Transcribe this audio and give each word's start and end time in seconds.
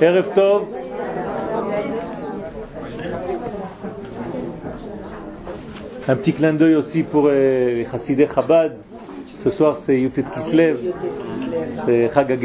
Erev 0.00 0.28
Tov. 0.34 0.64
Un 6.08 6.16
petit 6.16 6.32
clin 6.32 6.52
d'œil 6.52 6.74
aussi 6.74 7.02
pour 7.02 7.26
euh, 7.28 7.84
les 7.84 8.28
Chabad. 8.28 8.78
Ce 9.38 9.50
soir, 9.50 9.76
c'est 9.76 9.98
Yutet 9.98 10.24
Kislev, 10.34 10.76
c'est 11.70 12.10
Chag 12.12 12.38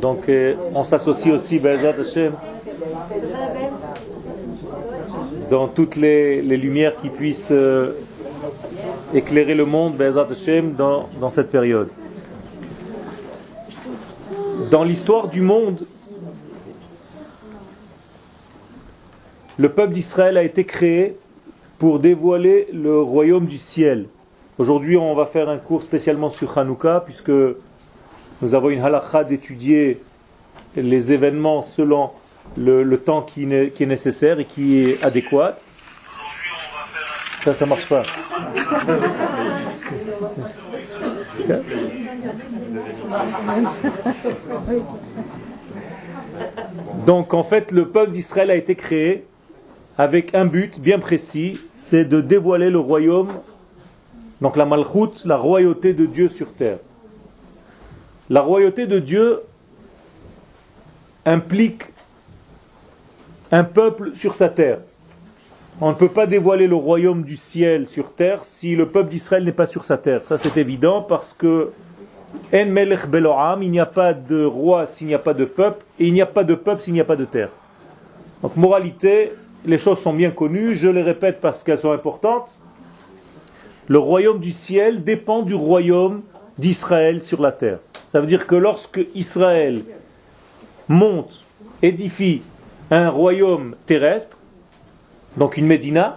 Donc, 0.00 0.28
euh, 0.28 0.54
on 0.74 0.84
s'associe 0.84 1.32
aussi, 1.32 1.58
Bezat 1.58 1.94
Hashem, 2.00 2.32
dans 5.50 5.68
toutes 5.68 5.96
les, 5.96 6.42
lumières 6.42 6.94
qui 7.00 7.08
puissent 7.08 7.52
euh, 7.52 7.92
éclairer 9.14 9.54
le 9.54 9.64
monde, 9.64 9.96
Bezat 9.96 10.26
Hashem, 10.30 10.74
dans, 10.74 11.08
dans 11.20 11.30
cette 11.30 11.50
période. 11.50 11.88
Dans 14.70 14.84
l'histoire 14.84 15.28
du 15.28 15.40
monde, 15.40 15.86
le 19.58 19.68
peuple 19.68 19.92
d'Israël 19.92 20.36
a 20.36 20.42
été 20.42 20.64
créé 20.64 21.16
pour 21.78 21.98
dévoiler 22.00 22.68
le 22.72 23.00
royaume 23.00 23.46
du 23.46 23.58
ciel. 23.58 24.06
Aujourd'hui, 24.58 24.96
on 24.96 25.14
va 25.14 25.26
faire 25.26 25.48
un 25.48 25.58
cours 25.58 25.82
spécialement 25.82 26.30
sur 26.30 26.56
Hanouka, 26.56 27.02
puisque 27.04 27.32
nous 28.42 28.54
avons 28.54 28.70
une 28.70 28.80
halakha 28.80 29.24
d'étudier 29.24 30.00
les 30.76 31.12
événements 31.12 31.62
selon 31.62 32.10
le, 32.56 32.96
temps 32.96 33.22
qui, 33.22 33.44
est 33.44 33.86
nécessaire 33.86 34.40
et 34.40 34.44
qui 34.44 34.78
est 34.78 35.02
adéquat. 35.04 35.58
Ça, 37.44 37.54
ça 37.54 37.66
marche 37.66 37.88
pas. 37.88 38.02
Donc, 47.06 47.34
en 47.34 47.44
fait, 47.44 47.70
le 47.70 47.88
peuple 47.88 48.10
d'Israël 48.12 48.50
a 48.50 48.54
été 48.54 48.74
créé 48.74 49.24
avec 49.96 50.34
un 50.34 50.44
but 50.44 50.80
bien 50.80 50.98
précis, 50.98 51.60
c'est 51.72 52.04
de 52.04 52.20
dévoiler 52.20 52.70
le 52.70 52.78
royaume, 52.78 53.32
donc 54.40 54.56
la 54.56 54.64
malchoute, 54.64 55.24
la 55.24 55.36
royauté 55.36 55.92
de 55.94 56.06
Dieu 56.06 56.28
sur 56.28 56.52
terre. 56.52 56.78
La 58.28 58.40
royauté 58.40 58.86
de 58.86 58.98
Dieu 58.98 59.40
implique 61.24 61.84
un 63.52 63.64
peuple 63.64 64.14
sur 64.14 64.34
sa 64.34 64.48
terre. 64.48 64.80
On 65.80 65.90
ne 65.90 65.94
peut 65.94 66.08
pas 66.08 66.26
dévoiler 66.26 66.66
le 66.66 66.76
royaume 66.76 67.22
du 67.22 67.36
ciel 67.36 67.86
sur 67.86 68.12
terre 68.12 68.44
si 68.44 68.76
le 68.76 68.88
peuple 68.88 69.10
d'Israël 69.10 69.44
n'est 69.44 69.52
pas 69.52 69.66
sur 69.66 69.84
sa 69.84 69.98
terre. 69.98 70.24
Ça 70.24 70.38
c'est 70.38 70.56
évident 70.56 71.02
parce 71.02 71.32
que 71.32 71.70
En 72.52 72.66
Melech 72.66 73.00
il 73.62 73.70
n'y 73.70 73.80
a 73.80 73.86
pas 73.86 74.12
de 74.12 74.44
roi 74.44 74.86
s'il 74.86 75.06
n'y 75.06 75.14
a 75.14 75.18
pas 75.18 75.34
de 75.34 75.44
peuple, 75.44 75.84
et 75.98 76.06
il 76.06 76.12
n'y 76.12 76.22
a 76.22 76.26
pas 76.26 76.44
de 76.44 76.54
peuple 76.54 76.80
s'il 76.80 76.94
n'y 76.94 77.00
a 77.00 77.04
pas 77.04 77.16
de 77.16 77.24
terre. 77.24 77.50
Donc 78.42 78.56
moralité, 78.56 79.32
les 79.64 79.78
choses 79.78 79.98
sont 79.98 80.12
bien 80.12 80.30
connues, 80.30 80.74
je 80.74 80.88
les 80.88 81.02
répète 81.02 81.40
parce 81.40 81.62
qu'elles 81.62 81.80
sont 81.80 81.92
importantes. 81.92 82.56
Le 83.88 83.98
royaume 83.98 84.40
du 84.40 84.52
ciel 84.52 85.04
dépend 85.04 85.42
du 85.42 85.54
royaume 85.54 86.22
d'Israël 86.58 87.20
sur 87.20 87.40
la 87.40 87.52
terre. 87.52 87.78
Ça 88.08 88.20
veut 88.20 88.26
dire 88.26 88.46
que 88.46 88.54
lorsque 88.54 89.00
Israël 89.14 89.82
monte, 90.88 91.42
édifie 91.82 92.42
un 92.90 93.10
royaume 93.10 93.74
terrestre, 93.86 94.38
donc 95.36 95.56
une 95.56 95.66
Médina, 95.66 96.16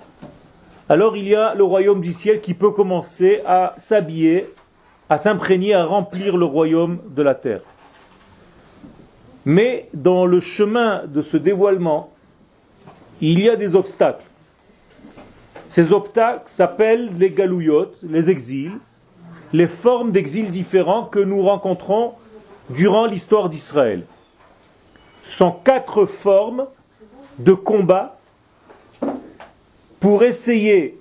alors 0.89 1.17
il 1.17 1.27
y 1.27 1.35
a 1.35 1.55
le 1.55 1.63
royaume 1.63 2.01
du 2.01 2.13
ciel 2.13 2.39
qui 2.39 2.53
peut 2.53 2.71
commencer 2.71 3.41
à 3.45 3.73
s'habiller, 3.77 4.53
à 5.09 5.17
s'imprégner, 5.17 5.73
à 5.73 5.85
remplir 5.85 6.37
le 6.37 6.45
royaume 6.45 6.99
de 7.09 7.21
la 7.21 7.35
terre. 7.35 7.61
Mais 9.45 9.89
dans 9.93 10.25
le 10.25 10.39
chemin 10.39 11.03
de 11.07 11.21
ce 11.21 11.37
dévoilement, 11.37 12.11
il 13.21 13.41
y 13.41 13.49
a 13.49 13.55
des 13.55 13.75
obstacles. 13.75 14.25
Ces 15.69 15.91
obstacles 15.91 16.43
s'appellent 16.45 17.11
les 17.17 17.31
galouillotes, 17.31 17.99
les 18.03 18.29
exils, 18.29 18.77
les 19.53 19.67
formes 19.67 20.11
d'exil 20.11 20.49
différents 20.49 21.05
que 21.05 21.19
nous 21.19 21.41
rencontrons 21.41 22.13
durant 22.69 23.05
l'histoire 23.05 23.49
d'Israël. 23.49 24.03
Ce 25.23 25.37
sont 25.37 25.51
quatre 25.51 26.05
formes 26.05 26.67
de 27.39 27.53
combat 27.53 28.17
pour 29.99 30.23
essayer, 30.23 30.99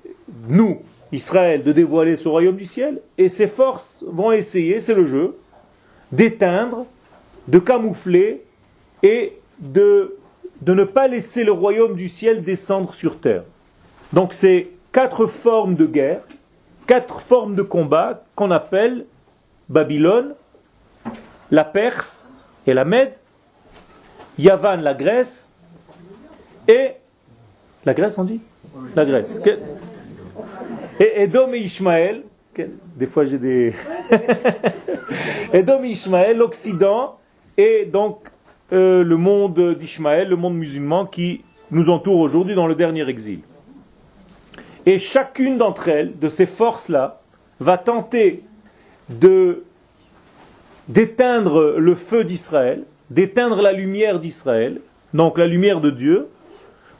nous, 0.48 0.82
Israël, 1.12 1.62
de 1.62 1.72
dévoiler 1.72 2.16
ce 2.16 2.28
royaume 2.28 2.56
du 2.56 2.64
ciel, 2.64 3.00
et 3.18 3.28
ces 3.28 3.46
forces 3.46 4.04
vont 4.06 4.32
essayer, 4.32 4.80
c'est 4.80 4.94
le 4.94 5.06
jeu, 5.06 5.36
d'éteindre, 6.12 6.86
de 7.46 7.58
camoufler 7.58 8.42
et 9.02 9.34
de 9.58 10.16
de 10.62 10.74
ne 10.74 10.84
pas 10.84 11.08
laisser 11.08 11.44
le 11.44 11.52
royaume 11.52 11.96
du 11.96 12.08
ciel 12.08 12.42
descendre 12.42 12.94
sur 12.94 13.20
terre. 13.20 13.44
Donc 14.12 14.32
c'est 14.32 14.68
quatre 14.92 15.26
formes 15.26 15.74
de 15.74 15.86
guerre, 15.86 16.22
quatre 16.86 17.20
formes 17.20 17.54
de 17.54 17.62
combat 17.62 18.24
qu'on 18.34 18.50
appelle 18.50 19.06
Babylone, 19.68 20.34
la 21.50 21.64
Perse 21.64 22.32
et 22.66 22.74
la 22.74 22.84
Mède, 22.84 23.16
Yavan 24.38 24.76
la 24.76 24.94
Grèce 24.94 25.54
et 26.68 26.92
la 27.84 27.94
Grèce 27.94 28.18
on 28.18 28.24
dit? 28.24 28.40
La 28.94 29.04
Grèce. 29.04 29.38
Et 30.98 31.22
Edom 31.22 31.52
et 31.52 31.58
Ishmaël, 31.58 32.22
des 32.96 33.06
fois 33.06 33.24
j'ai 33.24 33.38
des... 33.38 33.74
Edom 35.52 35.84
et 35.84 35.88
Ishmaël, 35.88 36.38
l'Occident, 36.38 37.18
et 37.56 37.84
donc 37.84 38.20
euh, 38.72 39.04
le 39.04 39.16
monde 39.16 39.74
d'Ishmaël, 39.74 40.28
le 40.28 40.36
monde 40.36 40.56
musulman 40.56 41.06
qui 41.06 41.42
nous 41.70 41.90
entoure 41.90 42.20
aujourd'hui 42.20 42.54
dans 42.54 42.66
le 42.66 42.74
dernier 42.74 43.08
exil. 43.08 43.40
Et 44.86 44.98
chacune 44.98 45.58
d'entre 45.58 45.88
elles, 45.88 46.18
de 46.18 46.28
ces 46.28 46.46
forces-là, 46.46 47.20
va 47.60 47.78
tenter 47.78 48.42
de 49.08 49.62
d'éteindre 50.88 51.74
le 51.78 51.94
feu 51.96 52.22
d'Israël, 52.22 52.84
d'éteindre 53.10 53.60
la 53.60 53.72
lumière 53.72 54.20
d'Israël, 54.20 54.80
donc 55.14 55.36
la 55.36 55.46
lumière 55.48 55.80
de 55.80 55.90
Dieu, 55.90 56.28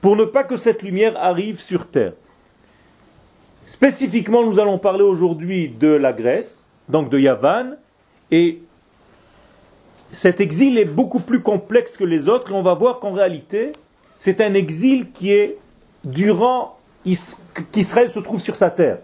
pour 0.01 0.17
ne 0.17 0.25
pas 0.25 0.43
que 0.43 0.57
cette 0.57 0.83
lumière 0.83 1.15
arrive 1.17 1.61
sur 1.61 1.87
terre. 1.87 2.13
Spécifiquement, 3.65 4.45
nous 4.45 4.59
allons 4.59 4.79
parler 4.79 5.03
aujourd'hui 5.03 5.69
de 5.69 5.89
la 5.89 6.13
Grèce, 6.13 6.67
donc 6.89 7.11
de 7.11 7.19
Yavan, 7.19 7.77
et 8.31 8.61
cet 10.13 10.41
exil 10.41 10.79
est 10.79 10.85
beaucoup 10.85 11.21
plus 11.21 11.41
complexe 11.41 11.97
que 11.97 12.05
les 12.05 12.29
autres 12.29 12.51
et 12.51 12.55
on 12.55 12.63
va 12.63 12.75
voir 12.75 13.01
qu'en 13.01 13.13
réalité, 13.13 13.73
c'est 14.19 14.41
un 14.41 14.55
exil 14.55 15.11
qui 15.13 15.33
est 15.33 15.59
durant 16.05 16.79
qu'Israël 17.73 18.11
se 18.11 18.19
trouve 18.21 18.41
sur 18.41 18.57
sa 18.57 18.71
terre. 18.71 18.99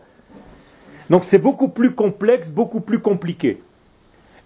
Donc 1.10 1.24
c'est 1.24 1.38
beaucoup 1.38 1.68
plus 1.68 1.94
complexe, 1.94 2.48
beaucoup 2.48 2.80
plus 2.80 3.00
compliqué. 3.00 3.62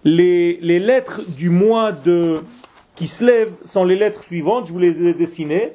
Les, 0.03 0.57
les, 0.61 0.79
lettres 0.79 1.21
du 1.27 1.49
mois 1.49 1.91
de 1.91 2.41
qui 2.95 3.07
se 3.07 3.23
lève 3.23 3.51
sont 3.63 3.83
les 3.83 3.95
lettres 3.95 4.23
suivantes, 4.23 4.67
je 4.67 4.73
vous 4.73 4.79
les 4.79 5.03
ai 5.05 5.13
dessinées. 5.13 5.73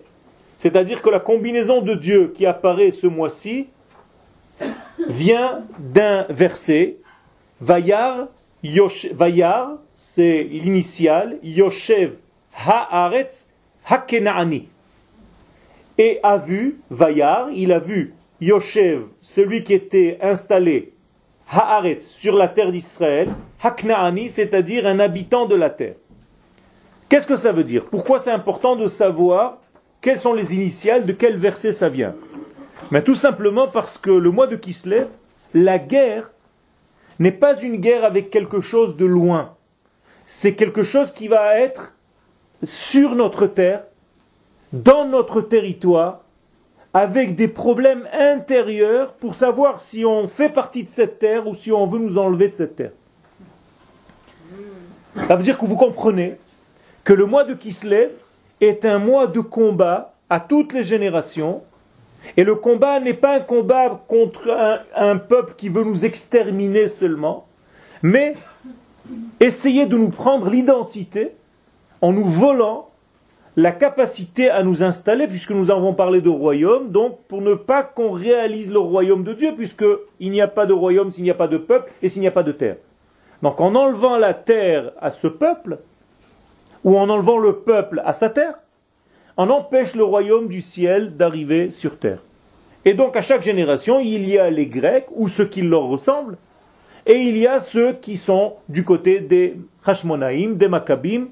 C'est-à-dire 0.59 1.03
que 1.03 1.11
la 1.11 1.21
combinaison 1.21 1.81
de 1.81 1.95
Dieu 1.95 2.33
qui 2.35 2.47
apparaît 2.47 2.91
ce 2.91 3.07
mois-ci 3.07 3.69
vient 5.09 5.61
d'un 5.79 6.25
verset, 6.29 6.99
Vayar 7.61 8.29
Vayar, 8.63 9.79
c'est 10.05 10.43
l'initial, 10.43 11.39
Yoshev 11.45 12.15
Haaretz 12.67 13.49
Hakenaani. 13.89 14.69
Et 15.97 16.19
a 16.25 16.39
vu, 16.39 16.81
Vayar, 16.91 17.51
il 17.53 17.71
a 17.71 17.79
vu 17.79 18.13
Yoshev, 18.41 19.05
celui 19.21 19.63
qui 19.63 19.75
était 19.75 20.19
installé 20.21 20.93
Haaretz, 21.49 22.05
sur 22.05 22.37
la 22.37 22.49
terre 22.49 22.73
d'Israël, 22.73 23.29
Haknaani, 23.63 24.29
c'est-à-dire 24.29 24.89
un 24.89 24.99
habitant 24.99 25.47
de 25.47 25.55
la 25.55 25.71
terre. 25.71 25.95
Qu'est-ce 27.09 27.29
que 27.29 27.37
ça 27.37 27.53
veut 27.53 27.65
dire? 27.65 27.85
Pourquoi 27.85 28.19
c'est 28.19 28.33
important 28.33 28.75
de 28.75 28.89
savoir 28.89 29.59
quelles 30.01 30.19
sont 30.19 30.35
les 30.35 30.53
initiales, 30.53 31.07
de 31.07 31.13
quel 31.13 31.37
verset 31.37 31.73
ça 31.73 31.89
vient? 31.89 32.17
Mais 32.91 33.05
Tout 33.05 33.15
simplement 33.15 33.69
parce 33.69 33.99
que 33.99 34.11
le 34.11 34.33
mois 34.33 34.49
de 34.49 34.57
Kislev, 34.57 35.07
la 35.55 35.79
guerre 35.79 36.33
n'est 37.21 37.31
pas 37.31 37.57
une 37.63 37.77
guerre 37.77 38.05
avec 38.05 38.31
quelque 38.31 38.61
chose 38.61 38.97
de 38.97 39.07
loin. 39.07 39.55
C'est 40.35 40.55
quelque 40.55 40.83
chose 40.83 41.13
qui 41.13 41.29
va 41.29 41.59
être 41.59 41.93
sur 42.63 43.15
notre 43.15 43.47
terre, 43.47 43.85
dans 44.73 45.05
notre 45.05 45.43
territoire, 45.43 46.23
avec 46.95 47.37
des 47.37 47.49
problèmes 47.49 48.09
intérieurs 48.15 49.13
pour 49.13 49.35
savoir 49.35 49.79
si 49.79 50.07
on 50.07 50.29
fait 50.29 50.49
partie 50.49 50.85
de 50.85 50.91
cette 50.91 51.19
terre 51.19 51.47
ou 51.47 51.55
si 51.55 51.71
on 51.71 51.85
veut 51.85 51.99
nous 51.99 52.17
enlever 52.17 52.49
de 52.49 52.55
cette 52.55 52.77
terre. 52.77 52.93
Ça 55.29 55.37
veut 55.37 55.43
dire 55.43 55.59
que 55.59 55.67
vous 55.67 55.77
comprenez 55.77 56.39
que 57.05 57.13
le 57.13 57.27
mois 57.27 57.45
de 57.45 57.53
Kislev 57.53 58.13
est 58.63 58.87
un 58.87 58.99
mois 58.99 59.27
de 59.27 59.41
combat 59.41 60.15
à 60.31 60.41
toutes 60.41 60.73
les 60.73 60.83
générations 60.83 61.63
et 62.39 62.43
le 62.43 62.55
combat 62.55 63.01
n'est 63.01 63.13
pas 63.13 63.37
un 63.37 63.41
combat 63.41 64.03
contre 64.09 64.81
un, 64.97 65.19
peuple 65.19 65.53
qui 65.59 65.69
veut 65.69 65.85
nous 65.85 66.07
exterminer 66.07 66.89
seulement, 66.89 67.47
mais 68.03 68.35
essayer 69.41 69.87
de 69.87 69.97
nous 69.97 70.11
prendre 70.11 70.49
l'identité 70.51 71.33
en 72.01 72.13
nous 72.13 72.29
volant 72.29 72.89
la 73.57 73.73
capacité 73.73 74.49
à 74.49 74.63
nous 74.63 74.83
installer, 74.83 75.27
puisque 75.27 75.51
nous 75.51 75.71
avons 75.71 75.93
parlé 75.93 76.23
de 76.23 76.31
royaume, 76.31 76.91
donc 76.91 77.19
pour 77.29 77.43
ne 77.43 77.55
pas 77.55 77.83
qu'on 77.83 78.11
réalise 78.11 78.73
le 78.73 78.79
royaume 78.79 79.25
de 79.25 79.35
Dieu, 79.35 79.53
puisqu'il 79.55 80.31
n'y 80.31 80.41
a 80.41 80.49
pas 80.49 80.65
de 80.65 80.73
royaume 80.73 81.11
s'il 81.11 81.25
n'y 81.25 81.31
a 81.31 81.35
pas 81.35 81.49
de 81.49 81.59
peuple 81.59 81.93
et 82.01 82.09
s'il 82.09 82.23
n'y 82.23 82.29
a 82.29 82.33
pas 82.33 82.43
de 82.43 82.53
terre. 82.53 82.77
Donc 83.43 83.61
en 83.61 83.75
enlevant 83.75 84.17
la 84.17 84.33
terre 84.33 84.93
à 85.01 85.11
ce 85.11 85.27
peuple, 85.27 85.79
ou 86.85 86.97
en 86.97 87.09
enlevant 87.11 87.39
le 87.39 87.57
peuple 87.57 88.01
à 88.05 88.13
sa 88.13 88.31
terre, 88.31 88.55
on 89.37 89.51
empêche 89.51 89.95
le 89.95 90.05
royaume 90.05 90.49
du 90.49 90.63
ciel 90.63 91.17
d'arriver 91.17 91.71
sur 91.71 91.99
terre. 91.99 92.23
Et 92.85 92.95
donc 92.95 93.17
à 93.17 93.23
chaque 93.23 93.43
génération, 93.43 94.01
il 94.01 94.27
y 94.29 94.39
a 94.39 94.51
les 94.51 94.67
Grecs, 94.67 95.07
ou 95.13 95.29
ceux 95.29 95.47
qui 95.47 95.63
leur 95.63 95.85
ressemblent, 95.85 96.39
et 97.07 97.17
il 97.17 97.37
y 97.37 97.47
a 97.47 97.61
ceux 97.61 97.95
qui 97.95 98.17
sont 98.17 98.55
du 98.69 98.85
côté 98.85 99.21
des 99.21 99.57
Hashmonaïm, 99.85 100.57
des 100.57 100.69
Maccabim, 100.69 101.27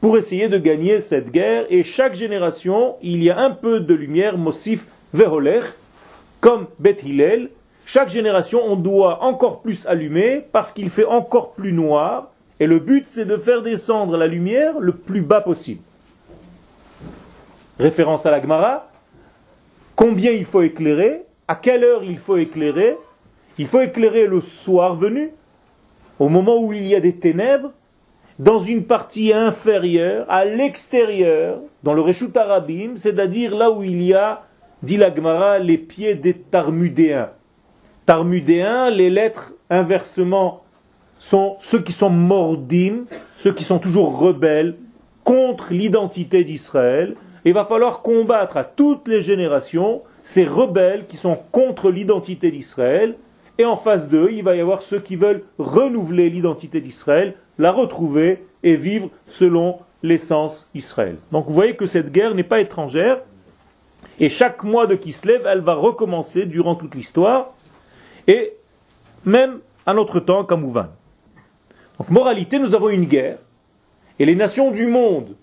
pour 0.00 0.18
essayer 0.18 0.48
de 0.48 0.58
gagner 0.58 1.00
cette 1.00 1.30
guerre. 1.30 1.64
Et 1.70 1.82
chaque 1.82 2.14
génération, 2.14 2.96
il 3.02 3.22
y 3.22 3.30
a 3.30 3.38
un 3.38 3.50
peu 3.50 3.80
de 3.80 3.94
lumière, 3.94 4.36
Mosif 4.36 4.86
Veholer, 5.14 5.62
comme 6.40 6.66
Beth 6.78 7.02
Hillel. 7.02 7.50
Chaque 7.86 8.10
génération, 8.10 8.60
on 8.64 8.76
doit 8.76 9.22
encore 9.22 9.62
plus 9.62 9.86
allumer 9.86 10.44
parce 10.52 10.70
qu'il 10.70 10.90
fait 10.90 11.06
encore 11.06 11.52
plus 11.52 11.72
noir. 11.72 12.30
Et 12.60 12.66
le 12.66 12.78
but, 12.78 13.04
c'est 13.06 13.24
de 13.24 13.36
faire 13.36 13.62
descendre 13.62 14.16
la 14.16 14.26
lumière 14.26 14.78
le 14.80 14.92
plus 14.92 15.22
bas 15.22 15.40
possible. 15.40 15.80
Référence 17.78 18.26
à 18.26 18.30
la 18.30 18.40
Gemara. 18.40 18.90
Combien 19.94 20.32
il 20.32 20.44
faut 20.44 20.62
éclairer? 20.62 21.22
À 21.48 21.54
quelle 21.54 21.84
heure 21.84 22.02
il 22.02 22.18
faut 22.18 22.36
éclairer? 22.36 22.96
Il 23.58 23.66
faut 23.66 23.80
éclairer 23.80 24.26
le 24.26 24.40
soir 24.40 24.96
venu, 24.96 25.30
au 26.18 26.28
moment 26.28 26.58
où 26.58 26.72
il 26.72 26.86
y 26.86 26.94
a 26.94 27.00
des 27.00 27.16
ténèbres, 27.16 27.72
dans 28.38 28.58
une 28.58 28.84
partie 28.84 29.32
inférieure, 29.32 30.26
à 30.28 30.44
l'extérieur, 30.44 31.60
dans 31.82 31.94
le 31.94 32.02
Reshut 32.02 32.36
Arabim, 32.36 32.96
c'est-à-dire 32.96 33.56
là 33.56 33.70
où 33.70 33.82
il 33.82 34.02
y 34.02 34.12
a, 34.12 34.42
dit 34.82 34.98
la 34.98 35.14
Gemara, 35.14 35.58
les 35.58 35.78
pieds 35.78 36.14
des 36.14 36.34
Tarmudéens. 36.34 37.30
Tarmudéens, 38.04 38.90
les 38.90 39.08
lettres 39.08 39.54
inversement 39.70 40.62
sont 41.18 41.56
ceux 41.60 41.80
qui 41.80 41.92
sont 41.92 42.10
mordim, 42.10 43.04
ceux 43.36 43.52
qui 43.52 43.64
sont 43.64 43.78
toujours 43.78 44.18
rebelles 44.18 44.76
contre 45.24 45.72
l'identité 45.72 46.44
d'Israël. 46.44 47.16
Il 47.46 47.54
va 47.54 47.64
falloir 47.64 48.02
combattre 48.02 48.58
à 48.58 48.64
toutes 48.64 49.08
les 49.08 49.22
générations 49.22 50.02
ces 50.20 50.44
rebelles 50.44 51.06
qui 51.06 51.16
sont 51.16 51.38
contre 51.52 51.90
l'identité 51.90 52.50
d'Israël. 52.50 53.16
Et 53.58 53.64
en 53.64 53.76
face 53.76 54.08
d'eux, 54.08 54.30
il 54.32 54.42
va 54.42 54.54
y 54.54 54.60
avoir 54.60 54.82
ceux 54.82 55.00
qui 55.00 55.16
veulent 55.16 55.44
renouveler 55.58 56.28
l'identité 56.28 56.80
d'Israël 56.80 57.34
la 57.58 57.72
retrouver 57.72 58.46
et 58.62 58.76
vivre 58.76 59.08
selon 59.26 59.78
l'essence 60.02 60.70
Israël. 60.74 61.16
Donc 61.32 61.46
vous 61.46 61.54
voyez 61.54 61.76
que 61.76 61.86
cette 61.86 62.12
guerre 62.12 62.34
n'est 62.34 62.42
pas 62.42 62.60
étrangère, 62.60 63.20
et 64.18 64.28
chaque 64.28 64.62
mois 64.62 64.86
de 64.86 64.94
Kislev, 64.94 65.42
elle 65.46 65.60
va 65.60 65.74
recommencer 65.74 66.46
durant 66.46 66.74
toute 66.74 66.94
l'histoire, 66.94 67.54
et 68.26 68.54
même 69.24 69.60
à 69.84 69.94
notre 69.94 70.20
temps 70.20 70.44
comme 70.44 70.64
Ouvan. 70.64 70.88
Donc 71.98 72.10
moralité, 72.10 72.58
nous 72.58 72.74
avons 72.74 72.88
une 72.88 73.04
guerre, 73.04 73.38
et 74.18 74.26
les 74.26 74.34
nations 74.34 74.70
du 74.70 74.86
monde, 74.86 75.34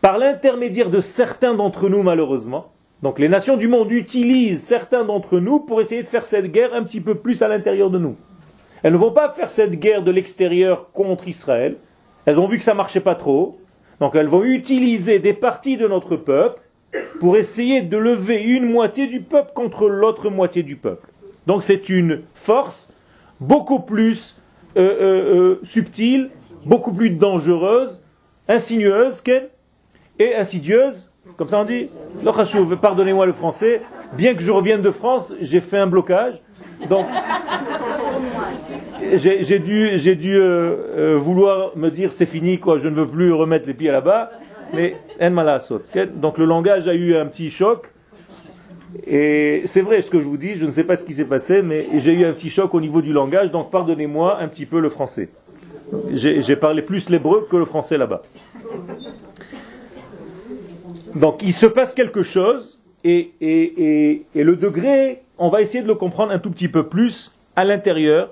par 0.00 0.18
l'intermédiaire 0.18 0.90
de 0.90 1.00
certains 1.00 1.54
d'entre 1.54 1.88
nous 1.88 2.02
malheureusement, 2.02 2.71
donc 3.02 3.18
les 3.18 3.28
nations 3.28 3.56
du 3.56 3.68
monde 3.68 3.90
utilisent 3.90 4.62
certains 4.62 5.04
d'entre 5.04 5.38
nous 5.38 5.60
pour 5.60 5.80
essayer 5.80 6.02
de 6.02 6.08
faire 6.08 6.24
cette 6.24 6.52
guerre 6.52 6.72
un 6.74 6.82
petit 6.84 7.00
peu 7.00 7.16
plus 7.16 7.42
à 7.42 7.48
l'intérieur 7.48 7.90
de 7.90 7.98
nous. 7.98 8.16
Elles 8.82 8.92
ne 8.92 8.98
vont 8.98 9.12
pas 9.12 9.30
faire 9.30 9.50
cette 9.50 9.78
guerre 9.78 10.02
de 10.02 10.10
l'extérieur 10.10 10.90
contre 10.92 11.28
Israël. 11.28 11.76
Elles 12.24 12.38
ont 12.38 12.46
vu 12.46 12.58
que 12.58 12.64
ça 12.64 12.74
marchait 12.74 13.00
pas 13.00 13.14
trop. 13.14 13.58
Donc 14.00 14.14
elles 14.14 14.26
vont 14.26 14.42
utiliser 14.42 15.18
des 15.20 15.32
parties 15.32 15.76
de 15.76 15.86
notre 15.86 16.16
peuple 16.16 16.60
pour 17.20 17.36
essayer 17.36 17.82
de 17.82 17.96
lever 17.96 18.42
une 18.42 18.68
moitié 18.68 19.06
du 19.06 19.20
peuple 19.20 19.52
contre 19.54 19.88
l'autre 19.88 20.30
moitié 20.30 20.62
du 20.62 20.76
peuple. 20.76 21.08
Donc 21.46 21.62
c'est 21.62 21.88
une 21.88 22.22
force 22.34 22.92
beaucoup 23.40 23.80
plus 23.80 24.40
euh, 24.76 24.80
euh, 24.80 25.34
euh, 25.34 25.60
subtile, 25.62 26.30
beaucoup 26.64 26.92
plus 26.92 27.10
dangereuse, 27.10 28.04
insinueuse 28.48 29.22
et 30.18 30.34
insidieuse. 30.34 31.11
Comme 31.36 31.48
ça 31.48 31.60
on 31.60 31.64
dit 31.64 31.88
Pardonnez-moi 32.80 33.26
le 33.26 33.32
français. 33.32 33.82
Bien 34.16 34.34
que 34.34 34.42
je 34.42 34.50
revienne 34.50 34.82
de 34.82 34.90
France, 34.90 35.34
j'ai 35.40 35.60
fait 35.60 35.78
un 35.78 35.86
blocage. 35.86 36.40
Donc, 36.90 37.06
j'ai 39.14 39.58
dû, 39.58 40.36
euh, 40.36 40.76
euh, 40.96 41.18
vouloir 41.18 41.76
me 41.76 41.90
dire 41.90 42.12
c'est 42.12 42.26
fini, 42.26 42.58
quoi, 42.58 42.78
je 42.78 42.88
ne 42.88 42.94
veux 42.94 43.06
plus 43.06 43.32
remettre 43.32 43.66
les 43.66 43.74
pieds 43.74 43.90
là-bas. 43.90 44.30
Mais 44.74 44.96
Donc 46.16 46.38
le 46.38 46.44
langage 46.44 46.88
a 46.88 46.94
eu 46.94 47.16
un 47.16 47.26
petit 47.26 47.50
choc. 47.50 47.88
Et 49.06 49.62
c'est 49.64 49.80
vrai 49.80 50.02
ce 50.02 50.10
que 50.10 50.20
je 50.20 50.26
vous 50.26 50.36
dis, 50.36 50.56
je 50.56 50.66
ne 50.66 50.70
sais 50.70 50.84
pas 50.84 50.96
ce 50.96 51.04
qui 51.04 51.14
s'est 51.14 51.24
passé, 51.24 51.62
mais 51.62 51.86
j'ai 51.96 52.12
eu 52.12 52.26
un 52.26 52.32
petit 52.32 52.50
choc 52.50 52.74
au 52.74 52.80
niveau 52.80 53.00
du 53.00 53.12
langage, 53.12 53.50
donc 53.50 53.70
pardonnez-moi 53.70 54.38
un 54.38 54.48
petit 54.48 54.66
peu 54.66 54.80
le 54.80 54.90
français. 54.90 55.30
J'ai 56.12 56.56
parlé 56.56 56.82
plus 56.82 57.08
l'hébreu 57.08 57.46
que 57.50 57.56
le 57.56 57.64
français 57.64 57.96
là-bas. 57.96 58.22
Donc 61.14 61.42
il 61.42 61.52
se 61.52 61.66
passe 61.66 61.94
quelque 61.94 62.22
chose, 62.22 62.80
et, 63.04 63.32
et, 63.40 64.24
et 64.34 64.44
le 64.44 64.56
degré 64.56 65.22
on 65.38 65.48
va 65.48 65.60
essayer 65.60 65.82
de 65.82 65.88
le 65.88 65.96
comprendre 65.96 66.32
un 66.32 66.38
tout 66.38 66.52
petit 66.52 66.68
peu 66.68 66.86
plus 66.86 67.34
à 67.56 67.64
l'intérieur. 67.64 68.30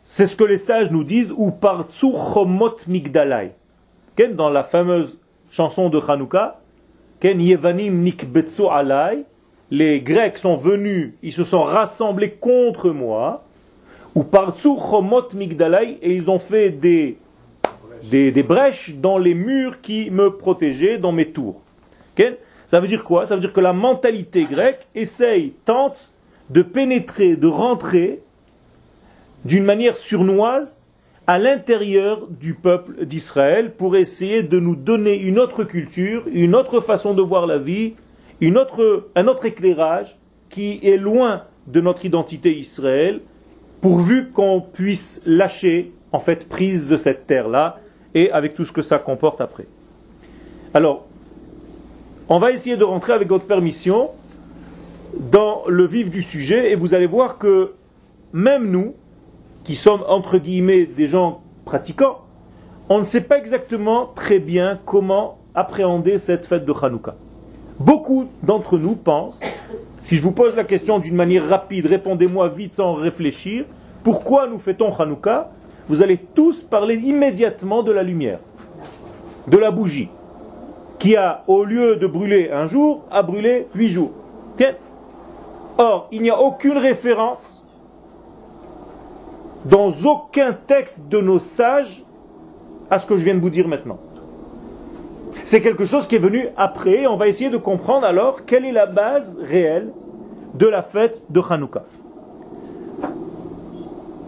C'est 0.00 0.26
ce 0.26 0.34
que 0.34 0.44
les 0.44 0.58
sages 0.58 0.90
nous 0.90 1.04
disent, 1.04 1.32
ou 1.36 1.50
par 1.50 1.86
Chomot 1.90 2.76
Migdalai. 2.88 3.52
Dans 4.34 4.48
la 4.48 4.64
fameuse 4.64 5.18
chanson 5.50 5.90
de 5.90 6.00
Hanouka, 6.00 6.60
Yevanim 7.22 8.02
Nikbetsu 8.02 8.62
Alai, 8.70 9.24
les 9.70 10.00
Grecs 10.00 10.38
sont 10.38 10.56
venus, 10.56 11.12
ils 11.22 11.32
se 11.32 11.44
sont 11.44 11.62
rassemblés 11.62 12.30
contre 12.30 12.90
moi, 12.90 13.44
ou 14.14 14.24
par 14.24 14.56
Chomot 14.58 15.28
Migdalai, 15.34 15.98
et 16.02 16.14
ils 16.14 16.30
ont 16.30 16.38
fait 16.38 16.70
des, 16.70 17.18
des, 18.10 18.32
des, 18.32 18.42
brèches 18.42 18.94
dans 18.96 19.18
les 19.18 19.34
murs 19.34 19.80
qui 19.80 20.10
me 20.10 20.30
protégeaient, 20.30 20.98
dans 20.98 21.12
mes 21.12 21.30
tours. 21.30 21.61
Ça 22.66 22.80
veut 22.80 22.88
dire 22.88 23.04
quoi? 23.04 23.26
Ça 23.26 23.34
veut 23.34 23.40
dire 23.40 23.52
que 23.52 23.60
la 23.60 23.72
mentalité 23.72 24.44
grecque 24.44 24.86
essaye, 24.94 25.52
tente 25.64 26.12
de 26.50 26.62
pénétrer, 26.62 27.36
de 27.36 27.46
rentrer 27.46 28.22
d'une 29.44 29.64
manière 29.64 29.96
surnoise 29.96 30.80
à 31.26 31.38
l'intérieur 31.38 32.26
du 32.28 32.54
peuple 32.54 33.06
d'Israël 33.06 33.72
pour 33.72 33.96
essayer 33.96 34.42
de 34.42 34.58
nous 34.58 34.76
donner 34.76 35.20
une 35.20 35.38
autre 35.38 35.64
culture, 35.64 36.24
une 36.32 36.54
autre 36.54 36.80
façon 36.80 37.14
de 37.14 37.22
voir 37.22 37.46
la 37.46 37.58
vie, 37.58 37.94
une 38.40 38.58
autre, 38.58 39.08
un 39.14 39.28
autre 39.28 39.44
éclairage 39.44 40.18
qui 40.48 40.80
est 40.82 40.96
loin 40.96 41.44
de 41.66 41.80
notre 41.80 42.04
identité 42.04 42.52
Israël, 42.56 43.20
pourvu 43.80 44.30
qu'on 44.30 44.60
puisse 44.60 45.22
lâcher 45.26 45.92
en 46.10 46.18
fait 46.18 46.48
prise 46.48 46.88
de 46.88 46.96
cette 46.96 47.26
terre-là 47.26 47.80
et 48.14 48.30
avec 48.30 48.54
tout 48.54 48.64
ce 48.64 48.72
que 48.72 48.82
ça 48.82 48.98
comporte 48.98 49.40
après. 49.40 49.66
Alors, 50.74 51.06
on 52.28 52.38
va 52.38 52.50
essayer 52.52 52.76
de 52.76 52.84
rentrer 52.84 53.12
avec 53.12 53.28
votre 53.28 53.44
permission 53.44 54.10
dans 55.30 55.62
le 55.66 55.86
vif 55.86 56.10
du 56.10 56.22
sujet 56.22 56.70
et 56.70 56.74
vous 56.74 56.94
allez 56.94 57.06
voir 57.06 57.38
que 57.38 57.72
même 58.32 58.70
nous, 58.70 58.94
qui 59.64 59.76
sommes 59.76 60.04
entre 60.08 60.38
guillemets 60.38 60.86
des 60.86 61.06
gens 61.06 61.42
pratiquants, 61.64 62.20
on 62.88 62.98
ne 62.98 63.04
sait 63.04 63.22
pas 63.24 63.38
exactement 63.38 64.10
très 64.14 64.38
bien 64.38 64.78
comment 64.84 65.38
appréhender 65.54 66.18
cette 66.18 66.46
fête 66.46 66.64
de 66.64 66.72
Hanouka. 66.72 67.14
Beaucoup 67.78 68.28
d'entre 68.42 68.78
nous 68.78 68.96
pensent, 68.96 69.42
si 70.02 70.16
je 70.16 70.22
vous 70.22 70.32
pose 70.32 70.56
la 70.56 70.64
question 70.64 70.98
d'une 70.98 71.14
manière 71.14 71.48
rapide, 71.48 71.86
répondez-moi 71.86 72.48
vite 72.48 72.74
sans 72.74 72.94
réfléchir, 72.94 73.64
pourquoi 74.02 74.48
nous 74.48 74.58
fêtons 74.58 74.92
Hanouka 74.92 75.50
Vous 75.88 76.02
allez 76.02 76.18
tous 76.18 76.62
parler 76.62 76.96
immédiatement 76.96 77.82
de 77.82 77.92
la 77.92 78.02
lumière, 78.02 78.40
de 79.46 79.58
la 79.58 79.70
bougie, 79.70 80.08
qui 81.02 81.16
a, 81.16 81.42
au 81.48 81.64
lieu 81.64 81.96
de 81.96 82.06
brûler 82.06 82.50
un 82.52 82.66
jour, 82.66 83.02
a 83.10 83.24
brûlé 83.24 83.66
huit 83.74 83.88
jours. 83.88 84.12
Or, 85.76 86.06
il 86.12 86.22
n'y 86.22 86.30
a 86.30 86.38
aucune 86.40 86.78
référence 86.78 87.64
dans 89.64 89.90
aucun 90.04 90.52
texte 90.52 91.08
de 91.08 91.20
nos 91.20 91.40
sages 91.40 92.04
à 92.88 93.00
ce 93.00 93.06
que 93.08 93.16
je 93.16 93.24
viens 93.24 93.34
de 93.34 93.40
vous 93.40 93.50
dire 93.50 93.66
maintenant. 93.66 93.98
C'est 95.42 95.60
quelque 95.60 95.84
chose 95.84 96.06
qui 96.06 96.14
est 96.14 96.20
venu 96.20 96.46
après. 96.56 97.08
On 97.08 97.16
va 97.16 97.26
essayer 97.26 97.50
de 97.50 97.56
comprendre 97.56 98.06
alors 98.06 98.44
quelle 98.44 98.64
est 98.64 98.70
la 98.70 98.86
base 98.86 99.36
réelle 99.42 99.90
de 100.54 100.68
la 100.68 100.82
fête 100.82 101.24
de 101.30 101.40
Hanouka. 101.40 101.82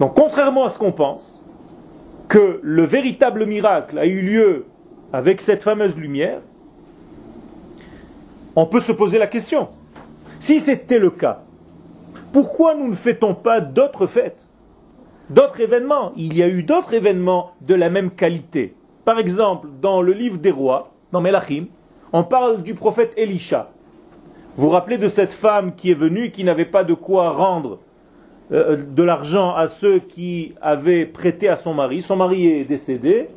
Donc, 0.00 0.14
contrairement 0.16 0.64
à 0.64 0.70
ce 0.70 0.80
qu'on 0.80 0.90
pense, 0.90 1.40
que 2.26 2.58
le 2.64 2.82
véritable 2.82 3.46
miracle 3.46 3.96
a 3.96 4.06
eu 4.06 4.22
lieu 4.22 4.66
avec 5.12 5.40
cette 5.40 5.62
fameuse 5.62 5.96
lumière, 5.96 6.40
on 8.56 8.66
peut 8.66 8.80
se 8.80 8.92
poser 8.92 9.18
la 9.18 9.26
question. 9.26 9.68
Si 10.38 10.60
c'était 10.60 10.98
le 10.98 11.10
cas, 11.10 11.42
pourquoi 12.32 12.74
nous 12.74 12.88
ne 12.88 12.94
fêtons 12.94 13.34
pas 13.34 13.60
d'autres 13.60 14.06
fêtes 14.06 14.48
D'autres 15.30 15.60
événements? 15.60 16.12
Il 16.16 16.36
y 16.36 16.42
a 16.42 16.48
eu 16.48 16.62
d'autres 16.62 16.92
événements 16.92 17.52
de 17.62 17.74
la 17.74 17.88
même 17.88 18.10
qualité. 18.10 18.74
Par 19.04 19.18
exemple, 19.18 19.68
dans 19.80 20.02
le 20.02 20.12
livre 20.12 20.38
des 20.38 20.50
rois, 20.50 20.92
dans 21.12 21.20
Melachim, 21.20 21.66
on 22.12 22.24
parle 22.24 22.62
du 22.62 22.74
prophète 22.74 23.14
Elisha. 23.16 23.70
Vous 24.56 24.64
vous 24.64 24.70
rappelez 24.70 24.98
de 24.98 25.08
cette 25.08 25.32
femme 25.32 25.74
qui 25.74 25.90
est 25.90 25.98
venue, 25.98 26.30
qui 26.30 26.44
n'avait 26.44 26.64
pas 26.64 26.84
de 26.84 26.94
quoi 26.94 27.30
rendre 27.30 27.78
euh, 28.52 28.76
de 28.76 29.02
l'argent 29.02 29.54
à 29.54 29.68
ceux 29.68 29.98
qui 29.98 30.54
avaient 30.60 31.06
prêté 31.06 31.48
à 31.48 31.56
son 31.56 31.74
mari. 31.74 32.02
Son 32.02 32.16
mari 32.16 32.46
est 32.46 32.64
décédé. 32.64 33.28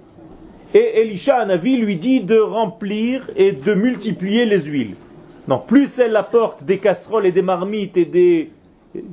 Et 0.74 1.02
Elisha, 1.02 1.42
un 1.42 1.50
avis, 1.50 1.78
lui 1.78 1.96
dit 1.96 2.20
de 2.20 2.38
remplir 2.38 3.30
et 3.36 3.52
de 3.52 3.74
multiplier 3.74 4.46
les 4.46 4.62
huiles. 4.62 4.96
Donc 5.48 5.66
plus 5.66 6.00
elle 6.00 6.16
apporte 6.16 6.64
des 6.64 6.78
casseroles 6.78 7.26
et 7.26 7.32
des 7.32 7.42
marmites 7.42 7.98
et 7.98 8.06
des 8.06 8.52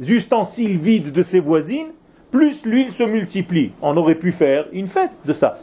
ustensiles 0.09 0.77
vides 0.77 1.13
de 1.13 1.23
ses 1.23 1.41
voisines, 1.41 1.89
plus 2.31 2.65
l'huile 2.65 2.91
se 2.93 3.05
multiplie. 3.05 3.73
On 3.81 3.97
aurait 3.97 4.17
pu 4.17 4.33
faire 4.33 4.67
une 4.73 4.89
fête 4.89 5.21
de 5.25 5.33
ça. 5.33 5.61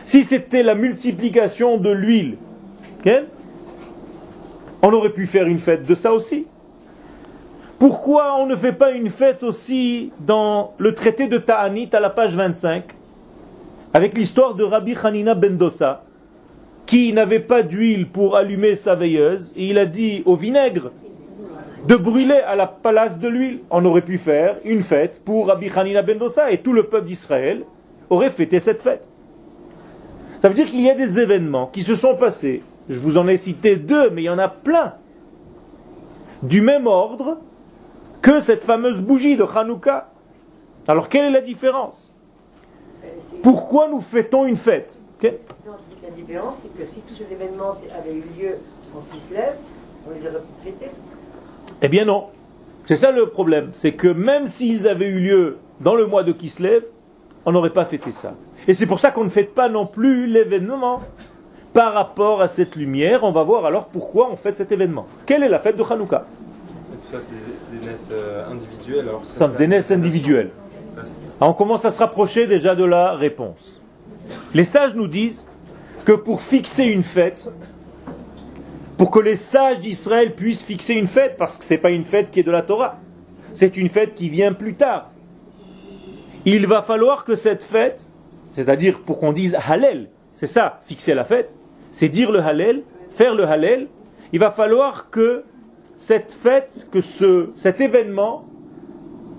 Si 0.00 0.24
c'était 0.24 0.62
la 0.62 0.74
multiplication 0.74 1.76
de 1.76 1.90
l'huile, 1.90 2.36
on 4.82 4.92
aurait 4.92 5.12
pu 5.12 5.26
faire 5.26 5.46
une 5.46 5.58
fête 5.58 5.86
de 5.86 5.94
ça 5.94 6.12
aussi. 6.12 6.46
Pourquoi 7.78 8.36
on 8.40 8.46
ne 8.46 8.56
fait 8.56 8.72
pas 8.72 8.90
une 8.90 9.08
fête 9.08 9.44
aussi 9.44 10.10
dans 10.20 10.74
le 10.78 10.94
traité 10.94 11.28
de 11.28 11.38
Ta'anit 11.38 11.90
à 11.92 12.00
la 12.00 12.10
page 12.10 12.34
25 12.34 12.84
avec 13.94 14.16
l'histoire 14.18 14.54
de 14.54 14.64
Rabbi 14.64 14.96
Hanina 15.00 15.34
Bendosa 15.34 16.02
qui 16.88 17.12
n'avait 17.12 17.38
pas 17.38 17.62
d'huile 17.62 18.08
pour 18.08 18.34
allumer 18.34 18.74
sa 18.74 18.94
veilleuse 18.94 19.52
et 19.58 19.66
il 19.66 19.76
a 19.76 19.84
dit 19.84 20.22
au 20.24 20.36
vinaigre 20.36 20.90
de 21.86 21.96
brûler 21.96 22.40
à 22.46 22.56
la 22.56 22.66
place 22.66 23.18
de 23.18 23.28
l'huile. 23.28 23.58
On 23.70 23.84
aurait 23.84 24.00
pu 24.00 24.16
faire 24.16 24.56
une 24.64 24.82
fête 24.82 25.20
pour 25.22 25.48
Rabbi 25.48 25.68
Hanina 25.68 26.00
Bendosa 26.00 26.50
et 26.50 26.58
tout 26.58 26.72
le 26.72 26.84
peuple 26.84 27.06
d'Israël 27.06 27.64
aurait 28.08 28.30
fêté 28.30 28.58
cette 28.58 28.80
fête. 28.80 29.10
Ça 30.40 30.48
veut 30.48 30.54
dire 30.54 30.66
qu'il 30.66 30.80
y 30.80 30.88
a 30.88 30.94
des 30.94 31.18
événements 31.18 31.66
qui 31.66 31.82
se 31.82 31.94
sont 31.94 32.16
passés. 32.16 32.62
Je 32.88 32.98
vous 33.00 33.18
en 33.18 33.28
ai 33.28 33.36
cité 33.36 33.76
deux, 33.76 34.08
mais 34.08 34.22
il 34.22 34.26
y 34.26 34.30
en 34.30 34.38
a 34.38 34.48
plein. 34.48 34.94
Du 36.42 36.62
même 36.62 36.86
ordre 36.86 37.36
que 38.22 38.40
cette 38.40 38.64
fameuse 38.64 39.02
bougie 39.02 39.36
de 39.36 39.44
Hanouka. 39.44 40.08
Alors 40.86 41.10
quelle 41.10 41.26
est 41.26 41.32
la 41.32 41.42
différence? 41.42 42.14
Pourquoi 43.42 43.88
nous 43.88 44.00
fêtons 44.00 44.46
une 44.46 44.56
fête? 44.56 45.02
Non, 45.22 45.30
je 45.30 45.94
dis 45.94 46.00
que 46.00 46.06
la 46.06 46.12
différence, 46.12 46.56
c'est 46.62 46.78
que 46.78 46.84
si 46.88 47.00
tous 47.00 47.14
ces 47.14 47.32
événements 47.32 47.70
avaient 47.70 48.14
eu 48.14 48.22
lieu 48.38 48.54
en 48.94 49.00
Kislev, 49.12 49.56
on 50.06 50.10
les 50.14 50.20
aurait 50.26 50.42
fêtés. 50.62 50.90
Eh 51.82 51.88
bien 51.88 52.04
non. 52.04 52.26
C'est 52.84 52.96
ça 52.96 53.10
le 53.10 53.26
problème. 53.28 53.70
C'est 53.72 53.92
que 53.92 54.08
même 54.08 54.46
s'ils 54.46 54.86
avaient 54.86 55.08
eu 55.08 55.18
lieu 55.18 55.58
dans 55.80 55.94
le 55.94 56.06
mois 56.06 56.22
de 56.22 56.32
Kislev, 56.32 56.84
on 57.44 57.52
n'aurait 57.52 57.72
pas 57.72 57.84
fêté 57.84 58.12
ça. 58.12 58.34
Et 58.68 58.74
c'est 58.74 58.86
pour 58.86 59.00
ça 59.00 59.10
qu'on 59.10 59.24
ne 59.24 59.28
fête 59.28 59.54
pas 59.54 59.68
non 59.68 59.86
plus 59.86 60.26
l'événement 60.26 61.02
par 61.72 61.94
rapport 61.94 62.40
à 62.40 62.48
cette 62.48 62.76
lumière. 62.76 63.24
On 63.24 63.32
va 63.32 63.42
voir 63.42 63.66
alors 63.66 63.86
pourquoi 63.86 64.30
on 64.30 64.36
fête 64.36 64.56
cet 64.56 64.70
événement. 64.70 65.06
Quelle 65.26 65.42
est 65.42 65.48
la 65.48 65.58
fête 65.58 65.76
de 65.76 65.82
Hanouka? 65.82 66.26
Tout 67.02 67.10
ça, 67.10 67.18
c'est 67.20 67.78
des, 67.78 67.86
naisses 67.86 68.08
euh, 68.12 68.50
individuelles. 68.50 69.08
Alors 69.08 69.24
Ce 69.24 69.38
sont 69.38 69.48
des 69.48 69.66
naisses 69.66 69.90
individuelles. 69.90 70.50
on 71.40 71.52
commence 71.52 71.84
à 71.84 71.90
se 71.90 71.98
rapprocher 71.98 72.46
déjà 72.46 72.74
de 72.74 72.84
la 72.84 73.14
réponse. 73.14 73.77
Les 74.54 74.64
sages 74.64 74.94
nous 74.94 75.08
disent 75.08 75.48
que 76.04 76.12
pour 76.12 76.42
fixer 76.42 76.84
une 76.84 77.02
fête, 77.02 77.50
pour 78.96 79.10
que 79.10 79.20
les 79.20 79.36
sages 79.36 79.80
d'Israël 79.80 80.34
puissent 80.34 80.62
fixer 80.62 80.94
une 80.94 81.06
fête, 81.06 81.36
parce 81.36 81.56
que 81.56 81.64
ce 81.64 81.74
n'est 81.74 81.78
pas 81.78 81.90
une 81.90 82.04
fête 82.04 82.30
qui 82.30 82.40
est 82.40 82.44
de 82.44 82.50
la 82.50 82.62
Torah, 82.62 82.98
c'est 83.54 83.76
une 83.76 83.88
fête 83.88 84.14
qui 84.14 84.28
vient 84.28 84.52
plus 84.52 84.74
tard. 84.74 85.10
Il 86.44 86.66
va 86.66 86.82
falloir 86.82 87.24
que 87.24 87.34
cette 87.34 87.62
fête, 87.62 88.08
c'est-à-dire 88.54 89.00
pour 89.00 89.18
qu'on 89.18 89.32
dise 89.32 89.56
Hallel, 89.68 90.08
c'est 90.32 90.46
ça, 90.46 90.80
fixer 90.86 91.14
la 91.14 91.24
fête, 91.24 91.54
c'est 91.90 92.08
dire 92.08 92.32
le 92.32 92.40
Hallel, 92.40 92.82
faire 93.10 93.34
le 93.34 93.44
Hallel, 93.44 93.88
il 94.32 94.38
va 94.38 94.50
falloir 94.50 95.10
que 95.10 95.44
cette 95.94 96.32
fête, 96.32 96.88
que 96.92 97.00
ce, 97.00 97.50
cet 97.56 97.80
événement 97.80 98.44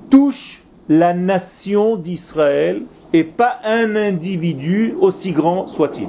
touche 0.09 0.63
la 0.87 1.13
nation 1.13 1.95
d'Israël 1.95 2.83
et 3.13 3.23
pas 3.23 3.59
un 3.63 3.95
individu 3.95 4.95
aussi 4.99 5.31
grand 5.31 5.67
soit-il. 5.67 6.07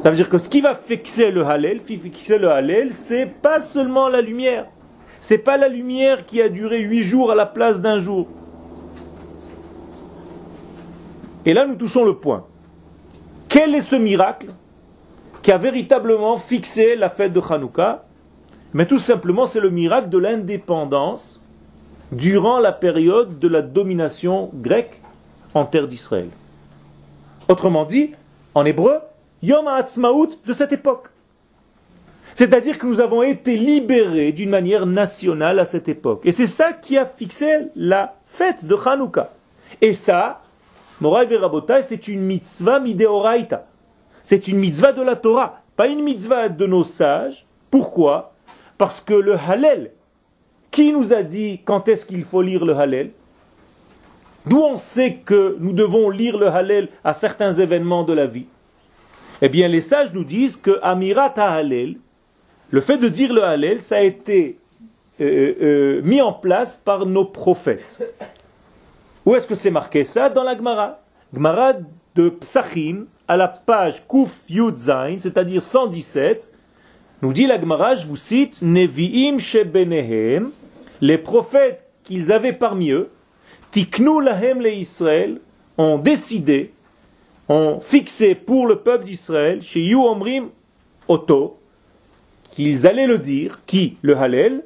Ça 0.00 0.10
veut 0.10 0.16
dire 0.16 0.28
que 0.28 0.38
ce 0.38 0.48
qui 0.48 0.60
va 0.60 0.74
fixer 0.74 1.30
le 1.30 1.46
Hallel, 1.46 1.78
fixer 1.80 2.38
le 2.38 2.50
Hallel, 2.50 2.92
c'est 2.92 3.26
pas 3.26 3.60
seulement 3.62 4.08
la 4.08 4.20
lumière. 4.20 4.66
C'est 5.20 5.38
pas 5.38 5.56
la 5.56 5.68
lumière 5.68 6.26
qui 6.26 6.42
a 6.42 6.48
duré 6.48 6.80
huit 6.80 7.04
jours 7.04 7.30
à 7.30 7.36
la 7.36 7.46
place 7.46 7.80
d'un 7.80 8.00
jour. 8.00 8.26
Et 11.46 11.54
là, 11.54 11.66
nous 11.66 11.76
touchons 11.76 12.04
le 12.04 12.14
point. 12.14 12.44
Quel 13.48 13.74
est 13.74 13.80
ce 13.80 13.94
miracle 13.94 14.48
qui 15.42 15.52
a 15.52 15.58
véritablement 15.58 16.38
fixé 16.38 16.96
la 16.96 17.10
fête 17.10 17.32
de 17.32 17.40
Hanouka? 17.40 18.04
Mais 18.74 18.86
tout 18.86 18.98
simplement, 18.98 19.46
c'est 19.46 19.60
le 19.60 19.70
miracle 19.70 20.08
de 20.08 20.18
l'indépendance 20.18 21.40
durant 22.10 22.58
la 22.58 22.72
période 22.72 23.38
de 23.38 23.48
la 23.48 23.62
domination 23.62 24.50
grecque 24.54 25.01
en 25.54 25.64
terre 25.64 25.88
d'Israël. 25.88 26.28
Autrement 27.48 27.84
dit, 27.84 28.12
en 28.54 28.64
hébreu, 28.64 28.98
Yom 29.42 29.66
HaAtzmaut 29.66 30.30
de 30.46 30.52
cette 30.52 30.72
époque. 30.72 31.08
C'est-à-dire 32.34 32.78
que 32.78 32.86
nous 32.86 33.00
avons 33.00 33.22
été 33.22 33.56
libérés 33.56 34.32
d'une 34.32 34.50
manière 34.50 34.86
nationale 34.86 35.58
à 35.58 35.64
cette 35.64 35.88
époque. 35.88 36.22
Et 36.24 36.32
c'est 36.32 36.46
ça 36.46 36.72
qui 36.72 36.96
a 36.96 37.04
fixé 37.04 37.68
la 37.76 38.14
fête 38.26 38.64
de 38.64 38.74
Hanouka. 38.74 39.30
Et 39.80 39.92
ça, 39.92 40.40
Moray 41.00 41.26
Verabotai, 41.26 41.82
c'est 41.82 42.08
une 42.08 42.20
mitzvah 42.20 42.80
mideoraita. 42.80 43.66
C'est 44.22 44.48
une 44.48 44.58
mitzvah 44.58 44.92
de 44.92 45.02
la 45.02 45.16
Torah, 45.16 45.60
pas 45.76 45.88
une 45.88 46.02
mitzvah 46.02 46.48
de 46.48 46.66
nos 46.66 46.84
sages. 46.84 47.46
Pourquoi? 47.70 48.32
Parce 48.78 49.00
que 49.00 49.14
le 49.14 49.34
Hallel, 49.34 49.90
qui 50.70 50.92
nous 50.92 51.12
a 51.12 51.22
dit 51.22 51.60
quand 51.64 51.88
est-ce 51.88 52.06
qu'il 52.06 52.24
faut 52.24 52.40
lire 52.40 52.64
le 52.64 52.76
Hallel? 52.76 53.10
D'où 54.46 54.60
on 54.60 54.76
sait 54.76 55.20
que 55.24 55.56
nous 55.60 55.72
devons 55.72 56.10
lire 56.10 56.36
le 56.36 56.48
Hallel 56.48 56.88
à 57.04 57.14
certains 57.14 57.52
événements 57.52 58.02
de 58.02 58.12
la 58.12 58.26
vie? 58.26 58.46
Eh 59.40 59.48
bien, 59.48 59.68
les 59.68 59.80
sages 59.80 60.12
nous 60.12 60.24
disent 60.24 60.56
que 60.56 60.78
Amirat 60.82 61.34
Hallel, 61.36 61.96
le 62.70 62.80
fait 62.80 62.98
de 62.98 63.08
dire 63.08 63.32
le 63.32 63.44
Hallel, 63.44 63.82
ça 63.82 63.96
a 63.96 64.00
été 64.00 64.58
euh, 65.20 65.54
euh, 65.60 66.02
mis 66.02 66.20
en 66.20 66.32
place 66.32 66.76
par 66.76 67.06
nos 67.06 67.24
prophètes. 67.24 67.98
Où 69.24 69.34
est-ce 69.34 69.46
que 69.46 69.54
c'est 69.54 69.70
marqué 69.70 70.04
ça? 70.04 70.28
Dans 70.28 70.42
la 70.42 70.56
Gemara. 70.56 71.00
Gemara 71.32 71.74
de 72.14 72.28
Psachim, 72.28 73.06
à 73.28 73.36
la 73.36 73.48
page 73.48 74.06
Kuf 74.08 74.30
Yud 74.48 74.76
Zain, 74.76 75.16
c'est-à-dire 75.18 75.62
117, 75.62 76.52
nous 77.22 77.32
dit 77.32 77.46
la 77.46 77.60
Gemara, 77.60 77.94
je 77.94 78.06
vous 78.06 78.16
cite, 78.16 78.60
Nevi'im 78.62 79.38
shebenehem, 79.38 80.50
les 81.00 81.18
prophètes 81.18 81.84
qu'ils 82.02 82.32
avaient 82.32 82.52
parmi 82.52 82.90
eux, 82.90 83.10
Tiknu 83.72 84.22
lahem 84.22 84.60
le 84.60 84.72
Israël, 84.72 85.40
ont 85.78 85.96
décidé 85.96 86.72
ont 87.48 87.80
fixé 87.80 88.34
pour 88.34 88.66
le 88.66 88.76
peuple 88.76 89.04
d'Israël, 89.04 89.62
chez 89.62 89.80
You 89.80 90.04
Omrim 90.06 90.50
Oto, 91.08 91.58
qu'ils 92.54 92.86
allaient 92.86 93.06
le 93.06 93.18
dire, 93.18 93.60
qui 93.66 93.96
Le 94.02 94.16
Hallel, 94.16 94.62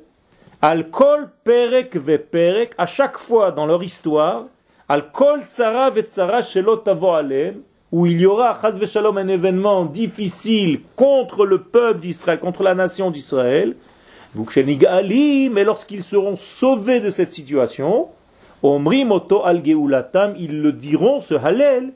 Al 0.60 0.90
Kol 0.90 1.30
Perek 1.44 1.96
ve 1.96 2.18
Perek, 2.18 2.72
à 2.76 2.86
chaque 2.86 3.18
fois 3.18 3.52
dans 3.52 3.64
leur 3.66 3.82
histoire, 3.82 4.46
Al 4.88 5.10
Kol 5.12 5.42
Tsara 5.44 5.90
ve 5.90 6.02
Tsara 6.02 6.42
Shelot 6.42 6.82
Alem, 6.88 7.62
où 7.92 8.06
il 8.06 8.20
y 8.20 8.26
aura, 8.26 8.58
Chaz 8.60 8.84
Shalom, 8.84 9.16
un 9.18 9.28
événement 9.28 9.84
difficile 9.84 10.80
contre 10.96 11.46
le 11.46 11.62
peuple 11.62 12.00
d'Israël, 12.00 12.40
contre 12.40 12.64
la 12.64 12.74
nation 12.74 13.12
d'Israël, 13.12 13.76
mais 14.34 15.64
lorsqu'ils 15.64 16.02
seront 16.02 16.36
sauvés 16.36 17.00
de 17.00 17.10
cette 17.10 17.32
situation, 17.32 18.08
Omrim 18.66 19.12
Oto 19.12 19.44
Al 19.44 19.64
Geulatam, 19.64 20.34
ils 20.38 20.60
le 20.60 20.72
diront, 20.72 21.20
ce 21.20 21.34
Hallel, 21.34 21.92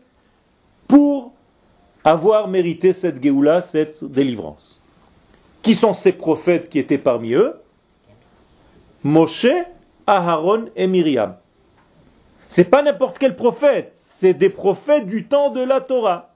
pour 0.88 1.32
avoir 2.04 2.48
mérité 2.48 2.92
cette 2.92 3.22
Géoula, 3.22 3.62
cette 3.62 4.04
délivrance. 4.04 4.80
Qui 5.62 5.74
sont 5.74 5.92
ces 5.92 6.12
prophètes 6.12 6.68
qui 6.68 6.78
étaient 6.78 6.98
parmi 6.98 7.32
eux? 7.32 7.54
Moshe, 9.02 9.46
Aharon 10.06 10.66
et 10.76 10.86
Myriam. 10.86 11.36
C'est 12.48 12.64
pas 12.64 12.82
n'importe 12.82 13.18
quel 13.18 13.36
prophète, 13.36 13.92
c'est 13.96 14.34
des 14.34 14.48
prophètes 14.48 15.06
du 15.06 15.26
temps 15.26 15.50
de 15.50 15.60
la 15.60 15.80
Torah. 15.80 16.34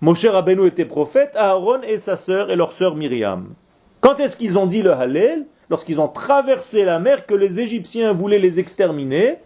Moshe 0.00 0.26
Rabbeinu 0.26 0.66
était 0.66 0.84
prophète, 0.84 1.32
Aaron 1.34 1.82
et 1.82 1.98
sa 1.98 2.16
sœur 2.16 2.50
et 2.50 2.56
leur 2.56 2.72
sœur 2.72 2.94
Myriam. 2.94 3.54
Quand 4.00 4.20
est-ce 4.20 4.36
qu'ils 4.36 4.58
ont 4.58 4.66
dit 4.66 4.82
le 4.82 4.92
Hallel? 4.92 5.46
Lorsqu'ils 5.70 6.00
ont 6.00 6.08
traversé 6.08 6.84
la 6.84 6.98
mer, 6.98 7.26
que 7.26 7.34
les 7.34 7.60
Égyptiens 7.60 8.12
voulaient 8.12 8.38
les 8.38 8.58
exterminer, 8.58 9.36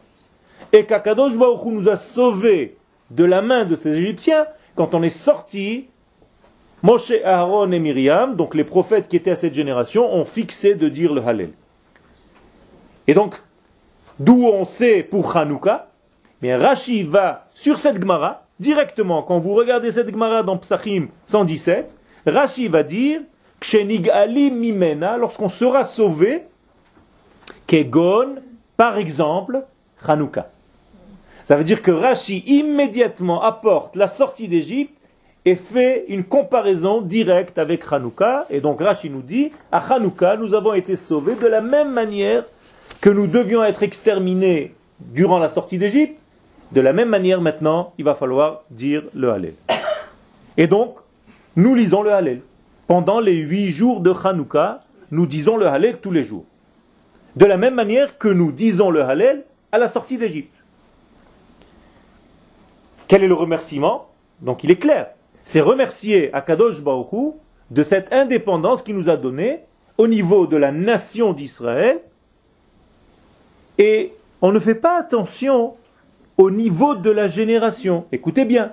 et 0.73 0.85
qu'Akadosh 0.85 1.37
Baruch 1.37 1.65
nous 1.67 1.89
a 1.89 1.97
sauvés 1.97 2.77
de 3.11 3.25
la 3.25 3.43
main 3.43 3.65
de 3.65 3.75
ces 3.75 3.99
Égyptiens, 3.99 4.47
quand 4.75 4.95
on 4.95 5.03
est 5.03 5.11
sorti, 5.11 5.89
Moshe, 6.83 7.13
Aaron 7.25 7.73
et 7.73 7.79
Myriam, 7.79 8.37
donc 8.37 8.55
les 8.55 8.65
prophètes 8.65 9.09
qui 9.09 9.17
étaient 9.17 9.33
à 9.33 9.37
cette 9.37 9.55
génération, 9.55 10.13
ont 10.15 10.25
fixé 10.25 10.75
de 10.75 10.89
dire 10.89 11.13
le 11.13 11.23
Hallel. 11.23 11.51
Et 13.07 13.15
donc, 13.15 13.43
d'où 14.19 14.47
on 14.47 14.65
sait 14.65 15.03
pour 15.03 15.37
Hanouka, 15.37 15.91
mais 16.41 16.57
Rashi 16.57 17.03
va 17.03 17.49
sur 17.53 17.77
cette 17.77 18.01
Gemara, 18.01 18.47
directement, 18.59 19.23
quand 19.23 19.39
vous 19.39 19.55
regardez 19.55 19.93
cette 19.93 20.11
Gemara 20.11 20.43
dans 20.43 20.57
Psachim 20.57 21.09
117, 21.27 21.99
Rashi 22.27 22.69
va 22.69 22.83
dire, 22.83 23.21
Mimena, 23.63 25.17
lorsqu'on 25.17 25.49
sera 25.49 25.85
sauvé, 25.85 26.45
Kegon, 27.67 28.37
par 28.77 28.97
exemple, 28.97 29.65
Hanouka. 30.07 30.51
Ça 31.45 31.57
veut 31.57 31.65
dire 31.65 31.83
que 31.83 31.91
Rashi 31.91 32.45
immédiatement 32.47 33.43
apporte 33.43 33.97
la 33.97 34.09
sortie 34.09 34.49
d'Égypte 34.49 34.95
et 35.45 35.57
fait 35.57 36.05
une 36.09 36.25
comparaison 36.25 37.01
directe 37.01 37.59
avec 37.59 37.83
Hanouka. 37.91 38.47
Et 38.51 38.61
donc 38.61 38.81
Rashi 38.81 39.11
nous 39.11 39.23
dit, 39.23 39.51
à 39.73 39.79
Hanouka, 39.79 40.37
nous 40.37 40.55
avons 40.55 40.75
été 40.75 40.97
sauvés 40.97 41.35
de 41.35 41.47
la 41.47 41.61
même 41.61 41.91
manière 41.91 42.45
que 43.01 43.11
nous 43.11 43.27
devions 43.27 43.65
être 43.65 43.83
exterminés 43.83 44.75
durant 45.01 45.39
la 45.39 45.49
sortie 45.49 45.79
d'Égypte. 45.79 46.21
De 46.73 46.81
la 46.81 46.93
même 46.93 47.09
manière 47.09 47.41
maintenant, 47.41 47.93
il 47.99 48.05
va 48.05 48.15
falloir 48.15 48.63
dire 48.71 49.03
le 49.15 49.31
Hallel. 49.31 49.55
Et 50.57 50.67
donc, 50.67 50.97
nous 51.57 51.75
lisons 51.75 52.03
le 52.03 52.13
Hallel. 52.13 52.43
Pendant 52.91 53.21
les 53.21 53.37
huit 53.37 53.71
jours 53.71 54.01
de 54.01 54.13
Hanouka, 54.13 54.83
nous 55.13 55.25
disons 55.25 55.57
le 55.57 55.69
Hallel 55.69 56.01
tous 56.01 56.11
les 56.11 56.25
jours. 56.25 56.45
De 57.37 57.45
la 57.45 57.57
même 57.57 57.77
manière 57.77 58.19
que 58.19 58.27
nous 58.27 58.51
disons 58.51 58.91
le 58.91 59.05
Hallel 59.05 59.45
à 59.71 59.79
la 59.79 59.87
sortie 59.87 60.19
d'Égypte. 60.19 60.65
Quel 63.07 63.23
est 63.23 63.29
le 63.29 63.35
remerciement? 63.35 64.09
Donc 64.41 64.65
il 64.65 64.73
est 64.73 64.77
clair. 64.77 65.11
C'est 65.41 65.61
remercier 65.61 66.35
Akadosh 66.35 66.83
Baruch 66.83 67.37
de 67.71 67.83
cette 67.85 68.13
indépendance 68.13 68.83
qu'il 68.83 68.97
nous 68.97 69.09
a 69.09 69.17
donnée 69.17 69.61
au 69.97 70.09
niveau 70.09 70.49
de 70.49 70.57
la 70.57 70.73
nation 70.73 71.33
d'Israël. 71.33 72.01
Et 73.79 74.15
on 74.43 74.51
ne 74.51 74.59
fait 74.59 74.75
pas 74.75 74.99
attention 74.99 75.75
au 76.37 76.51
niveau 76.51 76.97
de 76.97 77.11
la 77.11 77.29
génération. 77.29 78.07
Écoutez 78.11 78.45
bien. 78.45 78.73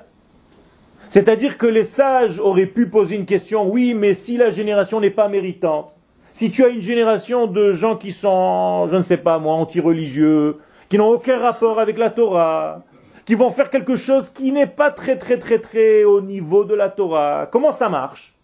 C'est-à-dire 1.09 1.57
que 1.57 1.65
les 1.65 1.83
sages 1.83 2.39
auraient 2.39 2.65
pu 2.65 2.87
poser 2.87 3.15
une 3.15 3.25
question, 3.25 3.69
oui, 3.69 3.93
mais 3.93 4.13
si 4.13 4.37
la 4.37 4.49
génération 4.49 4.99
n'est 4.99 5.09
pas 5.09 5.29
méritante, 5.29 5.97
si 6.33 6.51
tu 6.51 6.63
as 6.63 6.67
une 6.67 6.81
génération 6.81 7.47
de 7.47 7.71
gens 7.71 7.95
qui 7.95 8.11
sont, 8.11 8.87
je 8.89 8.95
ne 8.95 9.01
sais 9.01 9.17
pas 9.17 9.39
moi, 9.39 9.55
anti-religieux, 9.55 10.57
qui 10.89 10.97
n'ont 10.97 11.09
aucun 11.09 11.37
rapport 11.37 11.79
avec 11.79 11.97
la 11.97 12.09
Torah, 12.09 12.83
qui 13.25 13.35
vont 13.35 13.51
faire 13.51 13.69
quelque 13.69 13.95
chose 13.95 14.29
qui 14.29 14.51
n'est 14.51 14.67
pas 14.67 14.91
très 14.91 15.17
très 15.17 15.37
très 15.37 15.59
très 15.59 16.03
au 16.03 16.21
niveau 16.21 16.63
de 16.63 16.75
la 16.75 16.89
Torah, 16.89 17.47
comment 17.51 17.71
ça 17.71 17.89
marche? 17.89 18.35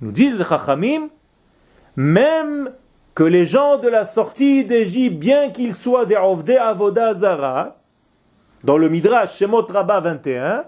Nous 0.00 0.12
disent 0.12 0.36
les 0.36 0.44
Chachamim, 0.44 1.08
même 1.96 2.72
que 3.14 3.24
les 3.24 3.44
gens 3.44 3.78
de 3.78 3.88
la 3.88 4.04
sortie 4.04 4.64
d'Égypte, 4.64 5.18
bien 5.18 5.50
qu'ils 5.50 5.74
soient 5.74 6.06
des 6.06 6.16
Ovde 6.16 6.50
Avoda 6.50 7.12
Zara, 7.14 7.76
dans 8.64 8.78
le 8.78 8.88
Midrash 8.88 9.36
Shemot 9.36 9.66
Rabba 9.66 10.00
21, 10.00 10.64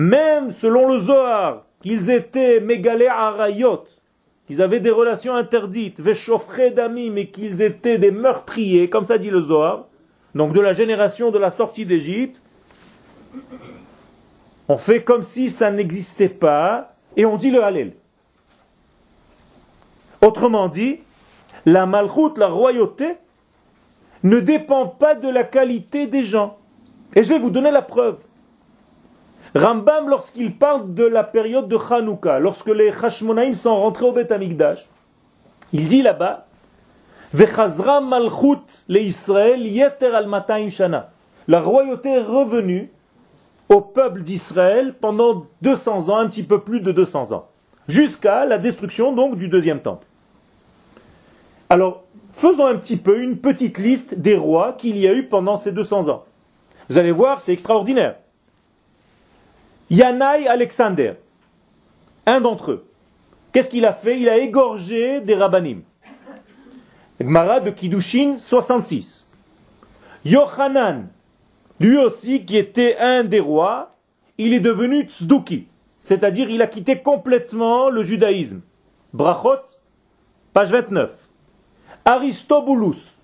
même 0.00 0.50
selon 0.50 0.88
le 0.88 0.98
Zohar, 0.98 1.66
qu'ils 1.82 2.10
étaient 2.10 2.58
mégalé 2.58 3.06
arayot, 3.06 3.84
qu'ils 4.46 4.62
avaient 4.62 4.80
des 4.80 4.90
relations 4.90 5.34
interdites, 5.34 6.00
Veshofre 6.00 6.72
d'ami, 6.74 7.10
mais 7.10 7.26
qu'ils 7.26 7.60
étaient 7.60 7.98
des 7.98 8.10
meurtriers, 8.10 8.88
comme 8.88 9.04
ça 9.04 9.18
dit 9.18 9.28
le 9.28 9.42
Zohar, 9.42 9.84
donc 10.34 10.54
de 10.54 10.60
la 10.60 10.72
génération 10.72 11.30
de 11.30 11.38
la 11.38 11.50
sortie 11.50 11.84
d'Égypte, 11.84 12.42
on 14.68 14.78
fait 14.78 15.02
comme 15.02 15.22
si 15.22 15.50
ça 15.50 15.70
n'existait 15.70 16.30
pas 16.30 16.94
et 17.14 17.26
on 17.26 17.36
dit 17.36 17.50
le 17.50 17.62
Hallel. 17.62 17.92
Autrement 20.22 20.68
dit, 20.68 21.00
la 21.66 21.84
malchoute, 21.84 22.38
la 22.38 22.48
royauté, 22.48 23.16
ne 24.22 24.40
dépend 24.40 24.86
pas 24.86 25.14
de 25.14 25.28
la 25.28 25.44
qualité 25.44 26.06
des 26.06 26.22
gens. 26.22 26.56
Et 27.14 27.22
je 27.22 27.28
vais 27.28 27.38
vous 27.38 27.50
donner 27.50 27.70
la 27.70 27.82
preuve. 27.82 28.16
Rambam, 29.54 30.08
lorsqu'il 30.08 30.56
parle 30.56 30.94
de 30.94 31.04
la 31.04 31.24
période 31.24 31.68
de 31.68 31.76
Hanouka, 31.76 32.38
lorsque 32.38 32.68
les 32.68 32.90
Hashmonaïm 32.90 33.52
sont 33.52 33.76
rentrés 33.76 34.04
au 34.04 34.12
Beth 34.12 34.30
Amikdash, 34.30 34.88
il 35.72 35.86
dit 35.86 36.02
là-bas, 36.02 36.46
Vechazra 37.32 38.00
malchut 38.00 38.84
le 38.88 39.00
Israël 39.00 39.60
yeter 39.60 40.14
al 40.14 40.70
shana. 40.70 41.10
La 41.48 41.60
royauté 41.60 42.10
est 42.10 42.22
revenue 42.22 42.90
au 43.68 43.80
peuple 43.80 44.22
d'Israël 44.22 44.94
pendant 44.94 45.46
200 45.62 46.08
ans, 46.08 46.16
un 46.16 46.28
petit 46.28 46.42
peu 46.42 46.60
plus 46.60 46.80
de 46.80 46.92
200 46.92 47.32
ans, 47.32 47.46
jusqu'à 47.88 48.46
la 48.46 48.58
destruction 48.58 49.12
donc 49.12 49.36
du 49.36 49.48
deuxième 49.48 49.80
temple. 49.80 50.06
Alors, 51.68 52.02
faisons 52.32 52.66
un 52.66 52.76
petit 52.76 52.96
peu 52.96 53.20
une 53.20 53.36
petite 53.36 53.78
liste 53.78 54.14
des 54.14 54.36
rois 54.36 54.72
qu'il 54.72 54.96
y 54.96 55.06
a 55.06 55.12
eu 55.12 55.24
pendant 55.24 55.56
ces 55.56 55.70
200 55.70 56.08
ans. 56.08 56.24
Vous 56.88 56.98
allez 56.98 57.12
voir, 57.12 57.40
c'est 57.40 57.52
extraordinaire. 57.52 58.16
Yanaï 59.90 60.46
Alexander, 60.46 61.14
un 62.24 62.40
d'entre 62.40 62.70
eux. 62.70 62.86
Qu'est-ce 63.52 63.68
qu'il 63.68 63.84
a 63.84 63.92
fait? 63.92 64.20
Il 64.20 64.28
a 64.28 64.38
égorgé 64.38 65.20
des 65.20 65.34
rabbinim. 65.34 65.82
Gmara 67.20 67.58
de 67.58 67.70
Kiddushin 67.70 68.36
66. 68.38 69.28
Yochanan, 70.24 71.08
lui 71.80 71.98
aussi 71.98 72.44
qui 72.44 72.56
était 72.56 72.98
un 72.98 73.24
des 73.24 73.40
rois, 73.40 73.96
il 74.38 74.54
est 74.54 74.60
devenu 74.60 75.02
tzduki, 75.02 75.66
c'est-à-dire 75.98 76.48
il 76.48 76.62
a 76.62 76.68
quitté 76.68 77.02
complètement 77.02 77.90
le 77.90 78.04
judaïsme. 78.04 78.60
Brachot, 79.12 79.66
page 80.54 80.70
29. 80.70 81.10
Aristobulus 82.04 83.18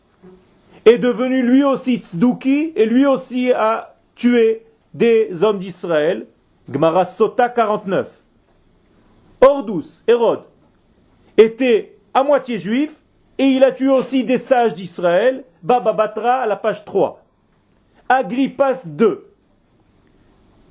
est 0.85 0.99
devenu 0.99 1.43
lui 1.43 1.63
aussi 1.63 1.99
tzduki 1.99 2.73
et 2.75 2.87
lui 2.87 3.07
aussi 3.07 3.53
a 3.53 3.95
tué 4.17 4.67
des 4.95 5.45
hommes 5.45 5.59
d'Israël 5.59 6.27
Gmara 6.69 7.05
Sota 7.05 7.49
49. 7.49 8.09
Ordus, 9.41 10.03
Hérode, 10.07 10.43
était 11.37 11.97
à 12.13 12.25
moitié 12.25 12.59
juif 12.59 12.91
et 13.39 13.45
il 13.45 13.63
a 13.63 13.71
tué 13.71 13.89
aussi 13.89 14.25
des 14.25 14.39
sages 14.39 14.75
d'Israël, 14.75 15.45
Baba 15.63 15.93
Batra 15.93 16.37
à 16.37 16.47
la 16.47 16.57
page 16.57 16.85
3. 16.85 17.23
Agrippas 18.09 18.87
II 18.99 19.19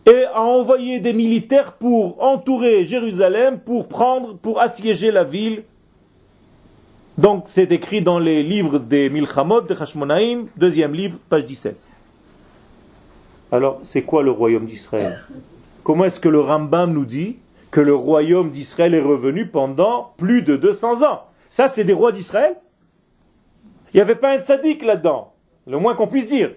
et 0.06 0.26
a 0.26 0.42
envoyé 0.42 1.00
des 1.00 1.14
militaires 1.14 1.74
pour 1.74 2.22
entourer 2.22 2.86
Jérusalem, 2.86 3.60
pour 3.60 3.88
prendre, 3.88 4.36
pour 4.36 4.60
assiéger 4.62 5.12
la 5.12 5.24
ville. 5.24 5.64
Donc 7.18 7.46
c'est 7.48 7.72
écrit 7.72 8.02
dans 8.02 8.20
les 8.20 8.44
livres 8.44 8.78
des 8.78 9.10
Milchamot 9.10 9.62
de 9.62 9.74
Hashmonaïm, 9.74 10.48
deuxième 10.58 10.94
livre, 10.94 11.18
page 11.30 11.46
17. 11.46 11.88
Alors 13.52 13.80
c'est 13.84 14.02
quoi 14.02 14.22
le 14.22 14.32
royaume 14.32 14.66
d'Israël? 14.66 15.24
Comment 15.86 16.06
est-ce 16.06 16.20
que 16.20 16.30
le 16.30 16.40
Rambam 16.40 16.94
nous 16.94 17.06
dit 17.06 17.38
que 17.70 17.80
le 17.80 17.94
royaume 17.94 18.50
d'Israël 18.50 18.96
est 18.96 19.02
revenu 19.02 19.46
pendant 19.46 20.14
plus 20.18 20.42
de 20.42 20.56
200 20.56 21.04
ans? 21.08 21.26
Ça, 21.52 21.68
c'est 21.68 21.84
des 21.84 21.94
rois 21.94 22.12
d'Israël? 22.12 22.56
Il 23.94 23.98
n'y 23.98 24.02
avait 24.02 24.16
pas 24.16 24.36
un 24.36 24.40
tzaddik 24.40 24.84
là-dedans, 24.84 25.34
le 25.68 25.78
moins 25.78 25.94
qu'on 25.94 26.08
puisse 26.08 26.28
dire. 26.28 26.54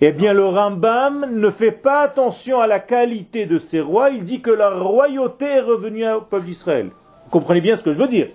Eh 0.00 0.12
bien, 0.12 0.32
le 0.32 0.46
Rambam 0.46 1.26
ne 1.28 1.50
fait 1.50 1.72
pas 1.72 2.02
attention 2.02 2.60
à 2.60 2.68
la 2.68 2.78
qualité 2.78 3.46
de 3.46 3.58
ces 3.58 3.80
rois, 3.80 4.10
il 4.10 4.22
dit 4.22 4.40
que 4.40 4.52
la 4.52 4.70
royauté 4.70 5.46
est 5.46 5.60
revenue 5.60 6.08
au 6.08 6.20
peuple 6.20 6.46
d'Israël. 6.46 6.90
Vous 7.24 7.30
comprenez 7.30 7.60
bien 7.60 7.74
ce 7.74 7.82
que 7.82 7.90
je 7.90 7.98
veux 7.98 8.06
dire? 8.06 8.28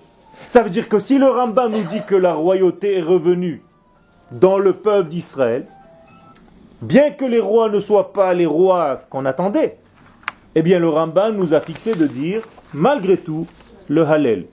Ça 0.50 0.62
veut 0.62 0.70
dire 0.70 0.90
que 0.90 1.00
si 1.00 1.18
le 1.18 1.30
Rambam 1.30 1.72
nous 1.72 1.84
dit 1.84 2.04
que 2.06 2.16
la 2.16 2.34
royauté 2.34 2.98
est 2.98 3.02
revenue 3.02 3.64
dans 4.34 4.58
le 4.58 4.74
peuple 4.74 5.08
d'Israël, 5.08 5.68
bien 6.82 7.12
que 7.12 7.26
les 7.26 7.40
rois 7.40 7.70
ne 7.70 7.80
soient 7.80 8.14
pas 8.14 8.34
les 8.34 8.46
rois 8.46 9.02
qu'on 9.10 9.26
attendait, 9.26 9.78
eh 10.56 10.62
bien 10.62 10.80
le 10.80 10.90
Ramban 10.90 11.32
nous 11.32 11.54
a 11.54 11.62
fixé 11.62 11.96
de 11.96 12.08
dire, 12.08 12.48
malgré 12.74 13.18
tout, 13.18 13.48
le 13.88 14.04
Hallel. 14.04 14.48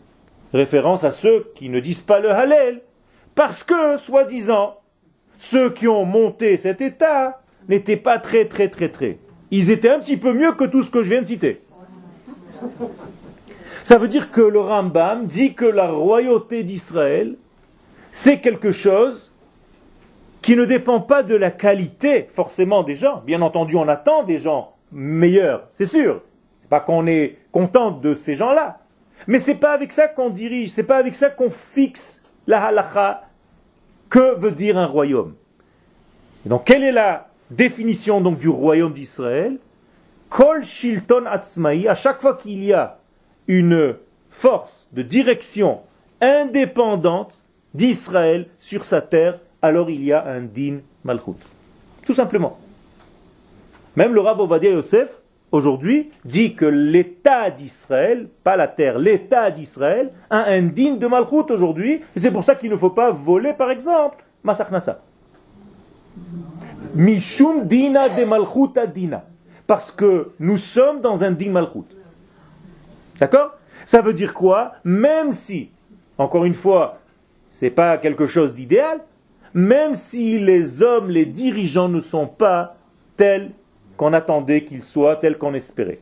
Référence 0.52 1.04
à 1.04 1.10
ceux 1.10 1.52
qui 1.56 1.68
ne 1.68 1.80
disent 1.80 2.00
pas 2.00 2.20
le 2.20 2.30
Hallel, 2.30 2.82
parce 3.34 3.62
que, 3.62 3.96
soi-disant, 3.96 4.78
ceux 5.38 5.70
qui 5.70 5.86
ont 5.88 6.04
monté 6.04 6.56
cet 6.56 6.80
état 6.80 7.40
n'étaient 7.68 7.96
pas 7.96 8.18
très 8.18 8.46
très 8.46 8.68
très 8.68 8.88
très. 8.88 9.18
Ils 9.50 9.70
étaient 9.70 9.90
un 9.90 10.00
petit 10.00 10.16
peu 10.16 10.32
mieux 10.32 10.52
que 10.52 10.64
tout 10.64 10.82
ce 10.82 10.90
que 10.90 11.02
je 11.02 11.10
viens 11.10 11.20
de 11.20 11.26
citer. 11.26 11.58
Ça 13.84 13.96
veut 13.96 14.08
dire 14.08 14.30
que 14.30 14.40
le 14.40 14.60
Rambam 14.60 15.26
dit 15.26 15.54
que 15.54 15.64
la 15.64 15.88
royauté 15.88 16.62
d'Israël, 16.64 17.36
c'est 18.12 18.40
quelque 18.40 18.72
chose 18.72 19.32
qui 20.42 20.56
ne 20.56 20.64
dépend 20.64 21.00
pas 21.00 21.22
de 21.22 21.34
la 21.34 21.50
qualité 21.50 22.28
forcément 22.32 22.82
des 22.82 22.94
gens. 22.94 23.22
Bien 23.26 23.42
entendu, 23.42 23.76
on 23.76 23.88
attend 23.88 24.22
des 24.22 24.38
gens 24.38 24.74
meilleurs, 24.92 25.66
c'est 25.70 25.86
sûr. 25.86 26.22
C'est 26.58 26.68
pas 26.68 26.80
qu'on 26.80 27.06
est 27.06 27.38
content 27.52 27.90
de 27.90 28.14
ces 28.14 28.34
gens-là. 28.34 28.78
Mais 29.26 29.38
c'est 29.38 29.56
pas 29.56 29.72
avec 29.72 29.92
ça 29.92 30.08
qu'on 30.08 30.30
dirige, 30.30 30.70
c'est 30.70 30.82
pas 30.82 30.96
avec 30.96 31.14
ça 31.14 31.30
qu'on 31.30 31.50
fixe 31.50 32.24
la 32.46 32.64
halacha. 32.64 33.22
Que 34.10 34.38
veut 34.38 34.52
dire 34.52 34.78
un 34.78 34.86
royaume? 34.86 35.34
Donc, 36.46 36.64
quelle 36.64 36.82
est 36.82 36.92
la 36.92 37.28
définition 37.50 38.20
du 38.20 38.48
royaume 38.48 38.92
d'Israël? 38.92 39.58
Kol 40.30 40.64
shilton 40.64 41.26
atzmaï, 41.26 41.88
à 41.88 41.94
chaque 41.94 42.20
fois 42.20 42.34
qu'il 42.34 42.64
y 42.64 42.72
a 42.72 42.98
une 43.48 43.96
force 44.30 44.88
de 44.92 45.02
direction 45.02 45.80
indépendante 46.20 47.42
d'Israël 47.74 48.46
sur 48.58 48.84
sa 48.84 49.02
terre, 49.02 49.40
alors 49.62 49.90
il 49.90 50.04
y 50.04 50.12
a 50.12 50.26
un 50.26 50.42
din 50.42 50.78
malchut. 51.04 51.38
Tout 52.04 52.14
simplement. 52.14 52.58
Même 53.96 54.14
le 54.14 54.20
Rav 54.20 54.40
Ovadia 54.40 54.70
Yosef, 54.70 55.16
aujourd'hui, 55.50 56.10
dit 56.24 56.54
que 56.54 56.64
l'État 56.64 57.50
d'Israël, 57.50 58.28
pas 58.44 58.56
la 58.56 58.68
terre, 58.68 58.98
l'État 58.98 59.50
d'Israël, 59.50 60.12
a 60.30 60.44
un 60.44 60.62
digne 60.62 60.98
de 60.98 61.06
Malchut 61.06 61.50
aujourd'hui, 61.50 62.02
c'est 62.16 62.30
pour 62.30 62.44
ça 62.44 62.54
qu'il 62.54 62.70
ne 62.70 62.76
faut 62.76 62.90
pas 62.90 63.10
voler, 63.10 63.52
par 63.52 63.70
exemple, 63.70 64.24
Masak 64.42 64.70
Nassa. 64.70 65.00
Mishum 66.94 67.66
dina 67.66 68.08
de 68.08 68.24
Malchut 68.24 68.78
dina. 68.94 69.24
Parce 69.66 69.90
que 69.90 70.30
nous 70.38 70.56
sommes 70.56 71.00
dans 71.00 71.24
un 71.24 71.30
din 71.30 71.50
Malchut. 71.50 71.84
D'accord? 73.18 73.54
Ça 73.84 74.00
veut 74.00 74.12
dire 74.12 74.32
quoi? 74.34 74.72
Même 74.84 75.32
si, 75.32 75.70
encore 76.16 76.44
une 76.44 76.54
fois, 76.54 76.98
c'est 77.50 77.70
pas 77.70 77.98
quelque 77.98 78.26
chose 78.26 78.54
d'idéal, 78.54 79.00
même 79.54 79.94
si 79.94 80.38
les 80.38 80.82
hommes, 80.82 81.10
les 81.10 81.26
dirigeants 81.26 81.88
ne 81.88 82.00
sont 82.00 82.26
pas 82.26 82.76
tels 83.16 83.50
qu'on 83.96 84.12
attendait 84.12 84.64
qu'ils 84.64 84.82
soient, 84.82 85.16
tels 85.16 85.38
qu'on 85.38 85.54
espérait. 85.54 86.00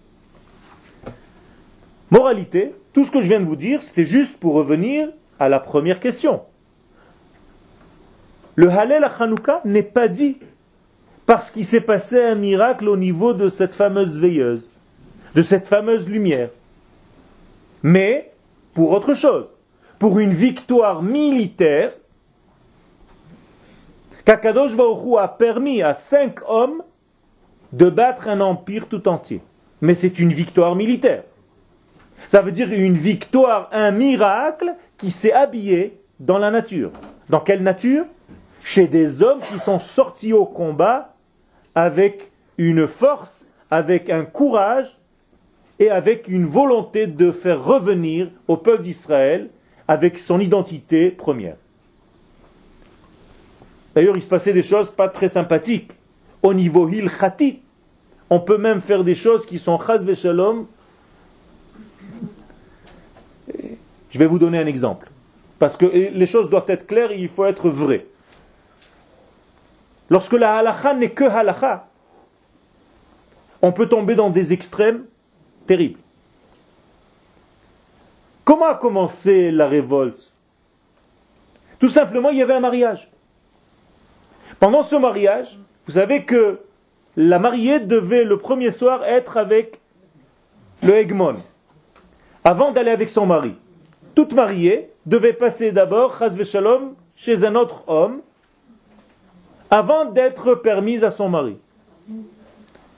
Moralité, 2.10 2.74
tout 2.92 3.04
ce 3.04 3.10
que 3.10 3.20
je 3.20 3.28
viens 3.28 3.40
de 3.40 3.46
vous 3.46 3.56
dire, 3.56 3.82
c'était 3.82 4.04
juste 4.04 4.38
pour 4.38 4.54
revenir 4.54 5.08
à 5.38 5.48
la 5.48 5.60
première 5.60 6.00
question. 6.00 6.42
Le 8.54 8.70
Halel 8.70 9.04
à 9.04 9.12
Hanouka 9.18 9.60
n'est 9.64 9.82
pas 9.82 10.08
dit 10.08 10.36
parce 11.26 11.50
qu'il 11.50 11.64
s'est 11.64 11.80
passé 11.80 12.22
un 12.22 12.36
miracle 12.36 12.88
au 12.88 12.96
niveau 12.96 13.34
de 13.34 13.48
cette 13.48 13.74
fameuse 13.74 14.18
veilleuse, 14.18 14.70
de 15.34 15.42
cette 15.42 15.66
fameuse 15.66 16.08
lumière. 16.08 16.50
Mais 17.82 18.32
pour 18.74 18.92
autre 18.92 19.14
chose, 19.14 19.52
pour 19.98 20.18
une 20.18 20.32
victoire 20.32 21.02
militaire 21.02 21.92
qu'Akadosh 24.26 24.76
Baruch 24.76 25.18
a 25.18 25.28
permis 25.28 25.82
à 25.82 25.94
cinq 25.94 26.40
hommes 26.48 26.82
de 27.72 27.88
battre 27.88 28.28
un 28.28 28.40
empire 28.40 28.88
tout 28.88 29.08
entier. 29.08 29.40
Mais 29.80 29.94
c'est 29.94 30.18
une 30.18 30.32
victoire 30.32 30.74
militaire. 30.74 31.22
Ça 32.26 32.42
veut 32.42 32.50
dire 32.50 32.72
une 32.72 32.94
victoire, 32.96 33.68
un 33.72 33.92
miracle 33.92 34.74
qui 34.96 35.10
s'est 35.10 35.32
habillé 35.32 36.00
dans 36.18 36.38
la 36.38 36.50
nature. 36.50 36.90
Dans 37.30 37.38
quelle 37.38 37.62
nature? 37.62 38.04
Chez 38.64 38.88
des 38.88 39.22
hommes 39.22 39.40
qui 39.48 39.58
sont 39.58 39.78
sortis 39.78 40.32
au 40.32 40.44
combat 40.44 41.14
avec 41.76 42.32
une 42.58 42.88
force, 42.88 43.46
avec 43.70 44.10
un 44.10 44.24
courage 44.24 44.98
et 45.78 45.90
avec 45.90 46.26
une 46.26 46.46
volonté 46.46 47.06
de 47.06 47.30
faire 47.30 47.62
revenir 47.62 48.30
au 48.48 48.56
peuple 48.56 48.82
d'Israël 48.82 49.50
avec 49.86 50.18
son 50.18 50.40
identité 50.40 51.12
première. 51.12 51.56
D'ailleurs, 53.96 54.14
il 54.14 54.22
se 54.22 54.28
passait 54.28 54.52
des 54.52 54.62
choses 54.62 54.90
pas 54.90 55.08
très 55.08 55.30
sympathiques. 55.30 55.90
Au 56.42 56.52
niveau 56.52 56.86
hilchati, 56.86 57.62
on 58.28 58.40
peut 58.40 58.58
même 58.58 58.82
faire 58.82 59.02
des 59.02 59.14
choses 59.14 59.46
qui 59.46 59.56
sont 59.56 59.78
chas 59.78 60.04
shalom. 60.14 60.66
Je 64.10 64.18
vais 64.18 64.26
vous 64.26 64.38
donner 64.38 64.58
un 64.58 64.66
exemple. 64.66 65.10
Parce 65.58 65.78
que 65.78 65.86
les 65.86 66.26
choses 66.26 66.50
doivent 66.50 66.68
être 66.68 66.86
claires 66.86 67.10
et 67.10 67.18
il 67.18 67.30
faut 67.30 67.46
être 67.46 67.70
vrai. 67.70 68.06
Lorsque 70.10 70.34
la 70.34 70.56
halakha 70.56 70.92
n'est 70.92 71.10
que 71.12 71.24
halakha, 71.24 71.88
on 73.62 73.72
peut 73.72 73.88
tomber 73.88 74.14
dans 74.14 74.28
des 74.28 74.52
extrêmes 74.52 75.06
terribles. 75.66 75.98
Comment 78.44 78.66
a 78.66 78.74
commencé 78.74 79.50
la 79.50 79.66
révolte? 79.66 80.32
Tout 81.78 81.88
simplement, 81.88 82.28
il 82.28 82.36
y 82.36 82.42
avait 82.42 82.54
un 82.54 82.60
mariage. 82.60 83.10
Pendant 84.60 84.82
ce 84.82 84.96
mariage, 84.96 85.58
vous 85.86 85.92
savez 85.92 86.24
que 86.24 86.60
la 87.16 87.38
mariée 87.38 87.80
devait 87.80 88.24
le 88.24 88.38
premier 88.38 88.70
soir 88.70 89.04
être 89.04 89.36
avec 89.36 89.80
le 90.82 90.94
hegmon, 90.94 91.36
avant 92.44 92.72
d'aller 92.72 92.90
avec 92.90 93.08
son 93.08 93.26
mari. 93.26 93.54
Toute 94.14 94.32
mariée 94.32 94.90
devait 95.04 95.32
passer 95.32 95.72
d'abord, 95.72 96.18
chez 97.14 97.44
un 97.44 97.54
autre 97.54 97.84
homme, 97.86 98.20
avant 99.70 100.06
d'être 100.06 100.54
permise 100.54 101.04
à 101.04 101.10
son 101.10 101.28
mari. 101.28 101.58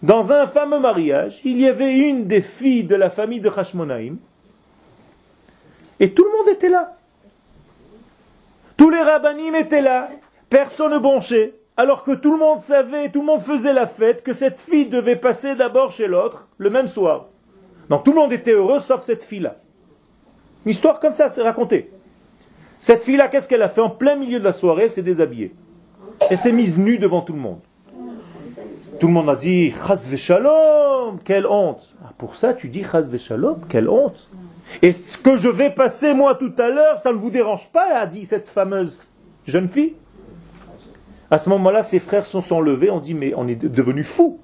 Dans 0.02 0.30
un 0.30 0.46
fameux 0.46 0.78
mariage, 0.78 1.40
il 1.44 1.58
y 1.58 1.66
avait 1.66 1.96
une 1.96 2.26
des 2.26 2.42
filles 2.42 2.84
de 2.84 2.94
la 2.94 3.10
famille 3.10 3.40
de 3.40 3.50
Hashmonaïm, 3.50 4.18
et 5.98 6.12
tout 6.14 6.24
le 6.24 6.30
monde 6.38 6.48
était 6.48 6.68
là. 6.68 6.92
Tous 8.76 8.90
les 8.90 9.00
rabbinim 9.00 9.56
étaient 9.56 9.82
là, 9.82 10.08
personne 10.50 10.92
ne 10.92 10.98
bronchait 10.98 11.54
alors 11.76 12.02
que 12.02 12.12
tout 12.12 12.32
le 12.32 12.38
monde 12.38 12.60
savait, 12.60 13.08
tout 13.10 13.20
le 13.20 13.26
monde 13.26 13.40
faisait 13.40 13.72
la 13.72 13.86
fête, 13.86 14.24
que 14.24 14.32
cette 14.32 14.58
fille 14.58 14.86
devait 14.86 15.16
passer 15.16 15.54
d'abord 15.54 15.92
chez 15.92 16.08
l'autre 16.08 16.48
le 16.58 16.70
même 16.70 16.88
soir. 16.88 17.26
Donc 17.88 18.04
tout 18.04 18.12
le 18.12 18.18
monde 18.18 18.32
était 18.32 18.52
heureux 18.52 18.80
sauf 18.80 19.02
cette 19.02 19.22
fille-là. 19.22 19.56
Une 20.64 20.72
histoire 20.72 20.98
comme 20.98 21.12
ça, 21.12 21.28
c'est 21.28 21.42
raconté. 21.42 21.90
Cette 22.78 23.02
fille-là, 23.02 23.28
qu'est-ce 23.28 23.48
qu'elle 23.48 23.62
a 23.62 23.68
fait 23.68 23.80
en 23.80 23.90
plein 23.90 24.16
milieu 24.16 24.40
de 24.40 24.44
la 24.44 24.52
soirée? 24.52 24.88
S'est 24.88 25.02
déshabillée. 25.02 25.54
Elle 26.28 26.38
s'est 26.38 26.52
mise 26.52 26.78
nue 26.78 26.98
devant 26.98 27.20
tout 27.20 27.32
le 27.32 27.38
monde. 27.38 27.60
Tout 28.98 29.06
le 29.06 29.12
monde 29.12 29.30
a 29.30 29.36
dit 29.36 29.72
Chaz 29.86 30.14
shalom, 30.16 31.20
quelle 31.24 31.46
honte. 31.46 31.94
Ah, 32.04 32.12
pour 32.18 32.34
ça, 32.34 32.54
tu 32.54 32.68
dis 32.68 32.82
Chaz 32.82 33.08
shalom, 33.16 33.60
quelle 33.68 33.88
honte. 33.88 34.28
Et 34.82 34.92
ce 34.92 35.16
que 35.16 35.36
je 35.36 35.48
vais 35.48 35.70
passer 35.70 36.12
moi 36.12 36.34
tout 36.34 36.52
à 36.58 36.68
l'heure, 36.68 36.98
ça 36.98 37.12
ne 37.12 37.18
vous 37.18 37.30
dérange 37.30 37.70
pas, 37.70 37.96
a 37.96 38.06
dit 38.06 38.24
cette 38.24 38.48
fameuse 38.48 39.06
jeune 39.46 39.68
fille? 39.68 39.94
À 41.30 41.38
ce 41.38 41.48
moment-là, 41.50 41.82
ses 41.82 42.00
frères 42.00 42.24
se 42.24 42.40
sont 42.40 42.60
levés, 42.60 42.90
on 42.90 43.00
dit, 43.00 43.14
mais 43.14 43.34
on 43.36 43.46
est 43.46 43.56
devenu 43.56 44.02
fou. 44.02 44.40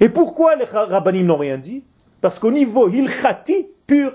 Et 0.00 0.08
pourquoi 0.08 0.56
les 0.56 0.64
rabbinim 0.64 1.26
n'ont 1.26 1.38
rien 1.38 1.56
dit? 1.56 1.84
Parce 2.20 2.38
qu'au 2.38 2.50
niveau 2.50 2.88
ilchati 2.88 3.68
pur, 3.86 4.14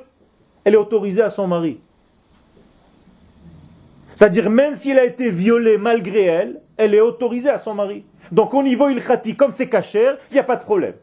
elle 0.63 0.75
est 0.75 0.77
autorisée 0.77 1.23
à 1.23 1.29
son 1.29 1.47
mari. 1.47 1.79
C'est-à-dire, 4.13 4.51
même 4.51 4.75
si 4.75 4.91
elle 4.91 4.99
a 4.99 5.05
été 5.05 5.31
violée 5.31 5.79
malgré 5.79 6.25
elle, 6.25 6.61
elle 6.77 6.93
est 6.93 7.01
autorisée 7.01 7.49
à 7.49 7.57
son 7.57 7.73
mari. 7.73 8.05
Donc 8.31 8.53
au 8.53 8.61
niveau 8.61 8.89
ilchati, 8.89 9.35
comme 9.35 9.51
c'est 9.51 9.67
cachère, 9.67 10.17
il 10.29 10.35
n'y 10.35 10.39
a 10.39 10.43
pas 10.43 10.57
de 10.57 10.63
problème. 10.63 10.93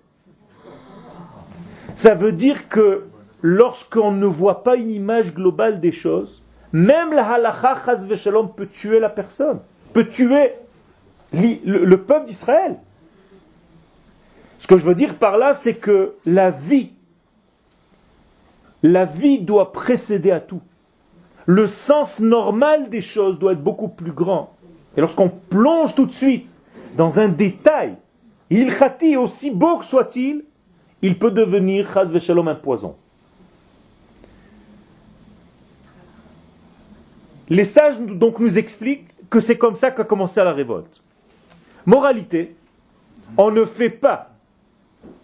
Ça 1.96 2.14
veut 2.14 2.30
dire 2.30 2.68
que 2.68 3.06
lorsqu'on 3.42 4.12
ne 4.12 4.26
voit 4.26 4.62
pas 4.62 4.76
une 4.76 4.90
image 4.90 5.34
globale 5.34 5.80
des 5.80 5.90
choses, 5.90 6.44
même 6.72 7.12
la 7.12 7.26
halacha 7.26 7.76
chas 7.84 8.32
peut 8.56 8.66
tuer 8.66 9.00
la 9.00 9.08
personne, 9.08 9.58
peut 9.92 10.06
tuer 10.06 10.52
le, 11.32 11.96
peuple 11.96 12.26
d'Israël. 12.26 12.76
Ce 14.58 14.66
que 14.66 14.76
je 14.76 14.84
veux 14.84 14.94
dire 14.94 15.14
par 15.14 15.38
là, 15.38 15.54
c'est 15.54 15.74
que 15.74 16.14
la 16.24 16.50
vie, 16.50 16.90
la 18.82 19.04
vie 19.04 19.40
doit 19.40 19.72
précéder 19.72 20.30
à 20.30 20.40
tout. 20.40 20.62
Le 21.46 21.66
sens 21.66 22.20
normal 22.20 22.90
des 22.90 23.00
choses 23.00 23.38
doit 23.38 23.52
être 23.52 23.62
beaucoup 23.62 23.88
plus 23.88 24.12
grand. 24.12 24.54
Et 24.96 25.00
lorsqu'on 25.00 25.28
plonge 25.28 25.94
tout 25.94 26.06
de 26.06 26.12
suite 26.12 26.54
dans 26.96 27.20
un 27.20 27.28
détail, 27.28 27.96
il 28.50 28.74
khati, 28.74 29.16
aussi 29.16 29.50
beau 29.50 29.78
que 29.78 29.84
soit-il, 29.84 30.44
il 31.02 31.18
peut 31.18 31.30
devenir 31.30 31.92
chaz 31.92 32.10
un 32.12 32.54
poison. 32.54 32.96
Les 37.48 37.64
sages 37.64 37.98
donc 38.00 38.40
nous 38.40 38.58
expliquent 38.58 39.08
que 39.30 39.40
c'est 39.40 39.56
comme 39.56 39.74
ça 39.74 39.90
qu'a 39.90 40.04
commencé 40.04 40.42
la 40.42 40.52
révolte. 40.52 41.02
Moralité, 41.88 42.54
on 43.38 43.50
ne 43.50 43.64
fait 43.64 43.88
pas 43.88 44.28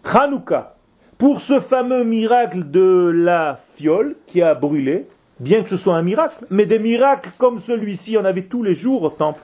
Hanouka 0.03 0.77
pour 1.18 1.42
ce 1.42 1.61
fameux 1.61 2.05
miracle 2.05 2.70
de 2.70 3.12
la 3.14 3.59
fiole 3.74 4.16
qui 4.27 4.40
a 4.40 4.55
brûlé, 4.55 5.07
bien 5.40 5.62
que 5.62 5.68
ce 5.68 5.77
soit 5.77 5.94
un 5.94 6.00
miracle, 6.00 6.46
mais 6.48 6.64
des 6.64 6.79
miracles 6.79 7.29
comme 7.37 7.59
celui-ci, 7.59 8.16
on 8.16 8.24
avait 8.24 8.44
tous 8.44 8.62
les 8.62 8.74
jours 8.74 9.03
au 9.03 9.11
temple, 9.11 9.42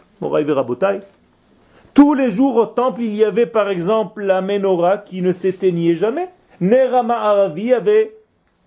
Tous 1.92 2.14
les 2.14 2.30
jours 2.30 2.56
au 2.56 2.64
temple, 2.64 3.02
il 3.02 3.14
y 3.14 3.22
avait 3.22 3.44
par 3.44 3.68
exemple 3.68 4.22
la 4.24 4.40
menorah 4.40 4.96
qui 4.96 5.20
ne 5.20 5.33
s'éteignait 5.33 5.96
jamais. 5.96 6.30
Nerama 6.62 7.18
Aravi 7.18 7.74
avait 7.74 8.16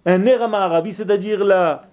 un 0.05 0.19
Nerama 0.19 0.59
Aravi, 0.59 0.93
c'est-à-dire 0.93 1.43
la, 1.43 1.87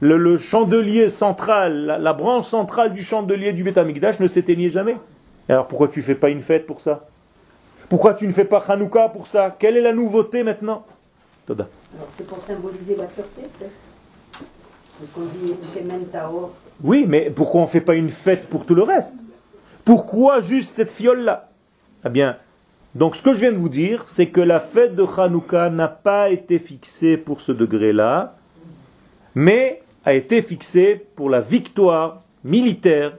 le, 0.00 0.38
chandelier 0.38 1.10
central, 1.10 1.98
la, 2.00 2.12
branche 2.12 2.46
centrale 2.46 2.92
du 2.92 3.02
chandelier 3.02 3.52
du 3.52 3.64
Betamikdash 3.64 4.20
ne 4.20 4.28
s'éteignait 4.28 4.70
jamais 4.70 4.96
alors 5.48 5.68
pourquoi 5.68 5.88
tu 5.88 6.00
ne 6.00 6.04
fais 6.04 6.14
pas 6.14 6.30
une 6.30 6.40
fête 6.40 6.66
pour 6.66 6.80
ça? 6.80 7.06
Pourquoi 7.88 8.14
tu 8.14 8.26
ne 8.26 8.32
fais 8.32 8.44
pas 8.44 8.58
Hanouka 8.66 9.08
pour 9.10 9.26
ça? 9.26 9.54
Quelle 9.56 9.76
est 9.76 9.82
la 9.82 9.92
nouveauté 9.92 10.42
maintenant? 10.42 10.84
Alors 11.48 11.68
c'est 12.16 12.26
pour 12.26 12.42
symboliser 12.42 12.96
la 12.96 13.04
pureté, 13.04 13.42
Oui, 16.82 17.04
mais 17.08 17.30
pourquoi 17.30 17.60
on 17.60 17.64
ne 17.64 17.68
fait 17.68 17.80
pas 17.80 17.94
une 17.94 18.10
fête 18.10 18.48
pour 18.48 18.66
tout 18.66 18.74
le 18.74 18.82
reste? 18.82 19.24
Pourquoi 19.84 20.40
juste 20.40 20.74
cette 20.74 20.90
fiole-là 20.90 21.50
Eh 22.04 22.08
bien, 22.08 22.36
donc 22.96 23.14
ce 23.14 23.22
que 23.22 23.32
je 23.32 23.40
viens 23.40 23.52
de 23.52 23.58
vous 23.58 23.68
dire, 23.68 24.08
c'est 24.08 24.26
que 24.26 24.40
la 24.40 24.58
fête 24.58 24.96
de 24.96 25.04
Hanouka 25.04 25.70
n'a 25.70 25.86
pas 25.86 26.30
été 26.30 26.58
fixée 26.58 27.16
pour 27.16 27.40
ce 27.40 27.52
degré-là, 27.52 28.34
mais 29.36 29.82
a 30.04 30.14
été 30.14 30.42
fixée 30.42 31.06
pour 31.14 31.30
la 31.30 31.40
victoire 31.40 32.22
militaire 32.42 33.12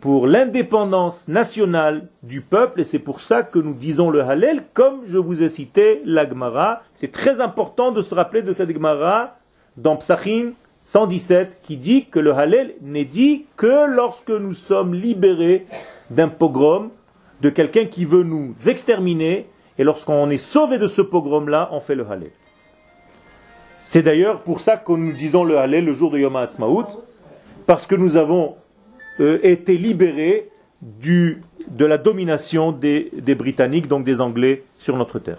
pour 0.00 0.26
l'indépendance 0.26 1.28
nationale 1.28 2.08
du 2.22 2.40
peuple, 2.40 2.80
et 2.80 2.84
c'est 2.84 2.98
pour 2.98 3.20
ça 3.20 3.42
que 3.42 3.58
nous 3.58 3.74
disons 3.74 4.08
le 4.08 4.22
Hallel, 4.22 4.64
comme 4.72 5.02
je 5.06 5.18
vous 5.18 5.42
ai 5.42 5.50
cité 5.50 6.00
l'Agmara. 6.06 6.82
C'est 6.94 7.12
très 7.12 7.40
important 7.40 7.92
de 7.92 8.00
se 8.00 8.14
rappeler 8.14 8.40
de 8.40 8.52
cette 8.52 8.70
Agmara 8.70 9.36
dans 9.76 9.96
Psachim 9.96 10.52
117, 10.84 11.58
qui 11.62 11.76
dit 11.76 12.06
que 12.06 12.18
le 12.18 12.32
Hallel 12.32 12.74
n'est 12.80 13.04
dit 13.04 13.44
que 13.56 13.86
lorsque 13.86 14.30
nous 14.30 14.54
sommes 14.54 14.94
libérés 14.94 15.66
d'un 16.08 16.28
pogrom, 16.28 16.90
de 17.42 17.50
quelqu'un 17.50 17.84
qui 17.84 18.06
veut 18.06 18.22
nous 18.22 18.54
exterminer, 18.66 19.48
et 19.78 19.84
lorsqu'on 19.84 20.30
est 20.30 20.38
sauvé 20.38 20.78
de 20.78 20.88
ce 20.88 21.02
pogrom-là, 21.02 21.68
on 21.72 21.80
fait 21.80 21.94
le 21.94 22.06
Hallel. 22.10 22.32
C'est 23.84 24.02
d'ailleurs 24.02 24.40
pour 24.40 24.60
ça 24.60 24.78
que 24.78 24.92
nous 24.92 25.12
disons 25.12 25.44
le 25.44 25.58
Hallel 25.58 25.84
le 25.84 25.92
jour 25.92 26.10
de 26.10 26.18
Yom 26.18 26.36
HaAtzmaut, 26.36 26.86
parce 27.66 27.86
que 27.86 27.94
nous 27.94 28.16
avons 28.16 28.56
euh, 29.18 29.38
été 29.42 29.76
libérés 29.76 30.50
du, 30.80 31.42
de 31.68 31.84
la 31.84 31.98
domination 31.98 32.72
des, 32.72 33.10
des, 33.12 33.34
Britanniques, 33.34 33.88
donc 33.88 34.04
des 34.04 34.20
Anglais, 34.20 34.62
sur 34.78 34.96
notre 34.96 35.18
terre. 35.18 35.38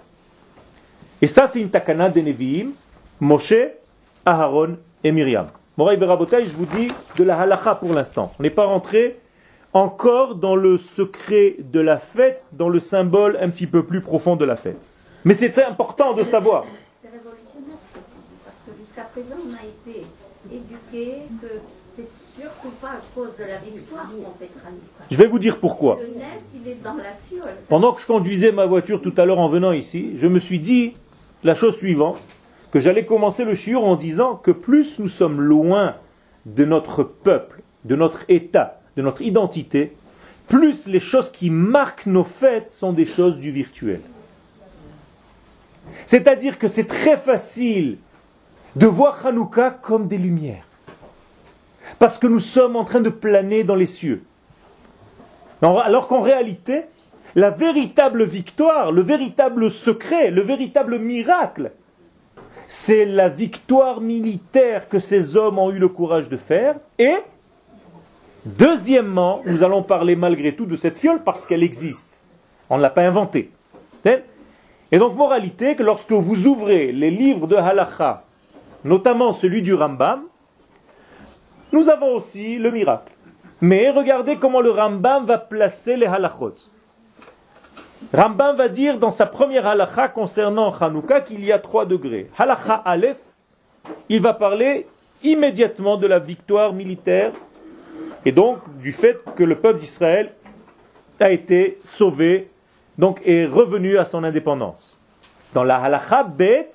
Et 1.21 1.27
ça, 1.27 1.47
c'est 1.47 1.61
une 1.61 1.69
takana 1.69 2.09
des 2.09 2.21
Nevi'im, 2.21 2.71
Moshe, 3.19 3.53
Aharon 4.25 4.77
et 5.03 5.11
Myriam. 5.11 5.47
Moraï 5.77 5.97
Verabotai, 5.97 6.45
je 6.45 6.55
vous 6.55 6.65
dis 6.65 6.89
de 7.15 7.23
la 7.23 7.39
halacha 7.39 7.75
pour 7.75 7.93
l'instant. 7.93 8.33
On 8.39 8.43
n'est 8.43 8.49
pas 8.49 8.65
rentré 8.65 9.19
encore 9.73 10.35
dans 10.35 10.55
le 10.55 10.77
secret 10.77 11.55
de 11.59 11.79
la 11.79 11.97
fête, 11.97 12.49
dans 12.51 12.69
le 12.69 12.79
symbole 12.79 13.37
un 13.39 13.49
petit 13.49 13.67
peu 13.67 13.83
plus 13.83 14.01
profond 14.01 14.35
de 14.35 14.45
la 14.45 14.55
fête. 14.55 14.91
Mais 15.23 15.33
c'est 15.33 15.63
important 15.63 16.13
de 16.13 16.23
savoir. 16.23 16.65
C'est 17.01 17.09
révolutionnaire 17.09 17.77
parce 18.43 18.57
que 18.65 18.71
jusqu'à 18.83 19.03
présent, 19.03 19.35
on 19.47 19.53
a 19.53 19.65
été 19.65 20.05
éduqués 20.51 21.21
que 21.41 21.47
surtout 22.41 22.75
pas 22.81 22.89
à 22.89 23.01
cause 23.13 23.29
de 23.37 23.43
la 23.43 23.57
victoire 23.57 24.07
qu'on 24.09 24.37
fait 24.39 24.49
Hanouka. 24.65 25.05
Je 25.09 25.17
vais 25.17 25.27
vous 25.27 25.39
dire 25.39 25.59
pourquoi. 25.59 25.99
Le 26.01 26.07
Nes, 26.17 26.25
il 26.55 26.67
est 26.67 26.83
dans 26.83 26.95
la 26.95 27.13
fiole. 27.27 27.55
Pendant 27.69 27.93
que 27.93 28.01
je 28.01 28.07
conduisais 28.07 28.51
ma 28.51 28.65
voiture 28.65 29.01
tout 29.01 29.13
à 29.17 29.25
l'heure 29.25 29.39
en 29.39 29.49
venant 29.49 29.71
ici, 29.71 30.13
je 30.17 30.27
me 30.27 30.39
suis 30.39 30.59
dit 30.59 30.95
la 31.43 31.55
chose 31.55 31.75
suivante, 31.77 32.19
que 32.71 32.79
j'allais 32.79 33.05
commencer 33.05 33.43
le 33.43 33.53
shiur 33.53 33.83
en 33.83 33.95
disant 33.95 34.35
que 34.35 34.51
plus 34.51 34.99
nous 34.99 35.07
sommes 35.07 35.41
loin 35.41 35.95
de 36.45 36.65
notre 36.65 37.03
peuple, 37.03 37.61
de 37.85 37.95
notre 37.95 38.23
état, 38.29 38.81
de 38.97 39.01
notre 39.01 39.21
identité, 39.21 39.93
plus 40.47 40.87
les 40.87 40.99
choses 40.99 41.31
qui 41.31 41.49
marquent 41.49 42.05
nos 42.05 42.23
fêtes 42.23 42.71
sont 42.71 42.93
des 42.93 43.05
choses 43.05 43.39
du 43.39 43.51
virtuel. 43.51 44.01
C'est-à-dire 46.05 46.57
que 46.57 46.67
c'est 46.67 46.85
très 46.85 47.17
facile 47.17 47.97
de 48.75 48.85
voir 48.85 49.25
Hanouka 49.25 49.71
comme 49.71 50.07
des 50.07 50.17
lumières. 50.17 50.65
Parce 51.99 52.17
que 52.17 52.27
nous 52.27 52.39
sommes 52.39 52.75
en 52.75 52.83
train 52.83 53.01
de 53.01 53.09
planer 53.09 53.63
dans 53.63 53.75
les 53.75 53.87
cieux. 53.87 54.23
Alors 55.61 56.07
qu'en 56.07 56.21
réalité, 56.21 56.85
la 57.35 57.49
véritable 57.49 58.23
victoire, 58.23 58.91
le 58.91 59.01
véritable 59.01 59.69
secret, 59.69 60.31
le 60.31 60.41
véritable 60.41 60.99
miracle, 60.99 61.71
c'est 62.67 63.05
la 63.05 63.29
victoire 63.29 64.01
militaire 64.01 64.89
que 64.89 64.99
ces 64.99 65.35
hommes 65.35 65.59
ont 65.59 65.71
eu 65.71 65.77
le 65.77 65.89
courage 65.89 66.29
de 66.29 66.37
faire. 66.37 66.75
Et, 66.97 67.15
deuxièmement, 68.45 69.41
nous 69.45 69.63
allons 69.63 69.83
parler 69.83 70.15
malgré 70.15 70.55
tout 70.55 70.65
de 70.65 70.75
cette 70.75 70.97
fiole 70.97 71.23
parce 71.23 71.45
qu'elle 71.45 71.63
existe. 71.63 72.21
On 72.69 72.77
ne 72.77 72.81
l'a 72.81 72.89
pas 72.89 73.05
inventée. 73.05 73.51
Et 74.05 74.97
donc, 74.97 75.15
moralité, 75.15 75.75
que 75.75 75.83
lorsque 75.83 76.11
vous 76.11 76.47
ouvrez 76.47 76.91
les 76.91 77.11
livres 77.11 77.47
de 77.47 77.55
Halacha, 77.55 78.23
notamment 78.83 79.31
celui 79.31 79.61
du 79.61 79.73
Rambam, 79.73 80.23
nous 81.71 81.89
avons 81.89 82.15
aussi 82.15 82.57
le 82.57 82.71
miracle. 82.71 83.11
Mais 83.61 83.89
regardez 83.91 84.37
comment 84.37 84.61
le 84.61 84.71
Rambam 84.71 85.25
va 85.25 85.37
placer 85.37 85.95
les 85.95 86.07
halachot. 86.07 86.55
Rambam 88.13 88.57
va 88.57 88.67
dire 88.67 88.97
dans 88.97 89.11
sa 89.11 89.25
première 89.25 89.67
halacha 89.67 90.09
concernant 90.09 90.73
Hanouka 90.73 91.21
qu'il 91.21 91.45
y 91.45 91.51
a 91.51 91.59
trois 91.59 91.85
degrés. 91.85 92.29
Halacha 92.37 92.73
Aleph, 92.73 93.19
il 94.09 94.21
va 94.21 94.33
parler 94.33 94.87
immédiatement 95.23 95.97
de 95.97 96.07
la 96.07 96.19
victoire 96.19 96.73
militaire 96.73 97.31
et 98.25 98.31
donc 98.31 98.57
du 98.79 98.91
fait 98.91 99.19
que 99.35 99.43
le 99.43 99.55
peuple 99.55 99.79
d'Israël 99.79 100.33
a 101.19 101.31
été 101.31 101.77
sauvé 101.83 102.49
donc 102.97 103.21
est 103.23 103.45
revenu 103.45 103.97
à 103.97 104.05
son 104.05 104.23
indépendance. 104.23 104.97
Dans 105.53 105.63
la 105.63 105.77
halacha 105.77 106.23
Bet, 106.23 106.71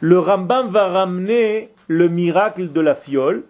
le 0.00 0.18
Rambam 0.18 0.68
va 0.68 0.88
ramener 0.88 1.70
le 1.86 2.08
miracle 2.08 2.72
de 2.72 2.80
la 2.80 2.94
fiole 2.94 3.44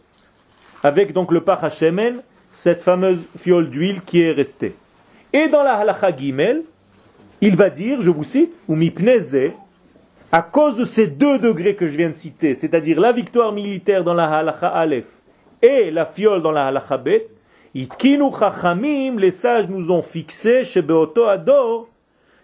avec 0.82 1.12
donc 1.12 1.32
le 1.32 1.40
Pachashemen, 1.40 2.22
cette 2.52 2.82
fameuse 2.82 3.20
fiole 3.36 3.68
d'huile 3.68 4.02
qui 4.02 4.22
est 4.22 4.32
restée. 4.32 4.74
Et 5.32 5.48
dans 5.48 5.62
la 5.62 5.74
halacha 5.74 6.16
Gimel, 6.16 6.62
il 7.40 7.56
va 7.56 7.68
dire, 7.68 8.00
je 8.00 8.10
vous 8.10 8.24
cite, 8.24 8.60
ou 8.68 8.76
mipneze, 8.76 9.52
à 10.32 10.42
cause 10.42 10.76
de 10.76 10.84
ces 10.84 11.06
deux 11.06 11.38
degrés 11.38 11.76
que 11.76 11.86
je 11.86 11.96
viens 11.96 12.08
de 12.08 12.14
citer, 12.14 12.54
c'est-à-dire 12.54 12.98
la 13.00 13.12
victoire 13.12 13.52
militaire 13.52 14.04
dans 14.04 14.14
la 14.14 14.24
halacha 14.24 14.68
Aleph 14.68 15.06
et 15.62 15.90
la 15.90 16.06
fiole 16.06 16.42
dans 16.42 16.52
la 16.52 16.66
halacha 16.66 16.96
Bet, 16.96 17.26
itkinu 17.74 18.30
chachamim, 18.38 19.18
les 19.18 19.30
sages 19.30 19.68
nous 19.68 19.90
ont 19.90 20.02
fixé 20.02 20.64
chez 20.64 20.82
Beoto 20.82 21.24
Ador, 21.24 21.88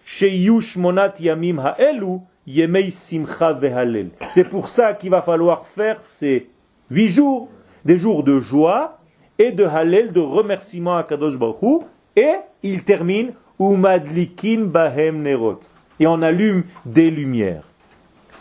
chez 0.05 0.31
Yush 0.37 0.77
Monat 0.77 1.14
Yamim 1.21 1.59
Haelu, 1.59 2.18
Yemei 2.47 2.90
Simcha 2.90 3.53
Vehalel. 3.53 4.11
C'est 4.29 4.45
pour 4.45 4.68
ça 4.68 4.95
qu'il 4.95 5.11
va 5.11 5.23
falloir 5.23 5.64
faire 5.66 5.99
ces 6.03 6.49
huit 6.90 7.09
jours, 7.09 7.49
des 7.85 7.97
jours 7.97 8.23
de 8.23 8.40
joie 8.40 8.99
et 9.38 9.53
de 9.53 9.64
Halel, 9.64 10.12
de 10.12 10.21
remerciement 10.21 10.97
à 10.97 11.03
Kadosh 11.03 11.38
Baruch 11.38 11.83
et 12.16 12.35
il 12.62 12.85
termine 12.85 13.33
Umadlikin 13.59 14.64
Bahem 14.64 15.23
Nerot. 15.23 15.61
Et 16.01 16.07
on 16.07 16.23
allume 16.23 16.64
des 16.85 17.11
lumières. 17.11 17.64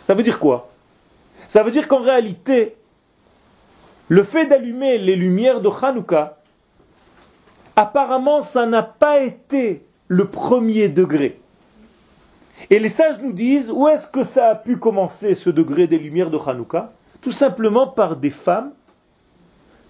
Ça 0.06 0.14
veut 0.14 0.22
dire 0.22 0.38
quoi? 0.38 0.70
Ça 1.46 1.62
veut 1.62 1.70
dire 1.70 1.86
qu'en 1.86 2.00
réalité, 2.00 2.76
le 4.08 4.22
fait 4.22 4.46
d'allumer 4.46 4.98
les 4.98 5.16
lumières 5.16 5.60
de 5.60 5.68
Hanouka, 5.68 6.38
apparemment, 7.76 8.40
ça 8.40 8.66
n'a 8.66 8.82
pas 8.82 9.20
été 9.20 9.84
le 10.08 10.26
premier 10.26 10.88
degré. 10.88 11.40
Et 12.70 12.78
les 12.78 12.88
sages 12.88 13.20
nous 13.22 13.32
disent, 13.32 13.70
où 13.70 13.88
est-ce 13.88 14.06
que 14.06 14.22
ça 14.22 14.50
a 14.50 14.54
pu 14.54 14.76
commencer 14.76 15.34
ce 15.34 15.50
degré 15.50 15.86
des 15.86 15.98
lumières 15.98 16.30
de 16.30 16.38
Hanouka? 16.38 16.92
Tout 17.20 17.30
simplement 17.30 17.86
par 17.86 18.16
des 18.16 18.30
femmes 18.30 18.72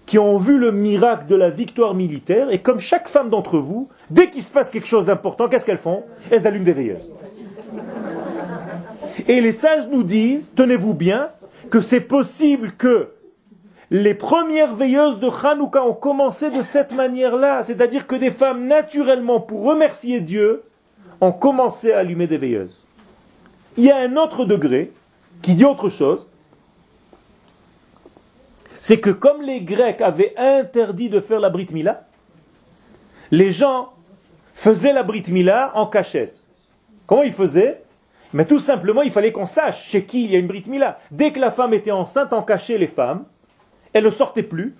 qui 0.05 0.19
ont 0.19 0.37
vu 0.37 0.57
le 0.57 0.71
miracle 0.71 1.27
de 1.27 1.35
la 1.35 1.49
victoire 1.49 1.93
militaire, 1.93 2.49
et 2.51 2.59
comme 2.59 2.79
chaque 2.79 3.07
femme 3.07 3.29
d'entre 3.29 3.57
vous, 3.57 3.87
dès 4.09 4.29
qu'il 4.29 4.41
se 4.41 4.51
passe 4.51 4.69
quelque 4.69 4.87
chose 4.87 5.05
d'important, 5.05 5.47
qu'est-ce 5.47 5.65
qu'elles 5.65 5.77
font? 5.77 6.03
Elles 6.29 6.45
allument 6.45 6.65
des 6.65 6.73
veilleuses. 6.73 7.11
Et 9.27 9.39
les 9.41 9.51
sages 9.51 9.87
nous 9.89 10.03
disent, 10.03 10.53
tenez-vous 10.55 10.93
bien, 10.93 11.29
que 11.69 11.81
c'est 11.81 12.01
possible 12.01 12.73
que 12.73 13.09
les 13.89 14.13
premières 14.13 14.75
veilleuses 14.75 15.19
de 15.19 15.29
Hanouka 15.29 15.85
ont 15.85 15.93
commencé 15.93 16.49
de 16.49 16.61
cette 16.61 16.93
manière-là, 16.93 17.63
c'est-à-dire 17.63 18.07
que 18.07 18.15
des 18.15 18.31
femmes, 18.31 18.67
naturellement, 18.67 19.39
pour 19.39 19.63
remercier 19.63 20.19
Dieu, 20.19 20.63
ont 21.21 21.31
commencé 21.31 21.93
à 21.93 21.99
allumer 21.99 22.27
des 22.27 22.37
veilleuses. 22.37 22.83
Il 23.77 23.85
y 23.85 23.91
a 23.91 23.97
un 23.97 24.17
autre 24.17 24.45
degré 24.45 24.91
qui 25.41 25.55
dit 25.55 25.65
autre 25.65 25.89
chose, 25.89 26.29
c'est 28.83 28.99
que 28.99 29.11
comme 29.11 29.41
les 29.41 29.61
Grecs 29.61 30.01
avaient 30.01 30.33
interdit 30.35 31.09
de 31.09 31.21
faire 31.21 31.39
la 31.39 31.49
Brit 31.49 31.67
Mila, 31.71 32.05
les 33.31 33.49
gens 33.49 33.93
faisaient 34.53 34.91
la 34.91 35.03
Brit 35.03 35.23
Mila 35.29 35.71
en 35.75 35.87
cachette. 35.87 36.43
Comment 37.07 37.23
ils 37.23 37.31
faisaient? 37.31 37.81
Mais 38.33 38.43
tout 38.43 38.59
simplement, 38.59 39.01
il 39.01 39.11
fallait 39.13 39.31
qu'on 39.31 39.45
sache 39.45 39.85
chez 39.85 40.03
qui 40.03 40.25
il 40.25 40.31
y 40.31 40.35
a 40.35 40.39
une 40.39 40.47
Brit 40.47 40.65
Mila. 40.67 40.99
Dès 41.11 41.31
que 41.31 41.39
la 41.39 41.49
femme 41.49 41.73
était 41.73 41.91
enceinte, 41.91 42.33
on 42.33 42.41
cachait 42.41 42.77
les 42.77 42.87
femmes, 42.87 43.23
elles 43.93 44.03
ne 44.03 44.09
sortaient 44.09 44.43
plus, 44.43 44.75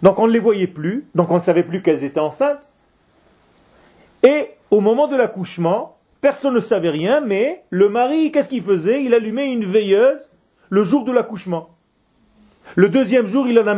donc 0.00 0.18
on 0.18 0.26
ne 0.26 0.32
les 0.32 0.38
voyait 0.38 0.66
plus, 0.66 1.06
donc 1.14 1.30
on 1.30 1.36
ne 1.36 1.40
savait 1.40 1.64
plus 1.64 1.82
qu'elles 1.82 2.02
étaient 2.02 2.18
enceintes. 2.18 2.70
Et 4.22 4.52
au 4.70 4.80
moment 4.80 5.06
de 5.06 5.16
l'accouchement, 5.16 5.98
personne 6.22 6.54
ne 6.54 6.60
savait 6.60 6.88
rien, 6.88 7.20
mais 7.20 7.62
le 7.68 7.90
mari, 7.90 8.32
qu'est-ce 8.32 8.48
qu'il 8.48 8.62
faisait? 8.62 9.04
Il 9.04 9.12
allumait 9.12 9.52
une 9.52 9.66
veilleuse 9.66 10.30
le 10.70 10.82
jour 10.82 11.04
de 11.04 11.12
l'accouchement. 11.12 11.75
Le 12.74 12.88
deuxième 12.88 13.26
jour, 13.26 13.46
il 13.48 13.58
en 13.58 13.66
a 13.66 13.76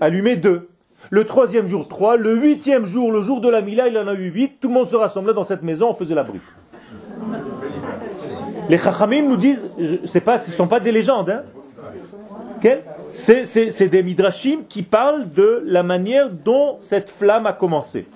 allumé 0.00 0.36
deux. 0.36 0.68
Le 1.10 1.24
troisième 1.24 1.66
jour, 1.66 1.86
trois. 1.88 2.16
Le 2.16 2.34
huitième 2.34 2.84
jour, 2.84 3.12
le 3.12 3.22
jour 3.22 3.40
de 3.40 3.48
la 3.48 3.60
Mila, 3.60 3.88
il 3.88 3.98
en 3.98 4.08
a 4.08 4.14
eu 4.14 4.30
huit. 4.30 4.58
Tout 4.60 4.68
le 4.68 4.74
monde 4.74 4.88
se 4.88 4.96
rassemblait 4.96 5.34
dans 5.34 5.44
cette 5.44 5.62
maison, 5.62 5.90
on 5.90 5.94
faisait 5.94 6.14
la 6.14 6.22
brite. 6.22 6.54
Les 8.68 8.78
Chachamim 8.78 9.28
nous 9.28 9.36
disent, 9.36 9.70
pas, 10.24 10.38
ce 10.38 10.50
ne 10.50 10.54
sont 10.54 10.66
pas 10.66 10.80
des 10.80 10.90
légendes, 10.90 11.28
hein. 11.28 11.42
c'est 13.12 13.88
des 13.88 14.02
midrashim 14.02 14.60
qui 14.68 14.82
parlent 14.82 15.30
de 15.30 15.62
la 15.66 15.82
manière 15.82 16.30
dont 16.30 16.76
cette 16.80 17.10
flamme 17.10 17.46
a 17.46 17.52
commencé. 17.52 18.06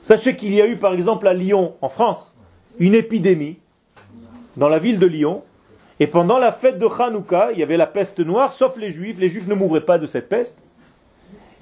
Sachez 0.00 0.34
qu'il 0.34 0.54
y 0.54 0.62
a 0.62 0.66
eu 0.66 0.76
par 0.76 0.94
exemple 0.94 1.28
à 1.28 1.34
Lyon, 1.34 1.74
en 1.82 1.90
France, 1.90 2.34
une 2.78 2.94
épidémie 2.94 3.58
dans 4.56 4.68
la 4.68 4.78
ville 4.78 4.98
de 4.98 5.06
Lyon 5.06 5.42
et 5.98 6.06
pendant 6.06 6.38
la 6.38 6.52
fête 6.52 6.78
de 6.78 6.86
Hanouka, 6.86 7.52
il 7.52 7.58
y 7.58 7.62
avait 7.62 7.76
la 7.76 7.86
peste 7.86 8.20
noire, 8.20 8.52
sauf 8.52 8.76
les 8.76 8.90
juifs. 8.90 9.18
Les 9.18 9.28
juifs 9.28 9.48
ne 9.48 9.54
mourraient 9.54 9.84
pas 9.84 9.98
de 9.98 10.06
cette 10.06 10.28
peste. 10.28 10.62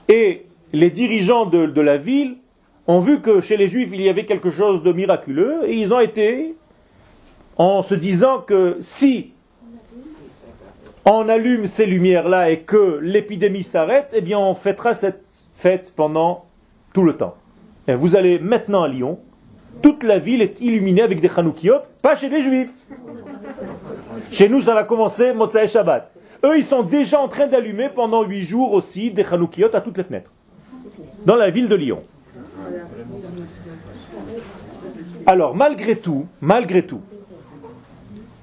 Et 0.08 0.46
les 0.72 0.90
dirigeants 0.90 1.46
de, 1.46 1.80
la 1.80 1.96
ville 1.96 2.36
ont 2.86 2.98
vu 2.98 3.20
que 3.20 3.40
chez 3.40 3.56
les 3.56 3.68
Juifs 3.68 3.88
il 3.92 4.02
y 4.02 4.08
avait 4.08 4.26
quelque 4.26 4.50
chose 4.50 4.82
de 4.82 4.92
miraculeux 4.92 5.60
et 5.64 5.74
ils 5.74 5.94
ont 5.94 6.00
été 6.00 6.54
en 7.56 7.82
se 7.82 7.94
disant 7.94 8.40
que 8.40 8.76
si 8.80 9.32
on 11.06 11.28
allume 11.28 11.66
ces 11.66 11.86
lumières-là 11.86 12.50
et 12.50 12.60
que 12.60 12.98
l'épidémie 13.00 13.62
s'arrête, 13.62 14.12
eh 14.14 14.20
bien 14.20 14.38
on 14.38 14.52
fêtera 14.54 14.92
cette 14.92 15.24
fête 15.54 15.92
pendant 15.94 16.44
tout 16.92 17.04
le 17.04 17.16
temps. 17.16 17.36
Et 17.86 17.94
vous 17.94 18.16
allez 18.16 18.38
maintenant 18.38 18.82
à 18.82 18.88
Lyon, 18.88 19.18
toute 19.82 20.02
la 20.02 20.18
ville 20.18 20.42
est 20.42 20.60
illuminée 20.60 21.02
avec 21.02 21.20
des 21.20 21.30
Hanoukiot, 21.34 21.80
pas 22.02 22.16
chez 22.16 22.28
les 22.28 22.42
Juifs. 22.42 22.72
Chez 24.30 24.48
nous, 24.48 24.60
ça 24.60 24.74
va 24.74 24.84
commencer 24.84 25.32
Motsai 25.32 25.66
Shabbat. 25.66 26.10
Eux, 26.44 26.58
ils 26.58 26.64
sont 26.64 26.82
déjà 26.82 27.20
en 27.20 27.28
train 27.28 27.46
d'allumer 27.46 27.88
pendant 27.88 28.22
huit 28.22 28.42
jours 28.42 28.72
aussi 28.72 29.10
des 29.10 29.24
Hanoukiot 29.24 29.74
à 29.74 29.80
toutes 29.80 29.96
les 29.96 30.04
fenêtres. 30.04 30.32
Dans 31.24 31.37
la 31.37 31.50
ville 31.50 31.68
de 31.68 31.74
Lyon. 31.74 32.02
Alors, 35.26 35.54
malgré 35.54 35.96
tout, 35.96 36.26
malgré 36.40 36.84
tout, 36.84 37.00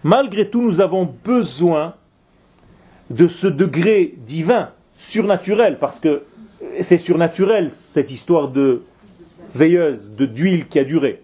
malgré 0.04 0.50
tout, 0.50 0.62
nous 0.62 0.82
avons 0.82 1.08
besoin 1.24 1.94
de 3.12 3.28
ce 3.28 3.48
degré 3.48 4.16
divin, 4.26 4.70
surnaturel, 4.98 5.78
parce 5.78 6.00
que 6.00 6.24
c'est 6.82 6.98
surnaturel 6.98 7.72
cette 7.72 8.10
histoire 8.10 8.48
de 8.48 8.84
veilleuse, 9.54 10.16
de 10.16 10.26
d'huile 10.26 10.68
qui 10.68 10.80
a 10.80 10.84
duré. 10.84 11.22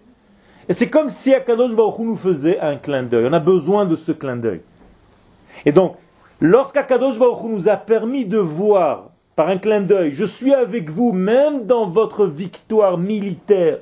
Et 0.68 0.72
c'est 0.72 0.90
comme 0.90 1.08
si 1.08 1.34
Akadosh 1.34 1.74
Baruch 1.74 1.98
nous 2.00 2.16
faisait 2.16 2.60
un 2.60 2.76
clin 2.76 3.02
d'œil. 3.02 3.26
On 3.28 3.32
a 3.32 3.40
besoin 3.40 3.86
de 3.86 3.96
ce 3.96 4.12
clin 4.12 4.36
d'œil. 4.36 4.60
Et 5.64 5.72
donc, 5.72 5.96
lorsqu'Akadosh 6.40 7.18
Baruch 7.18 7.44
nous 7.44 7.68
a 7.68 7.76
permis 7.76 8.26
de 8.26 8.38
voir 8.38 9.10
par 9.34 9.48
un 9.48 9.58
clin 9.58 9.80
d'œil, 9.80 10.12
je 10.12 10.24
suis 10.24 10.52
avec 10.52 10.90
vous 10.90 11.12
même 11.12 11.64
dans 11.64 11.86
votre 11.86 12.26
victoire 12.26 12.98
militaire, 12.98 13.78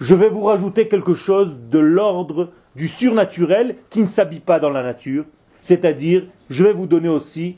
je 0.00 0.14
vais 0.14 0.28
vous 0.28 0.44
rajouter 0.44 0.88
quelque 0.88 1.14
chose 1.14 1.56
de 1.70 1.78
l'ordre 1.78 2.50
du 2.74 2.88
surnaturel 2.88 3.76
qui 3.88 4.02
ne 4.02 4.06
s'habille 4.06 4.40
pas 4.40 4.60
dans 4.60 4.70
la 4.70 4.82
nature, 4.82 5.24
c'est-à-dire 5.60 6.24
je 6.48 6.64
vais 6.64 6.72
vous 6.72 6.86
donner 6.86 7.08
aussi 7.08 7.56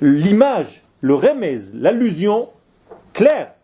l'image, 0.00 0.84
le 1.00 1.14
remez, 1.14 1.58
l'allusion 1.74 2.48
claire 3.12 3.55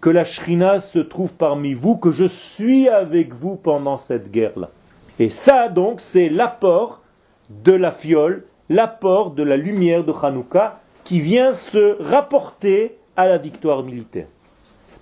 que 0.00 0.10
la 0.10 0.24
shrina 0.24 0.80
se 0.80 0.98
trouve 0.98 1.32
parmi 1.32 1.74
vous, 1.74 1.96
que 1.96 2.10
je 2.10 2.24
suis 2.24 2.88
avec 2.88 3.34
vous 3.34 3.56
pendant 3.56 3.96
cette 3.96 4.30
guerre-là. 4.30 4.70
Et 5.18 5.30
ça, 5.30 5.68
donc, 5.68 6.00
c'est 6.00 6.28
l'apport 6.28 7.00
de 7.50 7.72
la 7.72 7.90
fiole, 7.90 8.44
l'apport 8.68 9.32
de 9.32 9.42
la 9.42 9.56
lumière 9.56 10.04
de 10.04 10.12
Hanouka 10.12 10.78
qui 11.04 11.20
vient 11.20 11.52
se 11.52 12.00
rapporter 12.02 12.96
à 13.16 13.26
la 13.26 13.38
victoire 13.38 13.82
militaire. 13.82 14.26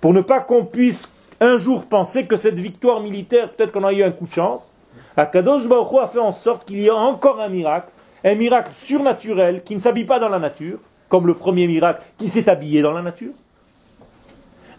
Pour 0.01 0.13
ne 0.13 0.21
pas 0.21 0.39
qu'on 0.39 0.65
puisse 0.65 1.13
un 1.39 1.57
jour 1.57 1.85
penser 1.85 2.25
que 2.25 2.35
cette 2.35 2.59
victoire 2.59 3.01
militaire, 3.01 3.51
peut-être 3.51 3.71
qu'on 3.71 3.83
a 3.83 3.93
eu 3.93 4.03
un 4.03 4.11
coup 4.11 4.25
de 4.25 4.31
chance, 4.31 4.73
Akadosh 5.15 5.67
Baruch 5.67 6.01
a 6.01 6.07
fait 6.07 6.19
en 6.19 6.31
sorte 6.31 6.65
qu'il 6.65 6.79
y 6.79 6.89
a 6.89 6.95
encore 6.95 7.41
un 7.41 7.49
miracle, 7.49 7.89
un 8.23 8.35
miracle 8.35 8.71
surnaturel 8.73 9.63
qui 9.63 9.75
ne 9.75 9.79
s'habille 9.79 10.05
pas 10.05 10.19
dans 10.19 10.29
la 10.29 10.39
nature, 10.39 10.79
comme 11.09 11.27
le 11.27 11.33
premier 11.33 11.67
miracle 11.67 12.01
qui 12.17 12.27
s'est 12.27 12.49
habillé 12.49 12.81
dans 12.81 12.91
la 12.91 13.01
nature. 13.01 13.33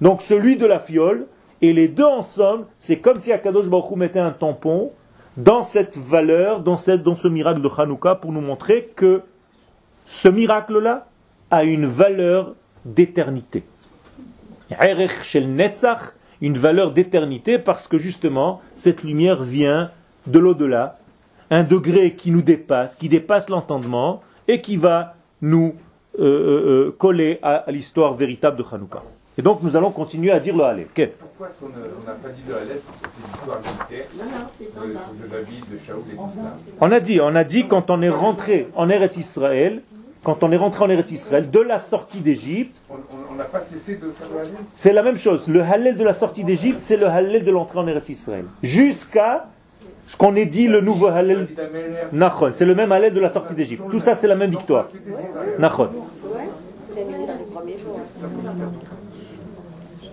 Donc 0.00 0.22
celui 0.22 0.56
de 0.56 0.66
la 0.66 0.78
fiole, 0.78 1.26
et 1.60 1.72
les 1.72 1.88
deux 1.88 2.04
ensemble, 2.04 2.66
c'est 2.78 2.98
comme 2.98 3.20
si 3.20 3.32
Akadosh 3.32 3.68
Baruch 3.68 3.90
Hu 3.90 3.96
mettait 3.96 4.20
un 4.20 4.30
tampon 4.30 4.92
dans 5.36 5.62
cette 5.62 5.96
valeur, 5.96 6.60
dans, 6.60 6.76
ce 6.76 7.28
miracle 7.28 7.60
de 7.60 7.68
Hanouka, 7.68 8.14
pour 8.16 8.32
nous 8.32 8.40
montrer 8.40 8.92
que 8.94 9.22
ce 10.04 10.28
miracle-là 10.28 11.06
a 11.50 11.64
une 11.64 11.86
valeur 11.86 12.54
d'éternité. 12.84 13.64
Une 16.40 16.58
valeur 16.58 16.92
d'éternité 16.92 17.58
parce 17.58 17.88
que 17.88 17.98
justement, 17.98 18.60
cette 18.76 19.02
lumière 19.02 19.42
vient 19.42 19.90
de 20.26 20.38
l'au-delà, 20.38 20.94
un 21.50 21.64
degré 21.64 22.14
qui 22.14 22.30
nous 22.30 22.42
dépasse, 22.42 22.94
qui 22.94 23.08
dépasse 23.08 23.48
l'entendement 23.48 24.20
et 24.46 24.60
qui 24.60 24.76
va 24.76 25.14
nous 25.40 25.74
euh, 26.18 26.24
euh, 26.24 26.86
euh, 26.86 26.96
coller 26.96 27.38
à, 27.42 27.56
à 27.56 27.70
l'histoire 27.70 28.14
véritable 28.14 28.58
de 28.58 28.64
Hanouka. 28.70 29.02
Et 29.38 29.42
donc 29.42 29.62
nous 29.62 29.76
allons 29.76 29.92
continuer 29.92 30.32
à 30.32 30.40
dire 30.40 30.56
le 30.56 30.64
Hallel. 30.64 30.86
Ok. 30.86 31.08
Pourquoi 31.20 31.46
est-ce 31.48 31.60
qu'on 31.60 31.68
n'a 31.68 32.12
pas 32.14 32.28
dit 32.28 32.42
le 35.70 35.78
ça. 35.78 35.92
On 36.80 36.90
a 36.90 36.98
dit, 37.00 37.20
on 37.22 37.34
a 37.36 37.44
dit 37.44 37.68
quand 37.68 37.88
on 37.90 38.02
est 38.02 38.08
rentré 38.08 38.66
en 38.74 38.88
Eretz 38.88 39.16
Israël, 39.16 39.82
quand 40.24 40.42
on 40.42 40.50
est 40.50 40.56
rentré 40.56 40.84
en 40.84 40.90
Eretz 40.90 41.12
Israël, 41.12 41.48
de 41.48 41.60
la 41.60 41.78
sortie 41.78 42.18
d'Égypte, 42.18 42.82
On- 42.90 43.36
n'a 43.36 43.44
pas 43.44 43.60
cessé 43.60 43.94
de 43.94 44.10
faire 44.10 44.26
le 44.34 44.40
Halel 44.40 44.52
c'est 44.74 44.92
la 44.92 45.04
même 45.04 45.16
chose. 45.16 45.46
Le 45.46 45.62
Hallel 45.62 45.96
de 45.96 46.02
la 46.02 46.14
sortie 46.14 46.42
d'Égypte, 46.42 46.78
c'est 46.80 46.96
le 46.96 47.06
Hallel 47.06 47.44
de 47.44 47.50
l'entrée 47.52 47.78
en 47.78 47.86
Eretz 47.86 48.08
Israël. 48.08 48.44
Jusqu'à 48.64 49.46
ce 50.08 50.16
qu'on 50.16 50.34
ait 50.34 50.46
dit 50.46 50.66
le 50.66 50.80
nouveau 50.80 51.06
Hallel 51.06 51.46
Nachon. 52.10 52.50
C'est 52.54 52.64
le 52.64 52.74
même 52.74 52.90
Hallel 52.90 53.14
de 53.14 53.20
la 53.20 53.30
sortie 53.30 53.54
d'Égypte. 53.54 53.84
Tout 53.88 54.00
ça, 54.00 54.16
c'est 54.16 54.26
la 54.26 54.34
même 54.34 54.50
victoire. 54.50 54.88
Nachon. 55.60 55.90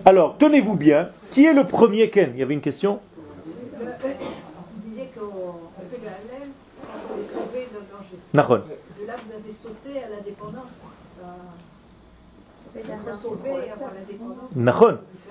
Alors, 0.06 0.36
tenez-vous 0.38 0.76
bien. 0.76 1.08
Qui 1.32 1.44
est 1.46 1.52
le 1.52 1.64
premier 1.64 2.08
Ken? 2.10 2.30
Il 2.34 2.38
y 2.38 2.42
avait 2.42 2.54
une 2.54 2.60
question? 2.60 3.00
Vous 3.76 3.84
disiez 4.86 5.10
qu'on 5.18 5.54
fait 5.90 6.00
le 6.00 6.06
Hallel 6.06 6.48
pour 7.08 7.16
les 7.16 7.24
sauver 7.24 7.66
d'un 7.72 7.80
danger. 7.92 8.16
Nachon. 8.32 8.54
De 9.00 9.06
là, 9.06 9.14
vous 9.16 9.32
avez 9.34 9.50
sauté 9.52 10.02
à 10.02 10.08
l'indépendance. 10.08 10.70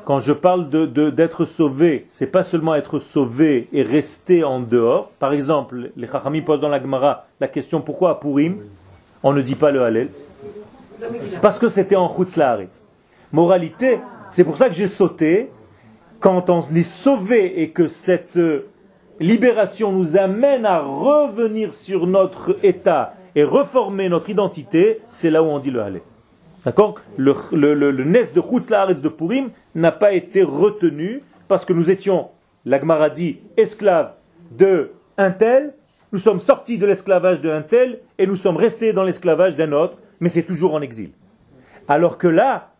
Quand 0.03 0.19
je 0.19 0.33
parle 0.33 0.69
de, 0.69 0.85
de- 0.85 1.09
d'être 1.09 1.45
sauvé, 1.45 2.05
c'est 2.09 2.27
pas 2.27 2.43
seulement 2.43 2.75
être 2.75 2.99
sauvé 2.99 3.69
et 3.71 3.81
rester 3.83 4.43
en 4.43 4.59
dehors. 4.59 5.11
Par 5.19 5.31
exemple, 5.31 5.91
les 5.95 6.07
Chachamim 6.07 6.41
posent 6.41 6.59
dans 6.59 6.69
la 6.69 6.81
Gemara 6.81 7.27
la 7.39 7.47
question 7.47 7.81
pourquoi 7.81 8.09
à 8.11 8.15
Purim 8.15 8.57
on 9.23 9.31
ne 9.33 9.41
dit 9.41 9.55
pas 9.55 9.71
le 9.71 9.81
Hallel? 9.83 10.09
Parce 11.41 11.59
que 11.59 11.69
c'était 11.69 11.95
en 11.95 12.13
Chutz 12.13 12.35
Laaretz. 12.35 12.87
Moralité, 13.31 13.99
c'est 14.35 14.43
pour 14.43 14.57
ça 14.57 14.67
que 14.67 14.75
j'ai 14.75 14.89
sauté. 14.89 15.49
Quand 16.19 16.49
on 16.49 16.59
est 16.59 16.83
sauvé 16.83 17.61
et 17.61 17.69
que 17.69 17.87
cette 17.87 18.35
euh, 18.35 18.67
libération 19.17 19.93
nous 19.93 20.17
amène 20.17 20.65
à 20.65 20.81
revenir 20.81 21.73
sur 21.73 22.05
notre 22.05 22.57
état 22.61 23.13
et 23.33 23.45
reformer 23.45 24.09
notre 24.09 24.29
identité, 24.29 24.99
c'est 25.07 25.29
là 25.29 25.41
où 25.41 25.45
on 25.45 25.59
dit 25.59 25.71
le 25.71 25.79
Hallel. 25.79 26.01
D'accord? 26.65 26.95
Le, 27.15 27.33
le, 27.53 27.73
le, 27.73 27.91
le 27.91 28.03
Nes 28.03 28.33
de 28.33 28.93
de 29.01 29.07
Purim 29.07 29.51
n'a 29.73 29.93
pas 29.93 30.11
été 30.11 30.43
retenu 30.43 31.21
parce 31.47 31.63
que 31.63 31.71
nous 31.71 31.89
étions, 31.89 32.27
l'Agmara 32.65 33.09
dit, 33.09 33.39
esclaves 33.55 34.11
de 34.51 34.91
un 35.17 35.31
tel, 35.31 35.75
nous 36.11 36.19
sommes 36.19 36.41
sortis 36.41 36.77
de 36.77 36.85
l'esclavage 36.85 37.39
de 37.39 37.49
un 37.49 37.61
tel 37.61 37.99
et 38.17 38.27
nous 38.27 38.35
sommes 38.35 38.57
restés 38.57 38.91
dans 38.91 39.03
l'esclavage 39.03 39.55
d'un 39.55 39.71
autre, 39.71 39.97
mais 40.19 40.27
c'est 40.27 40.43
toujours 40.43 40.73
en 40.73 40.81
exil. 40.81 41.11
Alors 41.87 42.17
que 42.17 42.27
là, 42.27 42.74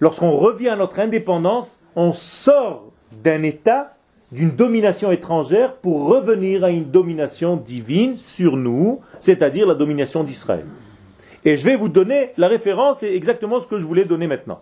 lorsqu'on 0.00 0.32
revient 0.32 0.68
à 0.68 0.76
notre 0.76 1.00
indépendance, 1.00 1.80
on 1.96 2.12
sort 2.12 2.90
d'un 3.22 3.42
état, 3.42 3.96
d'une 4.32 4.50
domination 4.50 5.12
étrangère 5.12 5.74
pour 5.74 6.06
revenir 6.08 6.64
à 6.64 6.70
une 6.70 6.90
domination 6.90 7.56
divine 7.56 8.16
sur 8.16 8.56
nous, 8.56 9.00
c'est-à-dire 9.20 9.66
la 9.66 9.74
domination 9.74 10.24
d'Israël. 10.24 10.66
Et 11.44 11.56
je 11.56 11.64
vais 11.64 11.76
vous 11.76 11.88
donner 11.88 12.32
la 12.36 12.48
référence 12.48 13.02
et 13.02 13.14
exactement 13.14 13.60
ce 13.60 13.66
que 13.66 13.78
je 13.78 13.86
voulais 13.86 14.04
donner 14.04 14.26
maintenant. 14.26 14.60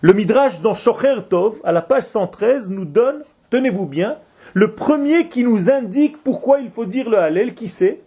Le 0.00 0.12
Midrash 0.12 0.60
dans 0.60 0.74
Shocher 0.74 1.16
Tov, 1.28 1.60
à 1.64 1.72
la 1.72 1.80
page 1.80 2.02
113, 2.02 2.70
nous 2.70 2.84
donne, 2.84 3.22
tenez-vous 3.50 3.86
bien, 3.86 4.18
le 4.52 4.72
premier 4.72 5.28
qui 5.28 5.42
nous 5.42 5.70
indique 5.70 6.22
pourquoi 6.22 6.60
il 6.60 6.68
faut 6.68 6.84
dire 6.84 7.08
le 7.08 7.18
Hallel, 7.18 7.54
qui 7.54 7.68
c'est? 7.68 8.00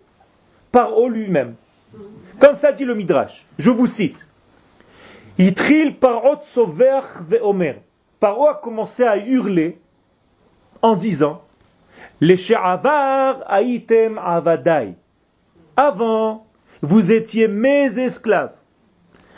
Paro 0.71 1.09
lui-même. 1.09 1.55
Comme 2.39 2.55
ça 2.55 2.71
dit 2.71 2.85
le 2.85 2.93
Midrash. 2.93 3.45
Je 3.57 3.71
vous 3.71 3.87
cite. 3.87 4.26
Parot 5.99 6.41
sover 6.41 7.01
ve'omer. 7.27 7.81
Paro 8.19 8.47
a 8.47 8.55
commencé 8.55 9.03
à 9.03 9.17
hurler 9.17 9.79
en 10.81 10.95
disant 10.95 11.43
Les 12.19 12.38
she'avar 12.38 13.43
aitem 13.53 14.17
avadai. 14.17 14.95
Avant, 15.75 16.47
vous 16.81 17.11
étiez 17.11 17.47
mes 17.47 17.99
esclaves. 17.99 18.53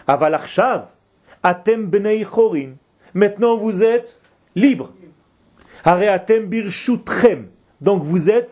Aval 0.08 0.36
achshav, 0.36 0.88
atem 1.44 1.86
bnei 1.86 2.24
chorin. 2.24 2.76
Maintenant, 3.14 3.58
vous 3.58 3.84
êtes 3.84 4.22
libres. 4.56 4.94
Hare 5.84 6.08
atem 6.08 6.46
birshutchem. 6.46 7.50
Donc, 7.82 8.04
vous 8.04 8.30
êtes 8.30 8.52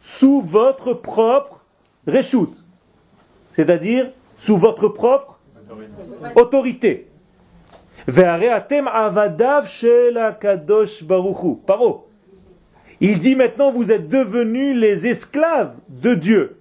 sous 0.00 0.40
votre 0.40 0.94
propre 0.94 1.64
reshut. 2.06 2.64
C'est-à-dire, 3.54 4.10
sous 4.36 4.56
votre 4.56 4.88
propre 4.88 5.29
autorité. 6.36 7.06
Avadav 8.08 9.68
baruchu. 11.02 11.56
Paro. 11.66 12.06
Il 13.00 13.18
dit 13.18 13.34
maintenant, 13.36 13.70
vous 13.70 13.92
êtes 13.92 14.08
devenus 14.08 14.76
les 14.76 15.06
esclaves 15.06 15.74
de 15.88 16.14
Dieu. 16.14 16.56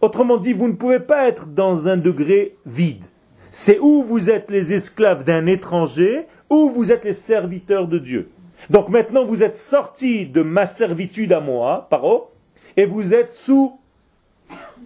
Autrement 0.00 0.36
dit, 0.36 0.52
vous 0.52 0.68
ne 0.68 0.74
pouvez 0.74 1.00
pas 1.00 1.28
être 1.28 1.46
dans 1.46 1.88
un 1.88 1.96
degré 1.96 2.56
vide. 2.66 3.04
C'est 3.50 3.78
où 3.80 4.02
vous 4.02 4.28
êtes 4.30 4.50
les 4.50 4.72
esclaves 4.72 5.24
d'un 5.24 5.46
étranger, 5.46 6.26
ou 6.50 6.70
vous 6.70 6.92
êtes 6.92 7.04
les 7.04 7.14
serviteurs 7.14 7.86
de 7.88 7.98
Dieu. 7.98 8.30
Donc 8.70 8.88
maintenant 8.88 9.24
vous 9.24 9.42
êtes 9.42 9.56
sortis 9.56 10.26
de 10.26 10.42
ma 10.42 10.66
servitude 10.66 11.32
à 11.32 11.40
moi, 11.40 11.86
paro, 11.90 12.30
et 12.76 12.84
vous 12.86 13.14
êtes 13.14 13.30
sous 13.30 13.78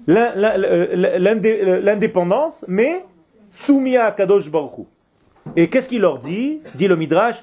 l'in- 0.07 0.35
l'in- 0.35 0.57
l'indé- 1.19 1.81
l'indépendance, 1.83 2.65
mais 2.69 3.05
Et 5.57 5.69
qu'est-ce 5.69 5.89
qu'il 5.89 6.01
leur 6.01 6.19
dit 6.19 6.61
Dit 6.75 6.89
le 6.89 6.97
Midrash, 6.97 7.43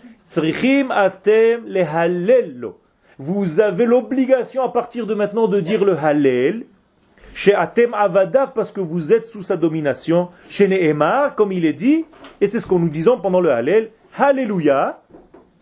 atem 0.90 1.66
lehalello. 1.68 2.80
Vous 3.18 3.60
avez 3.60 3.86
l'obligation 3.86 4.64
à 4.64 4.70
partir 4.70 5.06
de 5.06 5.14
maintenant 5.14 5.48
de 5.48 5.60
dire 5.60 5.84
le 5.84 5.94
Hallel, 5.98 6.66
chez 7.34 7.54
Atem 7.54 7.94
Avadav 7.94 8.54
parce 8.56 8.72
que 8.72 8.80
vous 8.80 9.12
êtes 9.12 9.28
sous 9.28 9.42
sa 9.42 9.58
domination, 9.58 10.30
chez 10.48 10.70
Nehemar, 10.70 11.36
comme 11.36 11.52
il 11.52 11.66
est 11.66 11.74
dit, 11.74 12.06
et 12.40 12.48
c'est 12.48 12.62
ce 12.62 12.66
qu'on 12.66 12.80
nous 12.80 12.90
disons 12.90 13.20
pendant 13.20 13.42
le 13.42 13.52
Hallel, 13.52 13.92
Alléluia. 14.18 15.02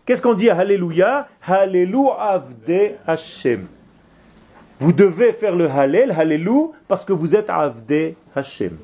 Qu'est-ce 0.06 0.22
qu'on 0.22 0.34
dit 0.34 0.48
à 0.48 0.58
Alléluia 0.58 1.28
Hallelu 1.46 2.08
Avde 2.18 2.94
Hashem. 3.06 3.66
Vous 4.78 4.92
devez 4.92 5.32
faire 5.32 5.56
le 5.56 5.68
Hallel, 5.68 6.12
Hallelu, 6.12 6.68
parce 6.86 7.04
que 7.04 7.12
vous 7.12 7.34
êtes 7.34 7.50
Avde 7.50 8.14
Hashem. 8.34 8.78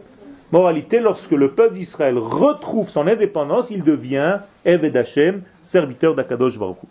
Moralité, 0.55 1.01
lorsque 1.01 1.33
le 1.33 1.51
peuple 1.51 1.75
d'Israël 1.75 2.17
retrouve 2.17 2.89
son 2.89 3.09
indépendance, 3.09 3.71
il 3.71 3.83
devient 3.83 4.39
Eved 4.65 4.97
Hashem, 4.97 5.43
serviteur 5.65 6.15
d'Akadosh 6.15 6.61
Baruch 6.61 6.77
Hu. 6.81 6.87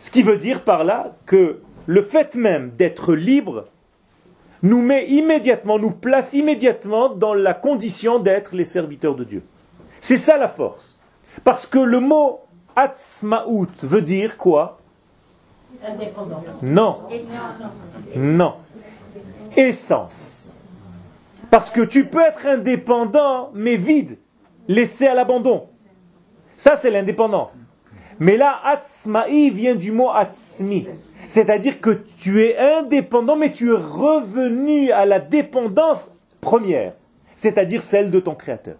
Ce 0.00 0.10
qui 0.10 0.24
veut 0.24 0.36
dire 0.36 0.64
par 0.64 0.82
là 0.82 1.14
que 1.26 1.60
le 1.86 2.02
fait 2.02 2.34
même 2.34 2.70
d'être 2.70 3.14
libre 3.14 3.66
nous 4.64 4.82
met 4.82 5.06
immédiatement, 5.06 5.78
nous 5.78 5.92
place 5.92 6.32
immédiatement 6.32 7.10
dans 7.10 7.32
la 7.32 7.54
condition 7.54 8.18
d'être 8.18 8.56
les 8.56 8.64
serviteurs 8.64 9.14
de 9.14 9.22
Dieu. 9.22 9.44
C'est 10.00 10.16
ça 10.16 10.36
la 10.38 10.48
force. 10.48 10.98
Parce 11.44 11.68
que 11.68 11.78
le 11.78 12.00
mot 12.00 12.40
Atzmaout 12.74 13.68
veut 13.84 14.02
dire 14.02 14.36
quoi? 14.36 14.80
Indépendant. 15.86 16.42
Non. 16.62 16.98
Non. 18.16 18.54
Essence. 19.56 20.52
Parce 21.50 21.70
que 21.70 21.80
tu 21.80 22.06
peux 22.06 22.20
être 22.20 22.46
indépendant, 22.46 23.50
mais 23.54 23.76
vide, 23.76 24.18
laissé 24.68 25.06
à 25.06 25.14
l'abandon. 25.14 25.68
Ça, 26.52 26.76
c'est 26.76 26.90
l'indépendance. 26.90 27.54
Mais 28.18 28.36
là, 28.36 28.60
atzma'i 28.64 29.50
vient 29.50 29.74
du 29.74 29.92
mot 29.92 30.10
atzmi. 30.10 30.86
C'est-à-dire 31.26 31.80
que 31.80 32.02
tu 32.20 32.42
es 32.42 32.58
indépendant, 32.58 33.36
mais 33.36 33.50
tu 33.50 33.70
es 33.70 33.76
revenu 33.76 34.90
à 34.92 35.06
la 35.06 35.20
dépendance 35.20 36.12
première. 36.40 36.92
C'est-à-dire 37.34 37.82
celle 37.82 38.10
de 38.10 38.20
ton 38.20 38.34
créateur. 38.34 38.76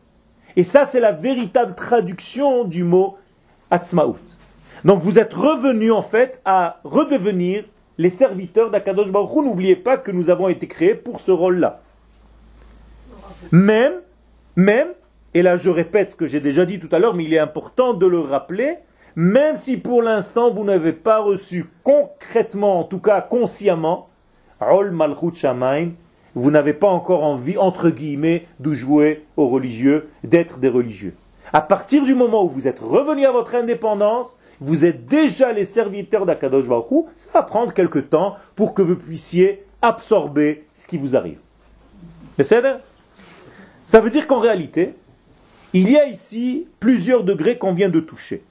Et 0.57 0.63
ça, 0.63 0.85
c'est 0.85 1.01
la 1.01 1.13
véritable 1.13 1.75
traduction 1.75 2.65
du 2.65 2.85
mot 2.85 3.17
atzmaout. 3.71 4.37
Donc 4.85 5.03
vous 5.03 5.19
êtes 5.19 5.33
revenu 5.33 5.91
en 5.91 6.03
fait 6.03 6.41
à 6.45 6.81
redevenir 6.85 7.65
les 8.01 8.09
serviteurs 8.09 8.71
d'Akadosh 8.71 9.13
Baruch. 9.13 9.45
N'oubliez 9.45 9.77
pas 9.77 9.99
que 9.99 10.11
nous 10.11 10.31
avons 10.31 10.49
été 10.49 10.67
créés 10.67 10.95
pour 10.95 11.21
ce 11.21 11.31
rôle-là. 11.31 11.83
Même, 13.53 13.93
même, 14.57 14.89
et 15.35 15.43
là 15.43 15.59
je 15.59 15.69
répète 15.69 16.13
ce 16.13 16.17
que 16.17 16.27
j'ai 16.27 16.41
déjà 16.41 16.65
dit 16.65 16.81
tout 16.81 16.89
à 16.93 16.99
l'heure, 16.99 17.13
mais 17.15 17.25
il 17.25 17.35
est 17.35 17.39
important 17.39 17.93
de 17.93 18.07
le 18.07 18.21
rappeler, 18.21 18.77
même 19.17 19.57
si 19.57 19.77
pour 19.77 20.01
l'instant 20.01 20.51
vous 20.51 20.65
n'avez 20.65 20.95
pas 20.95 21.19
reçu 21.19 21.67
concrètement, 21.85 22.81
en 22.81 22.85
tout 22.85 23.01
cas 23.01 23.21
consciemment, 23.21 24.09
Ol 24.63 24.93
Malchut 24.93 25.35
Shamaim, 25.35 25.91
vous 26.35 26.51
n'avez 26.51 26.73
pas 26.73 26.89
encore 26.89 27.23
envie, 27.23 27.59
entre 27.59 27.91
guillemets, 27.91 28.47
de 28.61 28.73
jouer 28.73 29.27
aux 29.37 29.49
religieux, 29.49 30.09
d'être 30.25 30.59
des 30.59 30.69
religieux. 30.69 31.15
À 31.53 31.61
partir 31.61 32.05
du 32.05 32.15
moment 32.15 32.45
où 32.45 32.49
vous 32.49 32.69
êtes 32.69 32.79
revenu 32.79 33.27
à 33.27 33.33
votre 33.33 33.55
indépendance, 33.55 34.39
vous 34.61 34.85
êtes 34.85 35.07
déjà 35.07 35.53
les 35.53 35.65
serviteurs 35.65 36.27
d'Akadosh 36.27 36.69
Baruch 36.69 37.07
ça 37.19 37.31
va 37.35 37.43
prendre 37.43 37.73
quelque 37.73 37.99
temps 37.99 38.37
pour 38.55 38.75
que 38.75 38.83
vous 38.83 38.97
puissiez 38.97 39.65
absorber 39.83 40.65
ce 40.77 40.87
qui 40.87 40.99
vous 40.99 41.17
arrive. 41.17 41.39
Ça 42.43 44.01
veut 44.01 44.11
dire 44.11 44.27
qu'en 44.27 44.39
réalité, 44.39 44.95
il 45.73 45.91
y 45.91 45.97
a 45.97 46.07
ici 46.07 46.67
plusieurs 46.79 47.25
degrés 47.25 47.59
qu'on 47.59 47.73
vient 47.73 47.89
de 47.89 48.01
toucher. 48.01 48.45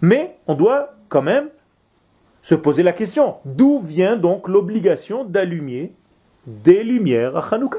Mais 0.00 0.36
on 0.46 0.54
doit 0.54 0.94
quand 1.08 1.22
même 1.22 1.48
se 2.42 2.54
poser 2.54 2.82
la 2.82 2.92
question, 2.92 3.36
d'où 3.44 3.80
vient 3.80 4.16
donc 4.16 4.48
l'obligation 4.48 5.24
d'allumer 5.24 5.92
des 6.46 6.84
lumières 6.84 7.36
à 7.36 7.54
Hanouka? 7.54 7.78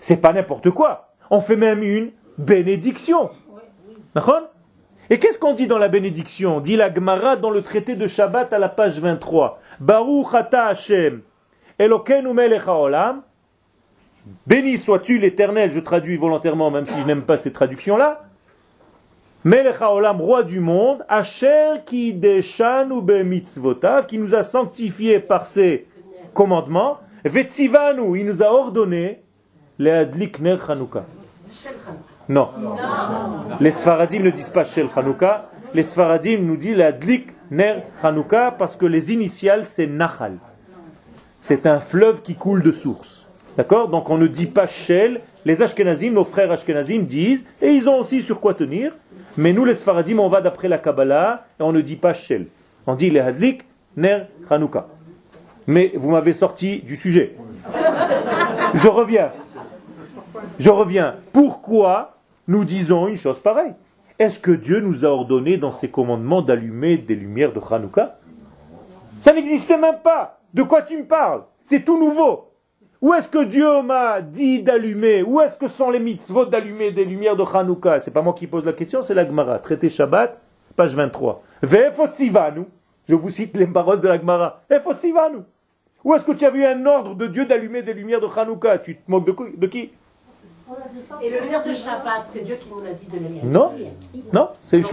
C'est 0.00 0.16
pas 0.16 0.32
n'importe 0.32 0.70
quoi. 0.70 1.14
On 1.30 1.40
fait 1.40 1.56
même 1.56 1.82
une 1.82 2.10
bénédiction. 2.38 3.30
Et 5.10 5.18
qu'est-ce 5.18 5.38
qu'on 5.38 5.54
dit 5.54 5.66
dans 5.66 5.78
la 5.78 5.88
bénédiction? 5.88 6.60
Dit 6.60 6.76
la 6.76 6.92
Gemara 6.92 7.36
dans 7.36 7.50
le 7.50 7.62
traité 7.62 7.96
de 7.96 8.06
Shabbat 8.06 8.52
à 8.52 8.58
la 8.58 8.68
page 8.68 8.98
23. 8.98 9.60
Baruch 9.80 10.34
ata 10.34 10.66
Hashem, 10.66 11.22
Elokeinu 11.78 12.32
melech 12.32 12.66
haolam, 12.66 13.22
Béni 14.46 14.78
sois-tu 14.78 15.18
l'éternel, 15.18 15.72
je 15.72 15.80
traduis 15.80 16.16
volontairement, 16.16 16.70
même 16.70 16.86
si 16.86 17.00
je 17.00 17.06
n'aime 17.06 17.22
pas 17.22 17.36
ces 17.36 17.52
traductions-là. 17.52 18.24
Melech 19.44 19.82
haolam, 19.82 20.20
roi 20.20 20.44
du 20.44 20.60
monde, 20.60 21.04
Asher 21.08 21.82
ki 21.84 22.14
deshanu 22.14 23.02
mitzvotav, 23.24 24.06
qui 24.06 24.18
nous 24.18 24.34
a 24.34 24.44
sanctifiés 24.44 25.18
par 25.18 25.46
ses 25.46 25.88
commandements, 26.32 26.98
Vetzivanu, 27.24 28.18
il 28.18 28.26
nous 28.26 28.42
a 28.42 28.46
ordonné, 28.46 29.22
le 29.78 29.92
adlik 29.92 30.38
ner. 30.40 30.58
Non. 32.28 32.48
Les 33.60 33.70
Sfaradim 33.70 34.20
ne 34.20 34.30
disent 34.30 34.50
pas 34.50 34.64
Shel 34.64 34.88
Chanukah, 34.94 35.50
les 35.74 35.82
Sfaradim 35.82 36.38
nous 36.42 36.56
disent 36.56 36.76
le 36.76 36.84
adlik 36.84 37.28
ner 37.50 37.82
Chanukah 38.00 38.52
parce 38.52 38.76
que 38.76 38.86
les 38.86 39.12
initiales 39.12 39.64
c'est 39.66 39.86
Nahal. 39.86 40.38
C'est 41.40 41.66
un 41.66 41.80
fleuve 41.80 42.22
qui 42.22 42.34
coule 42.34 42.62
de 42.62 42.72
source. 42.72 43.28
D'accord? 43.56 43.88
Donc 43.88 44.08
on 44.10 44.18
ne 44.18 44.26
dit 44.26 44.46
pas 44.46 44.66
Shel. 44.66 45.20
Les 45.44 45.60
Ashkenazim, 45.60 46.12
nos 46.12 46.24
frères 46.24 46.52
Ashkenazim 46.52 47.00
disent, 47.00 47.44
et 47.60 47.72
ils 47.72 47.88
ont 47.88 47.98
aussi 47.98 48.22
sur 48.22 48.38
quoi 48.38 48.54
tenir, 48.54 48.92
mais 49.36 49.52
nous 49.52 49.64
les 49.64 49.74
Sfaradim, 49.74 50.18
on 50.20 50.28
va 50.28 50.40
d'après 50.40 50.68
la 50.68 50.78
Kabbalah, 50.78 51.46
et 51.58 51.64
on 51.64 51.72
ne 51.72 51.80
dit 51.80 51.96
pas 51.96 52.14
Shel. 52.14 52.46
On 52.86 52.94
dit 52.94 53.10
le 53.10 53.20
Hadlik 53.20 53.64
Ner 53.96 54.26
Hanouka. 54.48 54.86
Mais 55.66 55.92
vous 55.96 56.12
m'avez 56.12 56.32
sorti 56.32 56.78
du 56.78 56.96
sujet. 56.96 57.36
Je 58.74 58.88
reviens. 58.88 59.32
Je 60.58 60.70
reviens. 60.70 61.16
Pourquoi 61.32 62.18
nous 62.48 62.64
disons 62.64 63.08
une 63.08 63.16
chose 63.16 63.40
pareille? 63.40 63.74
Est-ce 64.18 64.38
que 64.38 64.50
Dieu 64.50 64.80
nous 64.80 65.04
a 65.04 65.08
ordonné 65.08 65.56
dans 65.56 65.70
ses 65.70 65.90
commandements 65.90 66.42
d'allumer 66.42 66.98
des 66.98 67.14
lumières 67.14 67.52
de 67.52 67.60
Hanouka? 67.60 68.18
Ça 69.18 69.32
n'existait 69.32 69.78
même 69.78 69.98
pas. 70.02 70.38
De 70.54 70.62
quoi 70.62 70.82
tu 70.82 70.96
me 70.96 71.04
parles? 71.04 71.42
C'est 71.64 71.84
tout 71.84 71.98
nouveau. 71.98 72.50
Où 73.00 73.12
est-ce 73.14 73.28
que 73.28 73.42
Dieu 73.42 73.82
m'a 73.82 74.20
dit 74.20 74.62
d'allumer? 74.62 75.22
Où 75.22 75.40
est-ce 75.40 75.56
que 75.56 75.66
sont 75.66 75.90
les 75.90 75.98
mitzvot 75.98 76.44
d'allumer 76.44 76.92
des 76.92 77.04
lumières 77.04 77.34
de 77.34 77.42
Hanouka? 77.42 77.98
C'est 77.98 78.12
pas 78.12 78.22
moi 78.22 78.32
qui 78.32 78.46
pose 78.46 78.64
la 78.64 78.72
question, 78.72 79.02
c'est 79.02 79.14
la 79.14 79.26
Gemara. 79.26 79.58
Traité 79.58 79.88
Shabbat, 79.88 80.40
page 80.76 80.94
23. 80.94 81.42
Ve'efotzivanu. 81.62 82.66
Je 83.08 83.16
vous 83.16 83.30
cite 83.30 83.56
les 83.56 83.66
paroles 83.66 84.00
de 84.00 84.06
la 84.06 84.20
Gemara. 84.20 84.62
Efotzivanu. 84.70 85.38
Où 86.04 86.14
est-ce 86.14 86.24
que 86.24 86.32
tu 86.32 86.44
as 86.44 86.50
vu 86.50 86.64
un 86.64 86.86
ordre 86.86 87.14
de 87.16 87.26
Dieu 87.26 87.44
d'allumer 87.44 87.82
des 87.82 87.94
lumières 87.94 88.20
de 88.20 88.28
Hanouka? 88.28 88.78
Tu 88.78 88.96
te 88.96 89.10
moques 89.10 89.26
de 89.58 89.66
qui? 89.66 89.90
Et 91.20 91.30
le 91.30 91.40
lumière 91.40 91.62
de 91.64 91.72
Shabbat, 91.72 92.24
c'est 92.28 92.40
Dieu 92.40 92.56
qui 92.56 92.68
nous 92.68 92.80
a 92.80 92.92
dit 92.92 93.06
de 93.06 93.18
le 93.18 93.28
lire. 93.34 93.44
Non, 93.44 93.72
non, 94.32 94.48
c'est 94.60 94.76
une 94.78 94.84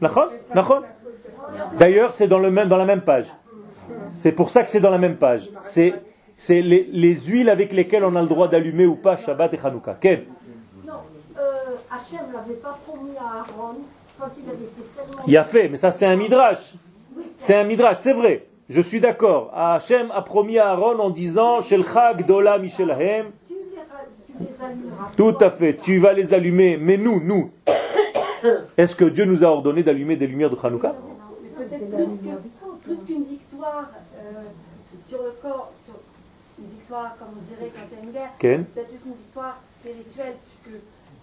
Nachon? 0.00 0.82
D'ailleurs, 1.78 2.12
c'est 2.12 2.28
dans, 2.28 2.38
le 2.38 2.50
même, 2.50 2.68
dans 2.68 2.76
la 2.76 2.84
même 2.84 3.00
page. 3.02 3.26
C'est 4.08 4.32
pour 4.32 4.50
ça 4.50 4.62
que 4.62 4.70
c'est 4.70 4.80
dans 4.80 4.90
la 4.90 4.98
même 4.98 5.16
page. 5.16 5.50
C'est, 5.62 5.94
c'est 6.36 6.62
les, 6.62 6.88
les 6.90 7.16
huiles 7.16 7.50
avec 7.50 7.72
lesquelles 7.72 8.04
on 8.04 8.14
a 8.16 8.22
le 8.22 8.28
droit 8.28 8.48
d'allumer 8.48 8.86
ou 8.86 8.94
pas 8.96 9.16
Shabbat 9.16 9.52
et 9.54 9.58
Hanouka. 9.62 9.94
Ken? 10.00 10.24
Non, 10.86 10.94
euh, 11.38 11.40
Hachem 11.90 12.28
ne 12.28 12.32
l'avait 12.34 12.54
pas 12.54 12.78
promis 12.86 13.16
à 13.18 13.40
Aaron 13.40 13.76
quand 14.18 14.28
il 14.38 14.48
avait 14.48 14.64
été 14.64 14.82
tellement. 14.96 15.22
Il 15.26 15.36
a 15.36 15.44
fait, 15.44 15.68
mais 15.68 15.76
ça 15.76 15.90
c'est 15.90 16.06
un 16.06 16.16
midrash. 16.16 16.74
C'est 17.36 17.56
un 17.56 17.64
midrash, 17.64 17.96
c'est 17.98 18.12
vrai. 18.12 18.46
Je 18.68 18.80
suis 18.80 19.00
d'accord. 19.00 19.50
Hachem 19.54 20.10
a 20.12 20.22
promis 20.22 20.58
à 20.58 20.70
Aaron 20.70 20.98
en 21.00 21.10
disant 21.10 21.60
Shelcha 21.60 22.14
Gdola 22.14 22.58
Mishelahem. 22.58 23.26
Tu 23.48 23.54
les, 23.54 23.80
ra- 23.80 24.06
tu 24.26 24.29
les 24.29 24.29
allumeras. 24.29 24.29
Tout 25.16 25.36
à 25.40 25.50
fait, 25.50 25.76
tu 25.76 25.98
vas 25.98 26.12
les 26.12 26.32
allumer. 26.34 26.76
Mais 26.76 26.96
nous, 26.96 27.20
nous, 27.20 27.50
est-ce 28.76 28.96
que 28.96 29.04
Dieu 29.04 29.24
nous 29.24 29.44
a 29.44 29.48
ordonné 29.48 29.82
d'allumer 29.82 30.16
des 30.16 30.26
lumières 30.26 30.50
de 30.50 30.56
Hanouka? 30.62 30.94
Peut-être 31.56 31.90
plus 32.84 32.98
qu'une 33.06 33.24
victoire 33.24 33.90
euh, 34.18 34.42
sur 35.06 35.22
le 35.22 35.32
corps, 35.42 35.70
sur 35.84 35.94
une 36.58 36.70
victoire, 36.78 37.16
comme 37.18 37.28
on 37.36 37.54
dirait 37.54 37.70
quand 37.74 37.82
il 37.92 37.96
y 37.96 38.00
a 38.00 38.04
une 38.04 38.12
guerre. 38.12 38.30
C'est 38.40 38.74
peut-être 38.74 38.88
plus 38.88 39.06
une 39.06 39.14
victoire 39.16 39.58
spirituelle, 39.80 40.34
puisque 40.48 40.80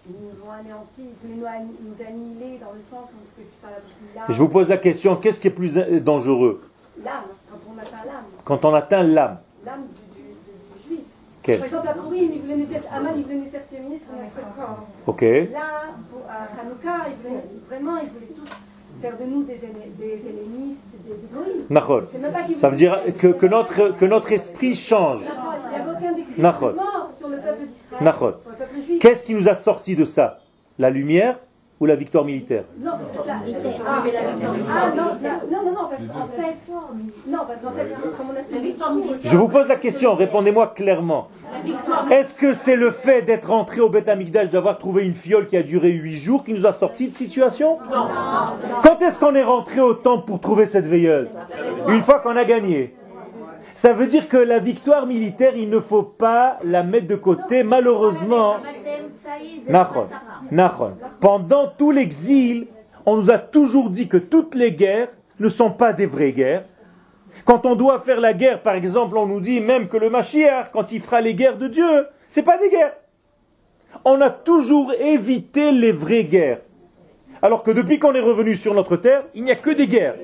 ils 0.10 0.14
nous 0.14 0.48
ont 0.48 0.52
anéantis, 0.52 1.02
ils 1.24 1.36
voulaient 1.36 1.60
nous, 1.62 1.90
nous 1.90 2.06
annihiler 2.08 2.60
dans 2.60 2.72
le 2.74 2.82
sens 2.82 3.10
où 3.10 3.42
que 3.42 3.42
tu 3.42 3.48
fais 3.62 4.16
l'âme. 4.16 4.26
Je 4.30 4.38
vous 4.38 4.50
pose 4.50 4.70
la 4.70 4.78
question, 4.78 5.16
qu'est-ce 5.16 5.40
qui 5.40 5.48
est 5.48 5.52
plus 5.52 5.76
dangereux? 6.02 6.62
L'âme, 7.04 7.24
quand 7.50 7.58
on 7.74 7.78
atteint 7.80 8.06
l'âme, 8.06 8.24
quand 8.46 8.66
on 8.66 8.74
atteint 8.74 9.04
l'âme 9.04 9.38
l'âme 9.66 9.82
du, 9.96 10.22
du- 10.22 10.28
du- 10.28 10.94
du 10.94 10.96
juif. 10.96 11.06
Par 11.56 11.66
exemple, 11.66 11.86
la 11.86 11.94
Purim, 11.94 12.30
il 12.34 12.42
voulait 12.42 12.56
nécessaire- 12.58 12.94
Aman, 12.94 13.14
il 13.16 13.24
voulait 13.24 13.36
nécessairement 13.36 13.68
terminer 13.72 13.98
sur 13.98 14.12
notre 14.14 14.56
corps. 14.56 14.88
Ok. 15.08 15.22
Là, 15.22 15.94
à 16.30 16.62
Hanouka, 16.62 17.06
il 17.10 17.28
voulait, 17.28 17.44
vraiment, 17.70 17.98
il 17.98 18.10
voulait 18.10 18.34
tous 18.36 18.50
faire 19.02 19.18
de 19.18 19.24
nous 19.26 19.44
des, 19.44 19.54
des 19.56 20.22
hellénistes, 20.28 20.82
des, 21.06 21.14
des 21.14 21.28
goïms. 21.34 21.66
Nachon. 21.70 22.04
C'est 22.12 22.18
même 22.20 22.32
pas 22.34 22.44
qu'il 22.44 22.58
Ça 22.58 22.70
veut 22.70 22.76
dire 22.76 23.00
que, 23.20 23.28
que 23.28 23.46
notre, 23.46 23.90
que 23.98 24.06
notre 24.06 24.32
esprit 24.32 24.74
change. 24.76 25.20
Il 25.22 25.70
n'y 25.70 25.76
avait 25.82 25.92
aucun 25.92 26.12
décret 26.14 26.42
mort 26.74 27.10
sur 27.18 27.28
le 27.30 27.38
peuple 27.38 27.66
d'Israël, 27.68 28.14
sur 28.42 28.52
le 28.52 28.56
peuple 28.58 28.82
juif. 28.82 29.00
Qu'est-ce 29.00 29.24
qui 29.24 29.34
nous 29.34 29.48
a 29.48 29.54
sorti 29.56 29.96
de 29.96 30.04
ça? 30.06 30.38
La 30.80 30.90
lumière? 30.90 31.40
Ou 31.80 31.86
la 31.86 31.96
victoire 31.96 32.26
militaire? 32.26 32.64
Non, 32.82 32.92
c'est 32.98 33.06
peut-être 33.12 33.28
la- 33.28 33.86
Ah, 33.88 34.02
mais 34.04 34.12
la 34.12 34.22
victoire 34.32 34.54
Ah, 34.70 34.90
non, 34.96 35.04
la- 35.22 35.58
non, 35.58 35.66
non, 35.66 35.72
non, 35.72 35.88
parce 35.90 36.02
qu'en 36.04 36.28
fait, 36.36 36.58
non, 37.28 37.38
parce 37.48 37.62
qu'en 37.62 37.72
fait, 37.72 37.88
comme 38.18 38.26
on 38.32 38.34
a 38.34 38.56
La 38.56 38.60
victoire 38.62 38.94
militaire. 38.94 39.32
Je 39.32 39.38
vous 39.38 39.48
pose 39.48 39.68
la 39.68 39.76
question, 39.76 40.16
répondez-moi 40.16 40.68
clairement. 40.76 41.28
Est-ce 42.10 42.34
que 42.34 42.54
c'est 42.54 42.76
le 42.76 42.92
fait 42.92 43.22
d'être 43.22 43.50
rentré 43.50 43.80
au 43.82 43.90
Beth 43.90 44.10
Amikdash, 44.10 44.50
d'avoir 44.50 44.78
trouvé 44.80 45.06
une 45.06 45.14
fiole 45.14 45.46
qui 45.48 45.56
a 45.58 45.64
duré 45.64 45.92
huit 45.92 46.18
jours, 46.18 46.44
qui 46.44 46.54
nous 46.54 46.66
a 46.66 46.74
sorti 46.74 47.10
de 47.10 47.14
situation? 47.14 47.78
Quand 48.84 49.02
est-ce 49.02 49.20
qu'on 49.20 49.36
est 49.36 49.44
rentré 49.44 49.80
au 49.82 49.94
temple 49.94 50.26
pour 50.26 50.40
trouver 50.40 50.66
cette 50.66 50.86
veilleuse? 50.88 51.30
Une 51.90 52.02
fois 52.02 52.20
qu'on 52.20 52.36
a 52.36 52.44
gagné. 52.46 52.96
Ça 53.78 53.94
veut 53.94 54.08
dire 54.08 54.28
que 54.28 54.38
la 54.38 54.58
victoire 54.58 55.06
militaire, 55.06 55.56
il 55.56 55.70
ne 55.70 55.80
faut 55.80 56.02
pas 56.02 56.58
la 56.64 56.82
mettre 56.82 57.06
de 57.06 57.16
côté, 57.16 57.62
malheureusement. 57.62 58.56
Pendant 61.20 61.68
tout 61.68 61.92
l'exil, 61.92 62.66
on 63.06 63.18
nous 63.18 63.30
a 63.30 63.38
toujours 63.38 63.92
dit 63.92 64.08
que 64.08 64.18
toutes 64.18 64.56
les 64.56 64.72
guerres 64.72 65.10
ne 65.40 65.48
sont 65.48 65.70
pas 65.70 65.94
des 65.94 66.08
vraies 66.08 66.32
guerres. 66.32 66.66
Quand 67.46 67.68
on 67.68 67.76
doit 67.76 68.00
faire 68.00 68.20
la 68.20 68.34
guerre, 68.34 68.64
par 68.64 68.74
exemple, 68.74 69.16
on 69.16 69.28
nous 69.28 69.42
dit 69.42 69.62
même 69.62 69.88
que 69.88 69.98
le 69.98 70.10
Mashiach, 70.10 70.72
quand 70.72 70.92
il 70.92 71.00
fera 71.00 71.22
les 71.22 71.36
guerres 71.36 71.60
de 71.60 71.68
Dieu, 71.68 72.08
c'est 72.28 72.42
pas 72.42 72.58
des 72.58 72.72
guerres. 72.72 72.96
On 74.04 74.20
a 74.22 74.32
toujours 74.32 74.92
évité 75.00 75.72
les 75.72 75.92
vraies 75.92 76.24
guerres. 76.24 76.62
Alors 77.44 77.62
que 77.62 77.70
depuis 77.70 78.00
qu'on 78.00 78.16
est 78.16 78.22
revenu 78.22 78.56
sur 78.56 78.74
notre 78.74 78.98
terre, 78.98 79.26
il 79.36 79.44
n'y 79.44 79.52
a 79.52 79.56
que 79.56 79.70
des 79.70 79.86
guerres. 79.86 80.16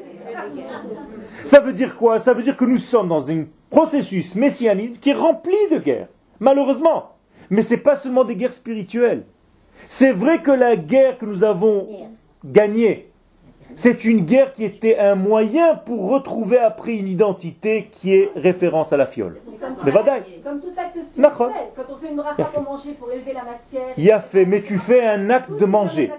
Ça 1.45 1.59
veut 1.59 1.73
dire 1.73 1.95
quoi? 1.95 2.19
Ça 2.19 2.33
veut 2.33 2.43
dire 2.43 2.57
que 2.57 2.65
nous 2.65 2.77
sommes 2.77 3.09
dans 3.09 3.31
un 3.31 3.45
processus 3.69 4.35
messianique 4.35 4.99
qui 4.99 5.09
est 5.09 5.13
rempli 5.13 5.55
de 5.71 5.77
guerres. 5.77 6.07
Malheureusement. 6.39 7.15
Mais 7.49 7.61
ce 7.61 7.73
n'est 7.73 7.81
pas 7.81 7.95
seulement 7.95 8.23
des 8.23 8.35
guerres 8.35 8.53
spirituelles. 8.53 9.25
C'est 9.87 10.11
vrai 10.11 10.41
que 10.41 10.51
la 10.51 10.75
guerre 10.75 11.17
que 11.17 11.25
nous 11.25 11.43
avons 11.43 12.09
gagnée, 12.45 13.11
c'est 13.75 14.05
une 14.05 14.25
guerre 14.25 14.53
qui 14.53 14.63
était 14.65 14.97
un 14.97 15.15
moyen 15.15 15.75
pour 15.75 16.09
retrouver 16.11 16.57
après 16.57 16.95
une 16.95 17.07
identité 17.07 17.89
qui 17.91 18.15
est 18.15 18.31
référence 18.35 18.93
à 18.93 18.97
la 18.97 19.05
fiole. 19.05 19.39
Mais 19.85 19.91
comme 19.91 20.59
tout 20.59 20.73
acte 20.77 20.97
spirituel, 20.97 21.49
quand 21.75 21.83
on 21.89 21.97
fait 21.97 22.09
une 22.09 22.17
bracha 22.17 22.43
pour 22.43 22.63
manger, 22.63 22.93
pour 22.93 23.11
élever 23.11 23.33
la 23.33 23.43
matière, 23.43 23.93
Il 23.97 24.11
a 24.11 24.19
fait, 24.19 24.45
mais 24.45 24.61
tu 24.61 24.77
fais 24.77 25.05
un 25.05 25.29
acte 25.29 25.51
de 25.51 25.65
manger. 25.65 26.11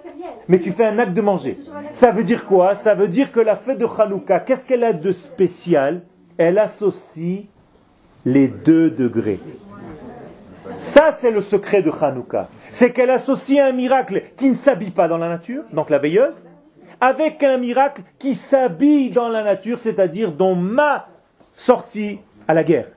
Mais 0.48 0.58
tu 0.58 0.72
fais 0.72 0.86
un 0.86 0.98
acte 0.98 1.12
de 1.12 1.20
manger. 1.20 1.58
Ça 1.90 2.10
veut 2.10 2.24
dire 2.24 2.46
quoi? 2.46 2.74
Ça 2.74 2.94
veut 2.94 3.08
dire 3.08 3.32
que 3.32 3.40
la 3.40 3.56
fête 3.56 3.78
de 3.78 3.86
Hanouka, 3.86 4.40
qu'est-ce 4.40 4.66
qu'elle 4.66 4.84
a 4.84 4.92
de 4.92 5.12
spécial? 5.12 6.02
Elle 6.38 6.58
associe 6.58 7.44
les 8.24 8.48
deux 8.48 8.90
degrés. 8.90 9.40
Ça, 10.78 11.12
c'est 11.12 11.30
le 11.30 11.40
secret 11.40 11.82
de 11.82 11.90
Hanouka. 11.90 12.48
C'est 12.70 12.92
qu'elle 12.92 13.10
associe 13.10 13.60
un 13.60 13.72
miracle 13.72 14.22
qui 14.36 14.48
ne 14.48 14.54
s'habille 14.54 14.90
pas 14.90 15.06
dans 15.06 15.18
la 15.18 15.28
nature, 15.28 15.62
donc 15.72 15.90
la 15.90 15.98
veilleuse, 15.98 16.46
avec 17.00 17.42
un 17.42 17.58
miracle 17.58 18.02
qui 18.18 18.34
s'habille 18.34 19.10
dans 19.10 19.28
la 19.28 19.42
nature, 19.42 19.78
c'est-à-dire 19.78 20.32
dans 20.32 20.54
ma 20.54 21.08
sortie 21.52 22.18
à 22.48 22.54
la 22.54 22.64
guerre. 22.64 22.88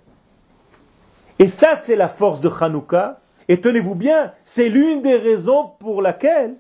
Et 1.40 1.48
ça, 1.48 1.76
c'est 1.76 1.96
la 1.96 2.08
force 2.08 2.42
de 2.42 2.50
Hanouka. 2.50 3.20
Et 3.48 3.62
tenez-vous 3.62 3.96
bien, 3.96 4.34
c'est 4.44 4.70
l'une 4.70 5.02
des 5.02 5.16
raisons 5.16 5.72
pour 5.80 6.02
laquelle 6.02 6.56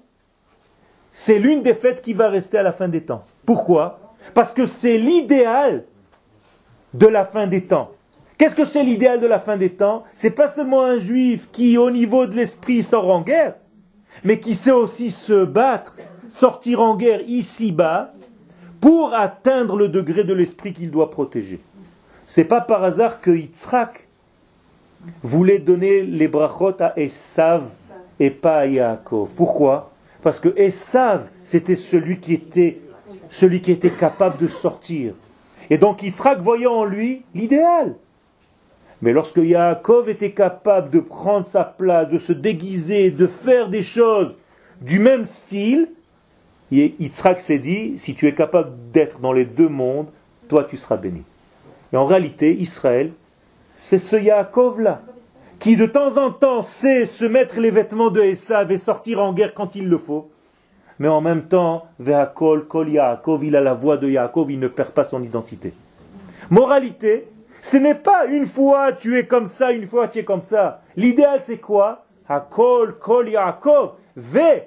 c'est 1.09 1.39
l'une 1.39 1.61
des 1.61 1.73
fêtes 1.73 2.01
qui 2.01 2.13
va 2.13 2.29
rester 2.29 2.57
à 2.57 2.63
la 2.63 2.71
fin 2.71 2.87
des 2.87 3.03
temps. 3.03 3.25
Pourquoi? 3.45 3.99
Parce 4.33 4.51
que 4.51 4.65
c'est 4.65 4.97
l'idéal 4.97 5.85
de 6.93 7.07
la 7.07 7.25
fin 7.25 7.47
des 7.47 7.65
temps. 7.65 7.91
Qu'est-ce 8.37 8.55
que 8.55 8.65
c'est 8.65 8.83
l'idéal 8.83 9.19
de 9.19 9.25
la 9.25 9.39
fin 9.39 9.57
des 9.57 9.71
temps? 9.71 10.03
C'est 10.13 10.31
pas 10.31 10.47
seulement 10.47 10.83
un 10.83 10.99
juif 10.99 11.49
qui, 11.51 11.77
au 11.77 11.89
niveau 11.89 12.27
de 12.27 12.35
l'esprit, 12.35 12.83
sort 12.83 13.09
en 13.09 13.21
guerre, 13.21 13.55
mais 14.23 14.39
qui 14.39 14.53
sait 14.53 14.71
aussi 14.71 15.09
se 15.09 15.43
battre, 15.43 15.97
sortir 16.29 16.81
en 16.81 16.95
guerre 16.95 17.21
ici-bas, 17.27 18.13
pour 18.79 19.13
atteindre 19.13 19.75
le 19.75 19.87
degré 19.87 20.23
de 20.23 20.33
l'esprit 20.33 20.73
qu'il 20.73 20.91
doit 20.91 21.09
protéger. 21.09 21.59
C'est 22.23 22.43
pas 22.43 22.61
par 22.61 22.83
hasard 22.83 23.21
que 23.21 23.31
Yitzhak 23.31 24.07
voulait 25.23 25.59
donner 25.59 26.03
les 26.03 26.27
brachot 26.27 26.75
à 26.79 26.93
Esav 26.99 27.63
et 28.19 28.29
pas 28.29 28.59
à 28.59 28.65
Yaakov. 28.65 29.29
Pourquoi? 29.35 29.91
Parce 30.21 30.39
que 30.39 30.49
Esav, 30.57 31.29
c'était 31.43 31.75
celui 31.75 32.19
qui 32.19 32.33
était 32.33 32.81
celui 33.29 33.61
qui 33.61 33.71
était 33.71 33.89
capable 33.89 34.37
de 34.37 34.47
sortir. 34.47 35.13
Et 35.69 35.77
donc 35.77 36.03
Yitzhak 36.03 36.39
voyait 36.39 36.67
en 36.67 36.85
lui 36.85 37.23
l'idéal. 37.33 37.95
Mais 39.01 39.13
lorsque 39.13 39.37
Yaakov 39.37 40.09
était 40.09 40.31
capable 40.31 40.89
de 40.89 40.99
prendre 40.99 41.45
sa 41.45 41.63
place, 41.63 42.09
de 42.09 42.17
se 42.17 42.33
déguiser, 42.33 43.11
de 43.11 43.27
faire 43.27 43.69
des 43.69 43.81
choses 43.81 44.35
du 44.81 44.99
même 44.99 45.25
style, 45.25 45.89
Yitzhak 46.71 47.39
s'est 47.39 47.59
dit, 47.59 47.97
si 47.97 48.15
tu 48.15 48.27
es 48.27 48.33
capable 48.33 48.71
d'être 48.91 49.19
dans 49.19 49.33
les 49.33 49.45
deux 49.45 49.69
mondes, 49.69 50.09
toi 50.47 50.63
tu 50.63 50.77
seras 50.77 50.97
béni. 50.97 51.23
Et 51.93 51.97
en 51.97 52.05
réalité, 52.05 52.53
Israël, 52.55 53.11
c'est 53.75 53.99
ce 53.99 54.15
Yaakov-là, 54.15 55.01
qui 55.59 55.75
de 55.75 55.85
temps 55.85 56.17
en 56.17 56.31
temps 56.31 56.61
sait 56.61 57.05
se 57.05 57.25
mettre 57.25 57.59
les 57.59 57.71
vêtements 57.71 58.09
de 58.09 58.21
Esav 58.21 58.71
et 58.71 58.77
sortir 58.77 59.21
en 59.21 59.33
guerre 59.33 59.53
quand 59.53 59.75
il 59.75 59.87
le 59.87 59.97
faut, 59.97 60.29
mais 60.99 61.07
en 61.07 61.21
même 61.21 61.43
temps, 61.43 61.85
Ve'akol, 61.99 62.67
Kol 62.67 62.89
Yaakov, 62.89 63.45
il 63.45 63.55
a 63.55 63.61
la 63.61 63.73
voix 63.73 63.97
de 63.97 64.09
Yaakov, 64.09 64.51
il 64.51 64.59
ne 64.59 64.67
perd 64.67 64.91
pas 64.91 65.03
son 65.03 65.23
identité. 65.23 65.73
Moralité, 66.49 67.27
ce 67.61 67.77
n'est 67.77 67.95
pas 67.95 68.25
une 68.25 68.45
fois 68.45 68.91
tu 68.93 69.17
es 69.17 69.25
comme 69.25 69.47
ça, 69.47 69.71
une 69.71 69.85
fois 69.85 70.07
tu 70.07 70.19
es 70.19 70.23
comme 70.23 70.41
ça. 70.41 70.81
L'idéal 70.95 71.39
c'est 71.41 71.57
quoi? 71.57 72.05
Hakol, 72.27 72.97
Kol 72.99 73.29
Yaakov, 73.29 73.93
Ve. 74.15 74.63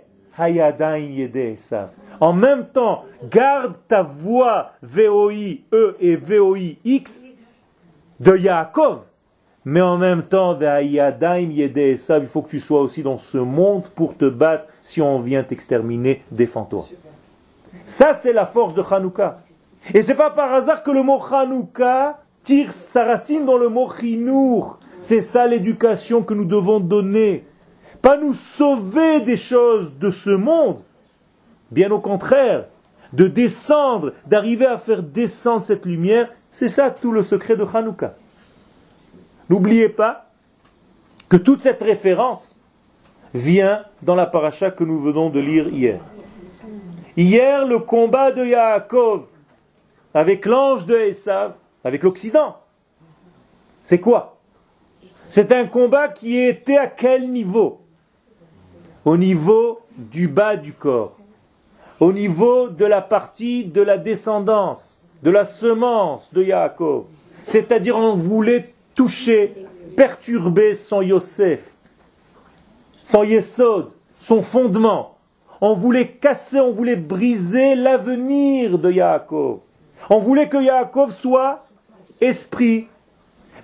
En 2.21 2.33
même 2.33 2.67
temps, 2.67 3.05
garde 3.31 3.77
ta 3.89 4.03
voix 4.03 4.73
VOI 4.83 5.61
E 5.73 5.97
et 6.01 6.17
VOI 6.17 6.77
X 6.85 7.27
de 8.19 8.37
Yaakov. 8.37 9.01
Mais 9.65 9.81
en 9.81 9.99
même 9.99 10.23
temps, 10.23 10.59
il 10.59 12.27
faut 12.27 12.43
que 12.43 12.51
tu 12.51 12.61
sois 12.61 12.81
aussi 12.81 13.03
dans 13.03 13.19
ce 13.19 13.39
monde 13.39 13.85
pour 13.95 14.17
te 14.17 14.25
battre. 14.25 14.65
Si 14.83 15.03
on 15.03 15.19
vient 15.19 15.43
t'exterminer, 15.43 16.23
défends-toi. 16.31 16.87
Ça, 17.83 18.15
c'est 18.15 18.33
la 18.33 18.47
force 18.47 18.75
de 18.75 18.83
Hanouka. 18.83 19.39
Et 19.95 20.03
c'est 20.03 20.15
pas 20.15 20.31
par 20.31 20.53
hasard 20.53 20.83
que 20.83 20.91
le 20.91 21.03
mot 21.03 21.21
Hanouka 21.31 22.21
tire 22.43 22.73
sa 22.73 23.05
racine 23.05 23.45
dans 23.45 23.59
le 23.59 23.69
mot 23.69 23.91
Chinour. 23.91 24.79
C'est 25.01 25.21
ça 25.21 25.47
l'éducation 25.47 26.23
que 26.23 26.35
nous 26.35 26.45
devons 26.45 26.81
donner. 26.81 27.45
Pas 28.03 28.17
nous 28.17 28.33
sauver 28.33 29.21
des 29.21 29.37
choses 29.37 29.93
de 29.99 30.11
ce 30.11 30.31
monde. 30.31 30.83
Bien 31.71 31.91
au 31.91 32.01
contraire, 32.01 32.67
de 33.13 33.27
descendre, 33.27 34.13
d'arriver 34.27 34.67
à 34.67 34.79
faire 34.79 35.03
descendre 35.03 35.63
cette 35.63 35.87
lumière, 35.87 36.31
c'est 36.53 36.69
ça 36.69 36.91
tout 36.91 37.13
le 37.13 37.23
secret 37.23 37.57
de 37.57 37.65
Hanouka. 37.65 38.15
N'oubliez 39.49 39.89
pas 39.89 40.31
que 41.29 41.37
toute 41.37 41.61
cette 41.63 41.83
référence 41.83 42.59
vient 43.35 43.85
dans 44.03 44.15
la 44.15 44.27
paracha 44.27 44.71
que 44.71 44.85
nous 44.85 44.99
venons 44.99 45.31
de 45.31 45.41
lire 45.41 45.69
hier. 45.69 46.01
Hier, 47.17 47.67
le 47.67 47.79
combat 47.81 48.33
de 48.33 48.45
Yaakov 48.45 49.27
avec 50.15 50.47
l'ange 50.47 50.87
de 50.87 50.97
Esav, 50.97 51.55
avec 51.85 52.03
l'Occident. 52.03 52.57
C'est 53.83 54.01
quoi? 54.01 54.39
C'est 55.27 55.53
un 55.53 55.67
combat 55.67 56.09
qui 56.09 56.37
était 56.37 56.77
à 56.77 56.89
quel 56.89 57.31
niveau? 57.31 57.81
Au 59.05 59.17
niveau 59.17 59.81
du 59.97 60.29
bas 60.29 60.57
du 60.57 60.73
corps, 60.73 61.17
au 62.01 62.13
niveau 62.13 62.69
de 62.69 62.85
la 62.85 63.01
partie 63.01 63.65
de 63.65 63.81
la 63.81 63.97
descendance, 63.97 65.05
de 65.23 65.31
la 65.31 65.45
semence 65.45 66.33
de 66.33 66.43
Yaakov. 66.43 67.05
C'est-à-dire 67.43 67.97
on 67.97 68.15
voulait 68.15 68.75
toucher, 68.95 69.55
perturber 69.97 70.75
son 70.75 71.03
Yosef, 71.03 71.61
son 73.05 73.25
Yesod, 73.25 73.93
son 74.19 74.43
fondement. 74.43 75.17
On 75.61 75.75
voulait 75.75 76.09
casser, 76.09 76.61
on 76.61 76.73
voulait 76.73 76.97
briser 76.97 77.75
l'avenir 77.75 78.79
de 78.79 78.91
Yaakov. 78.91 79.61
On 80.09 80.19
voulait 80.19 80.49
que 80.49 80.63
Yaakov 80.63 81.11
soit 81.11 81.67
esprit, 82.21 82.89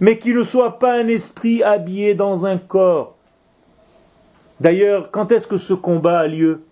mais 0.01 0.19
qu'il 0.19 0.37
ne 0.37 0.45
soit 0.45 0.79
pas 0.79 0.95
un 0.95 1.09
esprit 1.09 1.63
habillé 1.63 2.15
dans 2.15 2.45
un 2.45 2.59
corps. 2.59 3.16
D'ailleurs, 4.61 5.11
quand 5.11 5.33
est-ce 5.33 5.47
que 5.47 5.57
ce 5.57 5.75
combat 5.75 6.21
a 6.21 6.29
lieu? 6.29 6.63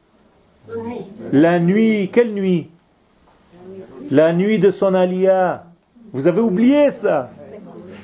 La 1.33 1.59
nuit. 1.61 2.11
Quelle 2.13 2.33
nuit? 2.33 2.69
La 4.11 4.33
nuit 4.33 4.59
de 4.59 4.71
son 4.71 4.95
alia. 4.95 5.65
Vous 6.13 6.27
avez 6.27 6.41
oublié 6.41 6.91
ça? 6.91 7.31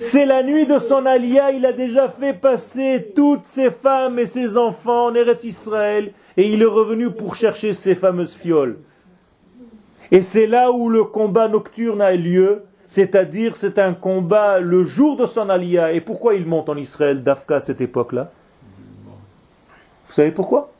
C'est 0.02 0.24
la 0.24 0.42
nuit 0.42 0.64
de 0.66 0.78
son 0.78 1.04
alia, 1.04 1.52
il 1.52 1.66
a 1.66 1.74
déjà 1.74 2.08
fait 2.08 2.32
passer 2.32 3.12
toutes 3.14 3.44
ses 3.44 3.70
femmes 3.70 4.18
et 4.18 4.24
ses 4.24 4.56
enfants 4.56 5.08
en 5.08 5.14
Eretz 5.14 5.44
Israël 5.44 6.12
et 6.38 6.48
il 6.48 6.62
est 6.62 6.64
revenu 6.64 7.10
pour 7.10 7.34
chercher 7.34 7.74
ces 7.74 7.94
fameuses 7.94 8.34
fioles. 8.34 8.78
Et 10.10 10.22
c'est 10.22 10.46
là 10.46 10.72
où 10.72 10.88
le 10.88 11.04
combat 11.04 11.48
nocturne 11.48 12.00
a 12.00 12.12
lieu, 12.12 12.62
c'est-à-dire 12.86 13.56
c'est 13.56 13.78
un 13.78 13.92
combat 13.92 14.58
le 14.58 14.84
jour 14.84 15.18
de 15.18 15.26
son 15.26 15.50
alia. 15.50 15.92
Et 15.92 16.00
pourquoi 16.00 16.34
il 16.34 16.46
monte 16.46 16.70
en 16.70 16.76
Israël, 16.76 17.22
Dafka, 17.22 17.56
à 17.56 17.60
cette 17.60 17.82
époque-là? 17.82 18.32
Vous 20.10 20.16
savez 20.16 20.32
pourquoi? 20.32 20.72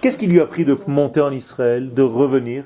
Qu'est-ce 0.00 0.16
qui 0.16 0.26
lui 0.26 0.40
a 0.40 0.46
pris 0.46 0.64
de 0.64 0.74
monter 0.86 1.20
en 1.20 1.30
Israël, 1.30 1.92
de 1.92 2.00
revenir? 2.00 2.64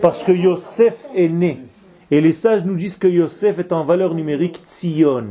Parce 0.00 0.22
que 0.22 0.30
Yosef 0.30 1.08
est 1.16 1.28
né. 1.28 1.64
Et 2.12 2.20
les 2.20 2.32
sages 2.32 2.64
nous 2.64 2.76
disent 2.76 2.96
que 2.96 3.08
Yosef 3.08 3.58
est 3.58 3.72
en 3.72 3.82
valeur 3.82 4.14
numérique 4.14 4.60
Tzion. 4.64 5.26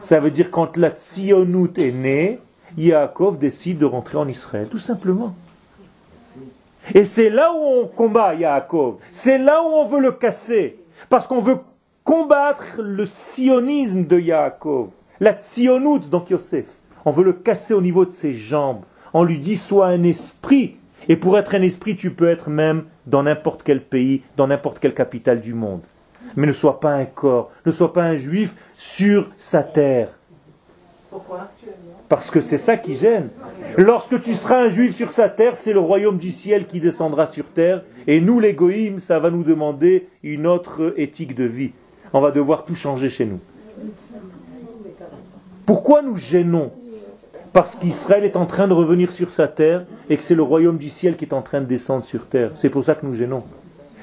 Ça 0.00 0.20
veut 0.20 0.30
dire 0.30 0.52
quand 0.52 0.76
la 0.76 0.90
Tzionout 0.90 1.76
est 1.78 1.90
née, 1.90 2.38
Yaakov 2.78 3.38
décide 3.38 3.78
de 3.78 3.86
rentrer 3.86 4.18
en 4.18 4.28
Israël, 4.28 4.68
tout 4.68 4.78
simplement. 4.78 5.34
Et 6.94 7.04
c'est 7.04 7.28
là 7.28 7.52
où 7.52 7.58
on 7.58 7.86
combat 7.88 8.36
Yaakov. 8.36 8.98
C'est 9.10 9.38
là 9.38 9.64
où 9.64 9.66
on 9.66 9.84
veut 9.88 10.00
le 10.00 10.12
casser. 10.12 10.78
Parce 11.08 11.26
qu'on 11.26 11.40
veut 11.40 11.58
combattre 12.04 12.80
le 12.80 13.04
sionisme 13.04 14.04
de 14.06 14.20
Yaakov. 14.20 14.90
La 15.18 15.32
tzionout, 15.32 16.08
donc 16.08 16.30
Yosef. 16.30 16.66
On 17.06 17.12
veut 17.12 17.24
le 17.24 17.32
casser 17.32 17.72
au 17.72 17.80
niveau 17.80 18.04
de 18.04 18.10
ses 18.10 18.34
jambes. 18.34 18.82
On 19.14 19.22
lui 19.22 19.38
dit, 19.38 19.56
sois 19.56 19.86
un 19.86 20.02
esprit. 20.02 20.76
Et 21.08 21.14
pour 21.14 21.38
être 21.38 21.54
un 21.54 21.62
esprit, 21.62 21.94
tu 21.94 22.10
peux 22.10 22.28
être 22.28 22.50
même 22.50 22.82
dans 23.06 23.22
n'importe 23.22 23.62
quel 23.62 23.80
pays, 23.80 24.22
dans 24.36 24.48
n'importe 24.48 24.80
quelle 24.80 24.92
capitale 24.92 25.40
du 25.40 25.54
monde. 25.54 25.82
Mais 26.34 26.48
ne 26.48 26.52
sois 26.52 26.80
pas 26.80 26.92
un 26.92 27.04
corps, 27.04 27.52
ne 27.64 27.70
sois 27.70 27.92
pas 27.92 28.02
un 28.02 28.16
juif 28.16 28.56
sur 28.74 29.30
sa 29.36 29.62
terre. 29.62 30.08
Pourquoi 31.08 31.48
Parce 32.08 32.28
que 32.28 32.40
c'est 32.40 32.58
ça 32.58 32.76
qui 32.76 32.96
gêne. 32.96 33.28
Lorsque 33.76 34.20
tu 34.20 34.34
seras 34.34 34.64
un 34.64 34.68
juif 34.68 34.94
sur 34.94 35.12
sa 35.12 35.28
terre, 35.28 35.54
c'est 35.54 35.72
le 35.72 35.78
royaume 35.78 36.18
du 36.18 36.32
ciel 36.32 36.66
qui 36.66 36.80
descendra 36.80 37.28
sur 37.28 37.44
terre. 37.44 37.84
Et 38.08 38.20
nous, 38.20 38.40
les 38.40 38.52
goïms, 38.52 38.98
ça 38.98 39.20
va 39.20 39.30
nous 39.30 39.44
demander 39.44 40.08
une 40.24 40.48
autre 40.48 40.92
éthique 40.96 41.36
de 41.36 41.44
vie. 41.44 41.70
On 42.12 42.20
va 42.20 42.32
devoir 42.32 42.64
tout 42.64 42.74
changer 42.74 43.10
chez 43.10 43.26
nous. 43.26 43.38
Pourquoi 45.64 46.02
nous 46.02 46.16
gênons 46.16 46.72
Parce 47.56 47.76
qu'Israël 47.76 48.22
est 48.24 48.36
en 48.36 48.44
train 48.44 48.68
de 48.68 48.74
revenir 48.74 49.10
sur 49.10 49.32
sa 49.32 49.48
terre 49.48 49.86
et 50.10 50.18
que 50.18 50.22
c'est 50.22 50.34
le 50.34 50.42
royaume 50.42 50.76
du 50.76 50.90
ciel 50.90 51.16
qui 51.16 51.24
est 51.24 51.32
en 51.32 51.40
train 51.40 51.62
de 51.62 51.64
descendre 51.64 52.04
sur 52.04 52.26
terre. 52.26 52.50
C'est 52.54 52.68
pour 52.68 52.84
ça 52.84 52.94
que 52.94 53.06
nous 53.06 53.14
gênons. 53.14 53.44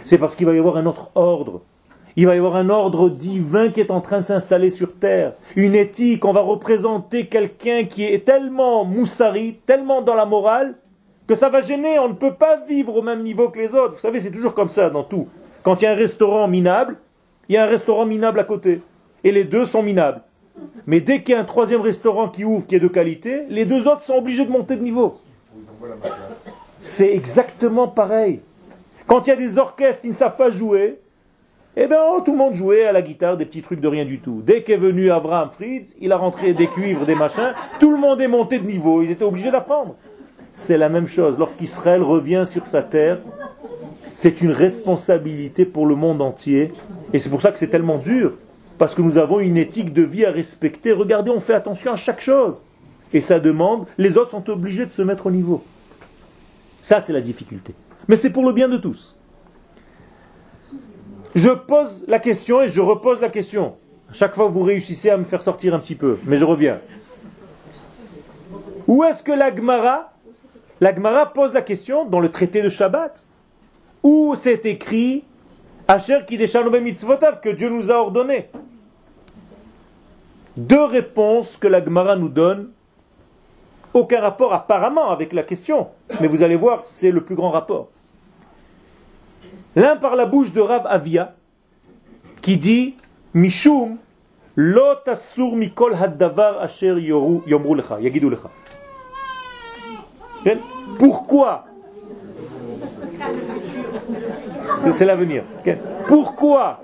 C'est 0.06 0.18
parce 0.18 0.36
qu'il 0.36 0.48
va 0.48 0.56
y 0.56 0.58
avoir 0.58 0.78
un 0.78 0.88
autre 0.88 1.12
ordre. 1.14 1.62
Il 2.16 2.26
va 2.26 2.34
y 2.34 2.40
avoir 2.40 2.56
un 2.56 2.72
ordre 2.72 3.12
divin 3.12 3.70
qui 3.70 3.80
est 3.80 3.92
en 3.92 4.02
train 4.02 4.22
de 4.22 4.26
s'installer 4.26 4.72
sur 4.72 4.96
terre. 4.96 5.34
Une 5.56 5.76
éthique, 5.76 6.26
on 6.26 6.34
va 6.34 6.42
représenter 6.42 7.28
quelqu'un 7.28 7.84
qui 7.84 8.04
est 8.06 8.26
tellement 8.26 8.86
moussari, 8.86 9.60
tellement 9.68 10.02
dans 10.02 10.16
la 10.16 10.26
morale, 10.26 10.74
que 11.28 11.36
ça 11.36 11.50
va 11.50 11.62
gêner. 11.62 12.00
On 12.00 12.10
ne 12.10 12.14
peut 12.16 12.34
pas 12.34 12.58
vivre 12.68 12.96
au 12.96 13.04
même 13.04 13.22
niveau 13.22 13.50
que 13.50 13.60
les 13.60 13.76
autres. 13.76 13.94
Vous 13.94 14.00
savez, 14.00 14.20
c'est 14.20 14.32
toujours 14.32 14.56
comme 14.56 14.68
ça 14.68 14.90
dans 14.90 15.04
tout. 15.04 15.28
Quand 15.62 15.80
il 15.80 15.86
y 15.86 15.88
a 15.88 15.92
un 15.92 15.96
restaurant 15.96 16.48
minable, 16.48 16.98
il 17.48 17.54
y 17.54 17.58
a 17.60 17.66
un 17.66 17.70
restaurant 17.70 18.08
minable 18.08 18.40
à 18.40 18.46
côté. 18.46 18.82
Et 19.24 19.32
les 19.32 19.44
deux 19.44 19.68
sont 19.68 19.84
minables. 19.84 20.24
Mais 20.86 21.02
dès 21.02 21.22
qu'il 21.22 21.34
y 21.34 21.38
a 21.38 21.42
un 21.42 21.46
troisième 21.46 21.82
restaurant 21.82 22.30
qui 22.30 22.44
ouvre, 22.44 22.66
qui 22.68 22.76
est 22.76 22.80
de 22.80 22.88
qualité, 22.88 23.44
les 23.50 23.66
deux 23.66 23.88
autres 23.88 24.02
sont 24.02 24.16
obligés 24.16 24.46
de 24.46 24.52
monter 24.52 24.76
de 24.76 24.84
niveau. 24.84 25.20
C'est 26.80 27.14
exactement 27.14 27.88
pareil. 27.88 28.42
Quand 29.08 29.26
il 29.26 29.30
y 29.30 29.34
a 29.34 29.36
des 29.36 29.58
orchestres 29.58 30.02
qui 30.02 30.10
ne 30.10 30.14
savent 30.14 30.38
pas 30.38 30.50
jouer, 30.50 31.00
eh 31.76 31.88
bien, 31.88 31.98
tout 32.24 32.32
le 32.32 32.38
monde 32.38 32.54
jouait 32.54 32.86
à 32.86 32.92
la 32.92 33.02
guitare 33.02 33.36
des 33.36 33.46
petits 33.46 33.62
trucs 33.62 33.80
de 33.80 33.88
rien 33.88 34.06
du 34.06 34.20
tout. 34.20 34.42
Dès 34.46 34.62
qu'est 34.62 34.78
venu 34.78 35.10
Abraham 35.10 35.50
Fried, 35.52 35.90
il 36.00 36.12
a 36.12 36.18
rentré 36.18 36.54
des 36.54 36.68
cuivres, 36.68 37.06
des 37.06 37.16
machins, 37.16 37.54
tout 37.80 37.92
le 37.92 37.98
monde 37.98 38.22
est 38.22 38.28
monté 38.28 38.60
de 38.60 38.66
niveau, 38.66 39.02
ils 39.02 39.10
étaient 39.10 39.24
obligés 39.24 39.50
d'apprendre. 39.50 39.96
C'est 40.54 40.78
la 40.78 40.90
même 40.90 41.08
chose. 41.08 41.38
Lorsqu'Israël 41.40 42.04
revient 42.04 42.44
sur 42.46 42.68
sa 42.68 42.84
terre, 42.84 43.20
c'est 44.14 44.42
une 44.42 44.52
responsabilité 44.52 45.66
pour 45.66 45.88
le 45.88 45.96
monde 45.96 46.22
entier. 46.22 46.72
Et 47.12 47.20
c'est 47.20 47.30
pour 47.30 47.42
ça 47.42 47.52
que 47.52 47.58
c'est 47.58 47.70
tellement 47.70 47.98
dur. 47.98 48.34
Parce 48.78 48.96
que 48.96 49.02
nous 49.02 49.18
avons 49.18 49.40
une 49.40 49.58
éthique 49.58 49.94
de 49.94 50.02
vie 50.02 50.26
à 50.26 50.32
respecter. 50.32 50.92
Regardez, 50.92 51.32
on 51.32 51.40
fait 51.40 51.54
attention 51.54 51.92
à 51.92 51.96
chaque 51.96 52.22
chose. 52.22 52.64
Et 53.14 53.22
ça 53.22 53.40
demande, 53.40 53.86
les 53.98 54.18
autres 54.18 54.32
sont 54.32 54.50
obligés 54.50 54.86
de 54.86 54.92
se 54.92 55.02
mettre 55.02 55.28
au 55.28 55.32
niveau. 55.32 55.64
Ça, 56.82 57.00
c'est 57.00 57.14
la 57.14 57.22
difficulté. 57.22 57.76
Mais 58.08 58.16
c'est 58.16 58.32
pour 58.32 58.44
le 58.44 58.52
bien 58.52 58.68
de 58.68 58.78
tous. 58.78 59.18
Je 61.36 61.50
pose 61.50 62.06
la 62.08 62.20
question 62.20 62.62
et 62.62 62.68
je 62.68 62.82
repose 62.82 63.22
la 63.22 63.30
question. 63.30 63.76
Chaque 64.12 64.36
fois, 64.36 64.48
vous 64.48 64.62
réussissez 64.62 65.10
à 65.10 65.18
me 65.18 65.24
faire 65.24 65.42
sortir 65.42 65.74
un 65.74 65.80
petit 65.80 65.96
peu, 65.96 66.20
mais 66.26 66.38
je 66.38 66.46
reviens. 66.46 66.80
Où 68.88 69.04
est-ce 69.04 69.24
que 69.24 69.32
l'Agmara, 69.32 70.12
l'Agmara 70.82 71.34
pose 71.34 71.54
la 71.54 71.62
question 71.62 72.06
dans 72.06 72.20
le 72.20 72.30
traité 72.30 72.62
de 72.62 72.70
Shabbat, 72.70 73.26
où 74.04 74.36
c'est 74.36 74.66
écrit 74.66 75.24
Asher 75.88 76.20
que 76.28 77.50
Dieu 77.50 77.70
nous 77.70 77.92
a 77.92 77.96
ordonné. 77.96 78.50
Deux 80.56 80.86
réponses 80.86 81.58
que 81.58 81.68
l'Agmara 81.68 82.16
nous 82.16 82.30
donne, 82.30 82.70
aucun 83.94 84.22
rapport 84.22 84.54
apparemment 84.54 85.10
avec 85.10 85.34
la 85.34 85.44
question, 85.44 85.88
mais 86.22 86.28
vous 86.28 86.44
allez 86.44 86.56
voir, 86.56 86.86
c'est 86.86 87.12
le 87.12 87.22
plus 87.22 87.36
grand 87.36 87.52
rapport. 87.52 87.90
L'un 89.76 89.96
par 89.96 90.16
la 90.16 90.26
bouche 90.26 90.54
de 90.54 90.62
Rav 90.62 90.86
Avia, 90.86 91.34
qui 92.42 92.58
dit 92.58 92.96
Mishum 93.34 93.98
lo 94.56 94.96
tasur 95.04 95.56
mikol 95.56 95.96
haddavar 95.96 96.62
asher 96.62 97.00
yomru 97.00 97.76
lecha, 97.76 98.00
yagidu 98.00 98.30
lecha. 98.30 98.50
Pourquoi 101.00 101.66
C'est 104.64 105.06
l'avenir. 105.06 105.44
Pourquoi? 106.08 106.82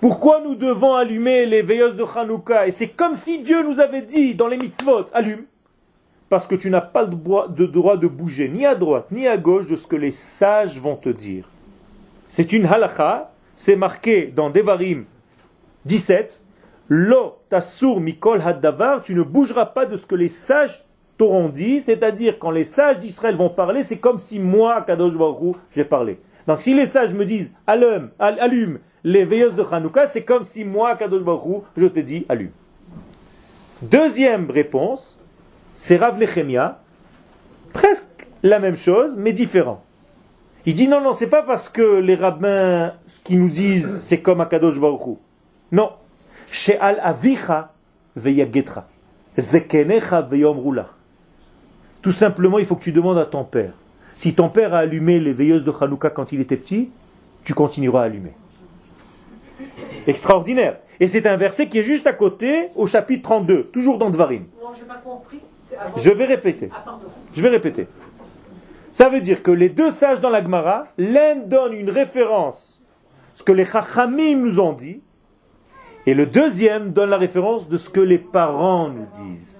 Pourquoi 0.00 0.40
nous 0.42 0.54
devons 0.54 0.94
allumer 0.94 1.46
les 1.46 1.62
veilleuses 1.62 1.96
de 1.96 2.04
Hanouka? 2.04 2.66
Et 2.66 2.70
c'est 2.70 2.88
comme 2.88 3.14
si 3.14 3.42
Dieu 3.42 3.62
nous 3.62 3.80
avait 3.80 4.02
dit 4.02 4.34
dans 4.34 4.46
les 4.46 4.58
mitzvot, 4.58 5.06
allume. 5.14 5.44
Parce 6.28 6.46
que 6.46 6.54
tu 6.54 6.70
n'as 6.70 6.80
pas 6.80 7.04
de 7.06 7.66
droit 7.66 7.96
de 7.96 8.06
bouger 8.06 8.48
ni 8.48 8.66
à 8.66 8.74
droite 8.74 9.06
ni 9.10 9.26
à 9.26 9.36
gauche 9.36 9.66
de 9.66 9.76
ce 9.76 9.86
que 9.86 9.96
les 9.96 10.10
sages 10.10 10.80
vont 10.80 10.96
te 10.96 11.08
dire. 11.08 11.48
C'est 12.26 12.52
une 12.52 12.66
halakha, 12.66 13.32
c'est 13.54 13.76
marqué 13.76 14.26
dans 14.26 14.50
Devarim 14.50 15.04
17, 15.84 16.42
Lo 16.88 17.38
tasur 17.48 18.00
mikol 18.00 18.40
haddavar, 18.40 19.02
tu 19.02 19.14
ne 19.14 19.22
bougeras 19.22 19.66
pas 19.66 19.86
de 19.86 19.96
ce 19.96 20.06
que 20.06 20.14
les 20.14 20.28
sages 20.28 20.84
t'auront 21.16 21.48
dit, 21.48 21.80
c'est-à-dire 21.80 22.38
quand 22.38 22.50
les 22.50 22.64
sages 22.64 22.98
d'Israël 22.98 23.36
vont 23.36 23.48
parler, 23.48 23.82
c'est 23.82 23.98
comme 23.98 24.18
si 24.18 24.38
moi, 24.38 24.82
Kadosh 24.82 25.16
Baruch 25.16 25.56
j'ai 25.74 25.84
parlé. 25.84 26.18
Donc 26.46 26.60
si 26.60 26.74
les 26.74 26.86
sages 26.86 27.14
me 27.14 27.24
disent 27.24 27.52
allume, 27.66 28.10
allume 28.18 28.78
les 29.02 29.24
veilleuses 29.24 29.54
de 29.54 29.64
Hanouka, 29.70 30.06
c'est 30.06 30.24
comme 30.24 30.44
si 30.44 30.64
moi, 30.64 30.96
Kadosh 30.96 31.22
Baruch 31.22 31.62
je 31.76 31.86
te 31.86 32.00
dis 32.00 32.26
allume. 32.28 32.50
Deuxième 33.82 34.50
réponse, 34.50 35.18
c'est 35.74 35.96
Rav 35.96 36.18
Nechemia, 36.18 36.80
presque 37.72 38.26
la 38.42 38.58
même 38.58 38.76
chose, 38.76 39.16
mais 39.16 39.32
différent. 39.32 39.82
Il 40.64 40.74
dit 40.74 40.88
non, 40.88 41.00
non, 41.00 41.12
c'est 41.12 41.28
pas 41.28 41.42
parce 41.42 41.68
que 41.68 42.00
les 42.00 42.16
rabbins, 42.16 42.92
ce 43.06 43.20
qu'ils 43.20 43.40
nous 43.40 43.48
disent, 43.48 44.00
c'est 44.00 44.20
comme 44.20 44.40
Akadosh 44.40 44.80
Baruch 44.80 45.18
Non. 45.70 45.92
She'al 46.50 46.98
avicha 47.02 47.72
veyagetra. 48.16 48.88
Zekenecha 49.38 50.22
veyomrulach. 50.22 50.95
Tout 52.06 52.12
simplement, 52.12 52.60
il 52.60 52.66
faut 52.66 52.76
que 52.76 52.84
tu 52.84 52.92
demandes 52.92 53.18
à 53.18 53.24
ton 53.24 53.42
père. 53.42 53.72
Si 54.12 54.32
ton 54.32 54.48
père 54.48 54.72
a 54.74 54.78
allumé 54.78 55.18
les 55.18 55.32
veilleuses 55.32 55.64
de 55.64 55.72
Hanouka 55.72 56.08
quand 56.08 56.30
il 56.30 56.40
était 56.40 56.56
petit, 56.56 56.88
tu 57.42 57.52
continueras 57.52 58.02
à 58.02 58.04
allumer. 58.04 58.32
Extraordinaire. 60.06 60.78
Et 61.00 61.08
c'est 61.08 61.26
un 61.26 61.36
verset 61.36 61.66
qui 61.66 61.80
est 61.80 61.82
juste 61.82 62.06
à 62.06 62.12
côté, 62.12 62.68
au 62.76 62.86
chapitre 62.86 63.24
32, 63.24 63.64
toujours 63.72 63.98
dans 63.98 64.08
Dvarim. 64.08 64.44
Non, 64.62 64.68
je 64.72 64.82
n'ai 64.82 64.86
pas 64.86 65.02
compris. 65.04 65.40
Je 65.96 66.10
vais 66.10 66.26
répéter. 66.26 66.70
Je 67.34 67.42
vais 67.42 67.48
répéter. 67.48 67.88
Ça 68.92 69.08
veut 69.08 69.20
dire 69.20 69.42
que 69.42 69.50
les 69.50 69.68
deux 69.68 69.90
sages 69.90 70.20
dans 70.20 70.30
la 70.30 70.40
Gemara, 70.40 70.84
l'un 70.98 71.34
donne 71.34 71.72
une 71.72 71.90
référence, 71.90 72.84
ce 73.34 73.42
que 73.42 73.50
les 73.50 73.64
Chachamim 73.64 74.36
nous 74.36 74.60
ont 74.60 74.74
dit, 74.74 75.00
et 76.06 76.14
le 76.14 76.26
deuxième 76.26 76.92
donne 76.92 77.10
la 77.10 77.18
référence 77.18 77.68
de 77.68 77.76
ce 77.76 77.90
que 77.90 77.98
les 77.98 78.18
parents 78.18 78.90
nous 78.90 79.06
disent. 79.12 79.55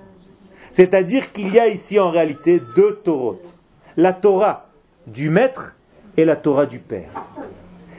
C'est-à-dire 0.71 1.33
qu'il 1.33 1.53
y 1.53 1.59
a 1.59 1.69
ici 1.69 1.99
en 1.99 2.11
réalité 2.11 2.61
deux 2.75 2.97
Torahs. 3.05 3.57
La 3.97 4.13
Torah 4.13 4.69
du 5.07 5.31
maître 5.31 5.77
et 6.17 6.25
la 6.25 6.37
Torah 6.37 6.67
du 6.67 6.79
père. 6.79 7.11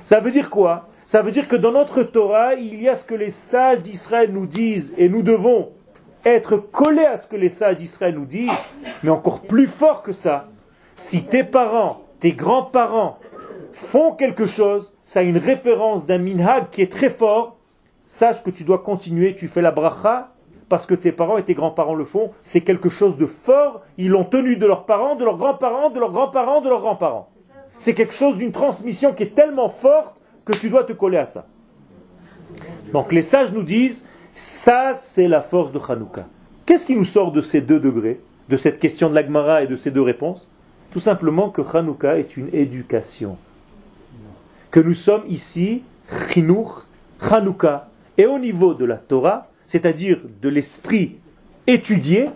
Ça 0.02 0.20
veut 0.20 0.32
dire 0.32 0.50
quoi? 0.50 0.88
Ça 1.06 1.22
veut 1.22 1.32
dire 1.32 1.48
que 1.48 1.56
dans 1.56 1.72
notre 1.72 2.04
Torah, 2.04 2.56
il 2.56 2.82
y 2.82 2.90
a 2.90 2.96
ce 2.96 3.06
que 3.06 3.16
les 3.16 3.30
sages 3.30 3.82
d'Israël 3.82 4.32
nous 4.32 4.46
disent 4.46 4.94
et 4.98 5.08
nous 5.08 5.22
devons 5.22 5.70
être 6.26 6.58
collé 6.58 7.06
à 7.06 7.16
ce 7.16 7.28
que 7.28 7.38
les 7.38 7.50
sages 7.50 7.78
d'Israël 7.78 8.16
nous 8.16 8.26
disent, 8.26 8.52
mais 9.04 9.10
encore 9.10 9.42
plus 9.42 9.68
fort 9.68 10.04
que 10.04 10.12
ça, 10.12 10.50
si 10.98 11.24
tes 11.24 11.44
parents, 11.44 12.02
tes 12.20 12.34
grands-parents 12.34 13.20
font 13.72 14.12
quelque 14.12 14.46
chose, 14.46 14.94
ça 15.06 15.22
a 15.22 15.24
une 15.24 15.38
référence 15.38 16.06
d'un 16.06 16.18
minhag 16.18 16.70
qui 16.72 16.82
est 16.82 16.92
très 16.92 17.10
fort, 17.10 17.58
sache 18.06 18.44
que 18.44 18.50
tu 18.50 18.64
dois 18.64 18.80
continuer, 18.80 19.36
tu 19.36 19.48
fais 19.48 19.62
la 19.62 19.72
bracha 19.72 20.34
parce 20.70 20.86
que 20.86 20.96
tes 20.96 21.12
parents 21.12 21.38
et 21.38 21.44
tes 21.44 21.54
grands-parents 21.54 21.96
le 21.96 22.06
font. 22.06 22.32
C'est 22.42 22.62
quelque 22.62 22.90
chose 22.90 23.18
de 23.18 23.26
fort. 23.26 23.82
Ils 23.98 24.10
l'ont 24.10 24.26
tenu 24.26 24.58
de 24.58 24.66
leurs 24.66 24.86
parents, 24.86 25.16
de 25.16 25.24
leurs 25.24 25.38
grands-parents, 25.38 25.90
de 25.90 26.00
leurs 26.00 26.12
grands-parents, 26.12 26.62
de 26.62 26.70
leurs 26.70 26.82
grands-parents. 26.82 27.30
C'est 27.80 27.94
quelque 27.94 28.14
chose 28.14 28.38
d'une 28.38 28.52
transmission 28.52 29.14
qui 29.14 29.24
est 29.24 29.36
tellement 29.36 29.70
forte 29.70 30.16
que 30.46 30.54
tu 30.54 30.70
dois 30.70 30.84
te 30.84 30.94
coller 30.94 31.18
à 31.18 31.26
ça. 31.26 31.46
Donc 32.92 33.12
les 33.12 33.22
sages 33.22 33.52
nous 33.52 33.64
disent, 33.64 34.06
ça 34.32 34.94
c'est 34.96 35.28
la 35.28 35.42
force 35.42 35.72
de 35.72 35.80
Hanouka. 35.80 36.26
Qu'est-ce 36.66 36.86
qui 36.86 36.96
nous 36.96 37.04
sort 37.04 37.32
de 37.32 37.42
ces 37.42 37.62
deux 37.62 37.80
degrés, 37.80 38.20
de 38.50 38.58
cette 38.58 38.80
question 38.80 39.10
de 39.10 39.16
l'Agmara 39.16 39.64
et 39.64 39.68
de 39.68 39.76
ces 39.76 39.92
deux 39.92 40.02
réponses? 40.02 40.50
Tout 40.92 41.00
simplement 41.00 41.50
que 41.50 41.62
Hanouka 41.62 42.18
est 42.18 42.36
une 42.36 42.50
éducation. 42.54 43.38
Que 44.72 44.80
nous 44.80 44.94
sommes 44.94 45.24
ici, 45.28 45.84
Chinour, 46.32 46.86
Hanouka, 47.22 47.90
et 48.18 48.26
au 48.26 48.40
niveau 48.40 48.74
de 48.74 48.86
la 48.86 48.98
Torah, 48.98 49.48
c'est-à-dire 49.68 50.20
de 50.42 50.50
l'esprit 50.50 51.18
étudié, 51.68 52.30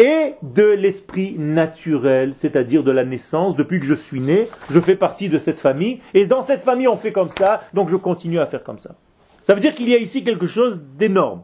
et 0.00 0.34
de 0.40 0.64
l'esprit 0.64 1.34
naturel, 1.38 2.32
c'est-à-dire 2.34 2.82
de 2.82 2.90
la 2.90 3.04
naissance. 3.04 3.54
Depuis 3.54 3.80
que 3.80 3.84
je 3.84 3.92
suis 3.92 4.20
né, 4.20 4.48
je 4.70 4.80
fais 4.80 4.96
partie 4.96 5.28
de 5.28 5.38
cette 5.38 5.60
famille, 5.60 6.00
et 6.14 6.26
dans 6.26 6.40
cette 6.40 6.62
famille 6.62 6.88
on 6.88 6.96
fait 6.96 7.12
comme 7.12 7.28
ça, 7.28 7.62
donc 7.74 7.90
je 7.90 7.96
continue 7.96 8.40
à 8.40 8.46
faire 8.46 8.64
comme 8.64 8.78
ça. 8.78 8.94
Ça 9.42 9.54
veut 9.54 9.60
dire 9.60 9.74
qu'il 9.74 9.90
y 9.90 9.94
a 9.94 9.98
ici 9.98 10.24
quelque 10.24 10.46
chose 10.46 10.80
d'énorme. 10.96 11.42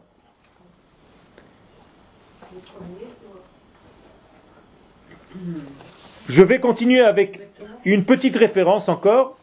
Je 6.27 6.41
vais 6.41 6.59
continuer 6.59 7.01
avec 7.01 7.47
une 7.85 8.05
petite 8.05 8.35
référence 8.35 8.89
encore. 8.89 9.37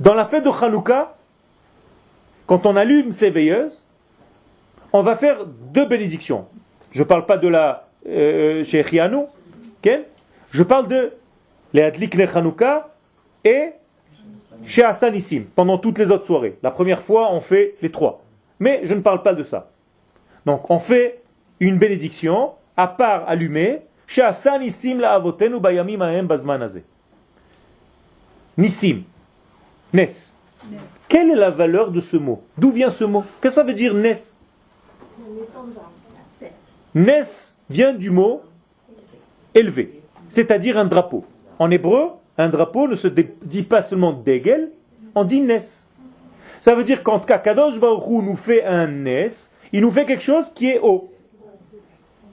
Dans 0.00 0.14
la 0.14 0.24
fête 0.24 0.44
de 0.44 0.50
Hanouka, 0.50 1.16
quand 2.50 2.66
on 2.66 2.74
allume 2.74 3.12
ces 3.12 3.30
veilleuses, 3.30 3.86
on 4.92 5.02
va 5.02 5.14
faire 5.14 5.46
deux 5.46 5.86
bénédictions. 5.86 6.48
Je 6.90 6.98
ne 6.98 7.04
parle 7.06 7.24
pas 7.24 7.38
de 7.38 7.46
la 7.46 7.86
euh, 8.08 8.64
chez 8.64 8.84
je 10.50 10.62
parle 10.64 10.88
de 10.88 11.12
Leadlik 11.72 12.16
Hanouka 12.34 12.92
et 13.44 13.68
chez 14.66 14.82
Hassanissim, 14.82 15.44
pendant 15.54 15.78
toutes 15.78 15.98
les 15.98 16.10
autres 16.10 16.24
soirées. 16.24 16.58
La 16.64 16.72
première 16.72 17.02
fois, 17.02 17.32
on 17.32 17.40
fait 17.40 17.76
les 17.82 17.92
trois. 17.92 18.24
Mais 18.58 18.80
je 18.82 18.94
ne 18.94 19.00
parle 19.00 19.22
pas 19.22 19.32
de 19.32 19.44
ça. 19.44 19.70
Donc, 20.44 20.68
on 20.72 20.80
fait 20.80 21.22
une 21.60 21.78
bénédiction, 21.78 22.54
à 22.76 22.88
part 22.88 23.28
allumée, 23.28 23.82
chez 24.08 24.22
Hassanissim 24.22 24.98
la 24.98 25.12
avotenu 25.12 25.60
bayamim 25.60 26.00
ahem 26.00 26.26
bazman 26.26 26.66
Nissim. 28.58 29.04
Nes. 29.92 30.39
Quelle 31.08 31.30
est 31.30 31.36
la 31.36 31.50
valeur 31.50 31.90
de 31.90 32.00
ce 32.00 32.16
mot? 32.16 32.42
D'où 32.56 32.70
vient 32.70 32.90
ce 32.90 33.04
mot? 33.04 33.24
Qu'est-ce 33.40 33.54
que 33.54 33.60
ça 33.60 33.66
veut 33.66 33.74
dire 33.74 33.94
Nes 33.94 34.38
Nes 36.94 37.56
vient 37.68 37.94
du 37.94 38.10
mot 38.10 38.42
élevé, 39.54 40.02
c'est-à-dire 40.28 40.76
un 40.78 40.84
drapeau. 40.84 41.24
En 41.58 41.70
hébreu, 41.70 42.10
un 42.36 42.48
drapeau 42.48 42.88
ne 42.88 42.96
se 42.96 43.08
dit 43.08 43.62
pas 43.62 43.82
seulement 43.82 44.12
degel, 44.12 44.70
on 45.14 45.24
dit 45.24 45.40
nes. 45.40 45.88
Ça 46.60 46.74
veut 46.74 46.84
dire 46.84 47.02
quand 47.02 47.24
Kakadosh 47.24 47.78
Baruch 47.78 48.24
nous 48.24 48.36
fait 48.36 48.64
un 48.64 48.86
nes, 48.86 49.30
il 49.72 49.80
nous 49.80 49.90
fait 49.90 50.04
quelque 50.04 50.22
chose 50.22 50.50
qui 50.50 50.68
est 50.68 50.80
haut. 50.80 51.12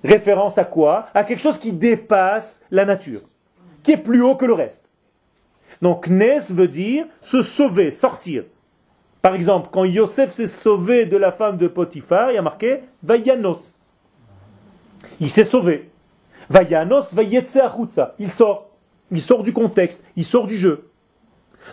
Référence 0.04 0.58
à 0.58 0.66
quoi? 0.66 1.08
À 1.14 1.24
quelque 1.24 1.42
chose 1.42 1.58
qui 1.58 1.72
dépasse 1.72 2.64
la 2.72 2.86
nature, 2.86 3.22
qui 3.84 3.92
est 3.92 3.98
plus 3.98 4.22
haut 4.22 4.36
que 4.36 4.46
le 4.46 4.54
reste. 4.54 4.92
Donc 5.82 6.08
nes 6.08 6.40
veut 6.52 6.68
dire 6.68 7.06
se 7.22 7.42
sauver, 7.42 7.92
sortir. 7.92 8.44
Par 9.22 9.36
exemple, 9.36 9.70
quand 9.72 9.84
Yosef 9.84 10.32
s'est 10.32 10.48
sauvé 10.48 11.06
de 11.06 11.18
la 11.18 11.32
femme 11.32 11.58
de 11.58 11.68
Potiphar, 11.68 12.32
il 12.32 12.36
y 12.36 12.38
a 12.38 12.42
marqué 12.42 12.82
Vayanos. 13.04 13.80
Il 15.20 15.30
s'est 15.30 15.44
sauvé. 15.44 15.90
Vayanos, 16.50 17.14
Vayetse 17.14 17.60
Il 18.20 18.32
sort. 18.32 18.70
Il 19.12 19.22
sort 19.22 19.44
du 19.44 19.54
contexte. 19.54 20.04
Il 20.16 20.24
sort 20.24 20.48
du 20.48 20.56
jeu. 20.56 20.90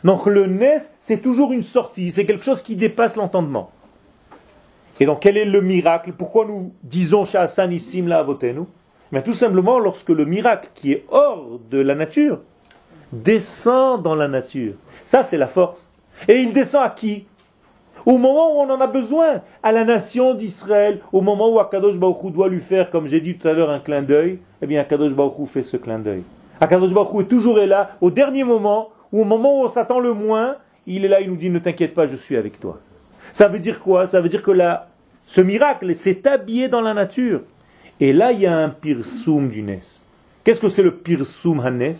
Donc 0.02 0.26
le 0.26 0.46
nes, 0.46 0.90
c'est 0.98 1.18
toujours 1.18 1.52
une 1.52 1.62
sortie. 1.62 2.10
C'est 2.10 2.26
quelque 2.26 2.44
chose 2.44 2.62
qui 2.62 2.76
dépasse 2.76 3.16
l'entendement. 3.16 3.70
Et 5.00 5.06
donc 5.06 5.20
quel 5.20 5.36
est 5.36 5.44
le 5.44 5.60
miracle? 5.60 6.12
Pourquoi 6.12 6.46
nous 6.46 6.72
disons 6.82 7.24
Sha'asan 7.24 7.70
Issim 7.70 8.06
la 8.06 8.18
avotenu? 8.18 8.62
Mais 9.12 9.22
tout 9.22 9.34
simplement 9.34 9.78
lorsque 9.78 10.08
le 10.08 10.24
miracle 10.24 10.70
qui 10.74 10.92
est 10.92 11.04
hors 11.08 11.60
de 11.70 11.78
la 11.78 11.94
nature 11.94 12.40
descend 13.22 14.02
dans 14.02 14.14
la 14.14 14.28
nature. 14.28 14.74
Ça 15.04 15.22
c'est 15.22 15.38
la 15.38 15.46
force. 15.46 15.90
Et 16.28 16.40
il 16.40 16.52
descend 16.52 16.82
à 16.82 16.90
qui? 16.90 17.26
Au 18.06 18.18
moment 18.18 18.54
où 18.54 18.60
on 18.60 18.70
en 18.70 18.80
a 18.80 18.86
besoin, 18.86 19.40
à 19.62 19.72
la 19.72 19.84
nation 19.84 20.34
d'Israël, 20.34 21.00
au 21.10 21.22
moment 21.22 21.50
où 21.50 21.58
Akadosh 21.58 21.96
Baruch 21.96 22.32
doit 22.32 22.48
lui 22.48 22.60
faire, 22.60 22.90
comme 22.90 23.06
j'ai 23.06 23.20
dit 23.20 23.36
tout 23.36 23.48
à 23.48 23.54
l'heure, 23.54 23.70
un 23.70 23.80
clin 23.80 24.02
d'œil, 24.02 24.40
eh 24.60 24.66
bien 24.66 24.82
Akadosh 24.82 25.14
Baruch 25.14 25.48
fait 25.48 25.62
ce 25.62 25.78
clin 25.78 25.98
d'œil. 25.98 26.22
Akadosh 26.60 26.92
Baruch 26.92 27.22
est 27.22 27.28
toujours 27.28 27.56
là, 27.56 27.96
au 28.02 28.10
dernier 28.10 28.44
moment, 28.44 28.90
ou 29.10 29.22
au 29.22 29.24
moment 29.24 29.58
où 29.58 29.64
on 29.64 29.68
s'attend 29.68 30.00
le 30.00 30.12
moins, 30.12 30.56
il 30.86 31.04
est 31.06 31.08
là, 31.08 31.20
il 31.20 31.30
nous 31.30 31.36
dit 31.36 31.48
ne 31.48 31.58
t'inquiète 31.58 31.94
pas, 31.94 32.06
je 32.06 32.16
suis 32.16 32.36
avec 32.36 32.60
toi. 32.60 32.78
Ça 33.32 33.48
veut 33.48 33.58
dire 33.58 33.80
quoi? 33.80 34.06
Ça 34.06 34.20
veut 34.20 34.28
dire 34.28 34.42
que 34.42 34.50
là, 34.50 34.88
ce 35.26 35.40
miracle 35.40 35.94
s'est 35.94 36.28
habillé 36.28 36.68
dans 36.68 36.82
la 36.82 36.92
nature. 36.92 37.40
Et 38.00 38.12
là, 38.12 38.32
il 38.32 38.40
y 38.40 38.46
a 38.46 38.56
un 38.56 38.68
pirsum 38.68 39.48
du 39.48 39.62
Nes. 39.62 39.80
Qu'est-ce 40.42 40.60
que 40.60 40.68
c'est 40.68 40.82
le 40.82 40.94
pirsum 40.94 41.60
Hannes 41.60 41.94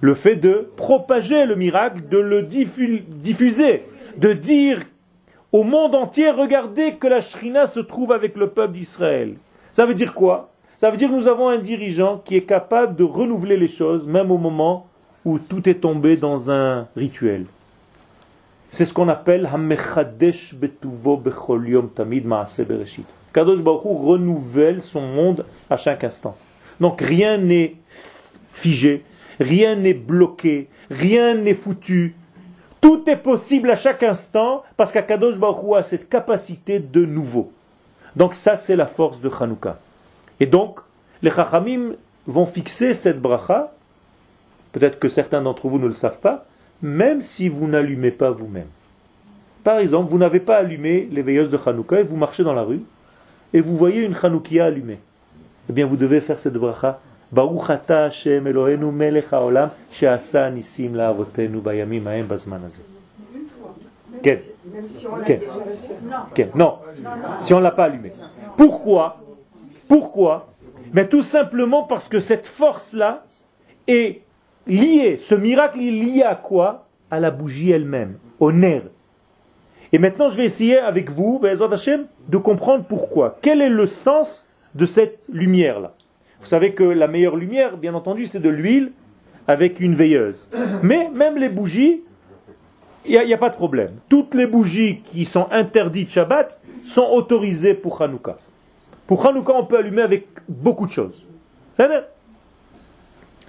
le 0.00 0.14
fait 0.14 0.36
de 0.36 0.68
propager 0.76 1.46
le 1.46 1.56
miracle, 1.56 2.08
de 2.08 2.18
le 2.18 2.42
diffuser, 2.42 3.84
de 4.16 4.32
dire 4.32 4.80
au 5.52 5.62
monde 5.62 5.94
entier, 5.94 6.30
regardez 6.30 6.94
que 6.94 7.06
la 7.06 7.20
Shrina 7.20 7.66
se 7.66 7.80
trouve 7.80 8.12
avec 8.12 8.36
le 8.36 8.50
peuple 8.50 8.74
d'Israël. 8.74 9.36
Ça 9.70 9.86
veut 9.86 9.94
dire 9.94 10.12
quoi? 10.12 10.50
Ça 10.76 10.90
veut 10.90 10.96
dire 10.96 11.08
que 11.08 11.14
nous 11.14 11.28
avons 11.28 11.48
un 11.48 11.58
dirigeant 11.58 12.20
qui 12.24 12.36
est 12.36 12.42
capable 12.42 12.96
de 12.96 13.04
renouveler 13.04 13.56
les 13.56 13.68
choses, 13.68 14.06
même 14.06 14.30
au 14.30 14.38
moment 14.38 14.88
où 15.24 15.38
tout 15.38 15.68
est 15.68 15.80
tombé 15.80 16.16
dans 16.16 16.50
un 16.50 16.88
rituel. 16.96 17.46
C'est 18.66 18.84
ce 18.84 18.92
qu'on 18.92 19.08
appelle 19.08 19.48
Hamechadesh 19.52 20.56
Betuvo 20.56 21.22
Tamid 21.94 22.26
Bereshit. 22.26 23.06
Kadosh 23.32 23.60
Baruch 23.60 23.82
renouvelle 23.84 24.82
son 24.82 25.02
monde 25.02 25.46
à 25.70 25.76
chaque 25.76 26.02
instant. 26.04 26.36
Donc 26.80 27.00
rien 27.00 27.38
n'est 27.38 27.76
figé, 28.52 29.04
Rien 29.40 29.76
n'est 29.76 29.94
bloqué, 29.94 30.68
rien 30.90 31.34
n'est 31.34 31.54
foutu. 31.54 32.14
Tout 32.80 33.08
est 33.08 33.16
possible 33.16 33.70
à 33.70 33.76
chaque 33.76 34.02
instant 34.02 34.62
parce 34.76 34.92
qu'Akadosh 34.92 35.38
Baruch 35.38 35.76
a 35.76 35.82
cette 35.82 36.08
capacité 36.08 36.78
de 36.78 37.04
nouveau. 37.04 37.50
Donc 38.16 38.34
ça, 38.34 38.56
c'est 38.56 38.76
la 38.76 38.86
force 38.86 39.20
de 39.20 39.30
Hanouka. 39.40 39.78
Et 40.40 40.46
donc, 40.46 40.80
les 41.22 41.30
Chachamim 41.30 41.94
vont 42.26 42.46
fixer 42.46 42.94
cette 42.94 43.20
bracha, 43.20 43.72
peut-être 44.72 44.98
que 44.98 45.08
certains 45.08 45.42
d'entre 45.42 45.68
vous 45.68 45.78
ne 45.78 45.86
le 45.86 45.94
savent 45.94 46.18
pas, 46.18 46.46
même 46.82 47.22
si 47.22 47.48
vous 47.48 47.66
n'allumez 47.66 48.10
pas 48.10 48.30
vous-même. 48.30 48.68
Par 49.62 49.78
exemple, 49.78 50.10
vous 50.10 50.18
n'avez 50.18 50.40
pas 50.40 50.56
allumé 50.58 51.08
les 51.10 51.22
veilleuses 51.22 51.50
de 51.50 51.58
Hanouka 51.64 52.00
et 52.00 52.04
vous 52.04 52.16
marchez 52.16 52.44
dans 52.44 52.52
la 52.52 52.62
rue 52.62 52.82
et 53.54 53.60
vous 53.60 53.76
voyez 53.76 54.02
une 54.02 54.14
Hanoukia 54.20 54.66
allumée. 54.66 54.98
Eh 55.70 55.72
bien, 55.72 55.86
vous 55.86 55.96
devez 55.96 56.20
faire 56.20 56.38
cette 56.38 56.54
bracha 56.54 57.00
ברוך 57.33 57.71
אתה 57.71 58.05
השם 58.05 58.47
אלוהינו 58.47 58.91
מלך 58.91 59.33
העולם 59.33 59.67
שעשה 59.91 60.49
ניסים 60.49 60.95
לאבותינו 60.95 61.61
בימים 61.61 62.07
ההם 62.07 62.27
בזמן 62.27 62.59
הזה. 62.65 62.83
כן, 64.23 64.35
כן, 65.25 65.37
כן, 66.35 66.49
non, 66.55 66.71
si 67.41 67.53
on 67.53 67.59
ne 67.59 67.63
l'a 67.63 67.71
pas 67.71 67.85
allumé. 67.85 68.11
Pourquoi 68.57 69.21
Pourquoi 69.87 70.49
Mais 70.93 71.07
tout 71.07 71.23
simplement 71.23 71.83
parce 71.83 72.07
que 72.09 72.19
cette 72.19 72.45
force-là 72.45 73.23
est 73.87 74.21
liée, 74.67 75.17
ce 75.17 75.35
miracle 75.35 75.79
est 75.79 75.91
lié 75.91 76.23
à 76.23 76.35
quoi 76.35 76.87
À 77.11 77.19
la 77.19 77.31
bougie 77.31 77.71
elle-même, 77.71 78.17
au 78.39 78.51
nerf. 78.51 78.83
Et 79.91 79.97
maintenant, 79.97 80.29
je 80.29 80.37
vais 80.37 80.45
essayer 80.45 80.77
avec 80.77 81.09
vous, 81.09 81.41
de 81.41 82.37
comprendre 82.37 82.83
pourquoi. 82.87 83.37
Quel 83.41 83.61
est 83.61 83.69
le 83.69 83.87
sens 83.87 84.47
de 84.75 84.85
cette 84.85 85.19
lumière-là 85.29 85.93
Vous 86.44 86.50
savez 86.50 86.74
que 86.74 86.84
la 86.84 87.08
meilleure 87.08 87.36
lumière, 87.36 87.78
bien 87.78 87.94
entendu, 87.94 88.26
c'est 88.26 88.38
de 88.38 88.50
l'huile 88.50 88.92
avec 89.48 89.80
une 89.80 89.94
veilleuse. 89.94 90.46
Mais 90.82 91.08
même 91.08 91.38
les 91.38 91.48
bougies, 91.48 92.02
il 93.06 93.18
n'y 93.18 93.32
a, 93.32 93.38
pas 93.38 93.48
de 93.48 93.56
problème. 93.56 93.92
Toutes 94.10 94.34
les 94.34 94.46
bougies 94.46 95.00
qui 95.06 95.24
sont 95.24 95.48
interdites 95.50 96.10
Shabbat 96.10 96.60
sont 96.84 97.08
autorisées 97.10 97.72
pour 97.72 98.02
Hanouka. 98.02 98.36
Pour 99.06 99.24
Hanouka, 99.24 99.54
on 99.54 99.64
peut 99.64 99.78
allumer 99.78 100.02
avec 100.02 100.26
beaucoup 100.46 100.84
de 100.84 100.92
choses. 100.92 101.24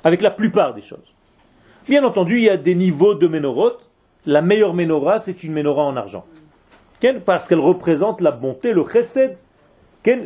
Avec 0.01 0.21
la 0.21 0.31
plupart 0.31 0.73
des 0.73 0.81
choses. 0.81 1.13
Bien 1.89 2.05
entendu, 2.05 2.37
il 2.37 2.43
y 2.43 2.49
a 2.49 2.55
des 2.55 2.75
niveaux 2.75 3.13
de 3.13 3.27
menorot. 3.27 3.73
La 4.25 4.41
meilleure 4.41 4.73
menorah, 4.73 5.19
c'est 5.19 5.43
une 5.43 5.51
menorah 5.51 5.83
en 5.83 5.97
argent. 5.97 6.25
Parce 7.25 7.49
qu'elle 7.49 7.59
représente 7.59 8.21
la 8.21 8.31
bonté, 8.31 8.71
le 8.71 8.85
chesed. 8.87 9.37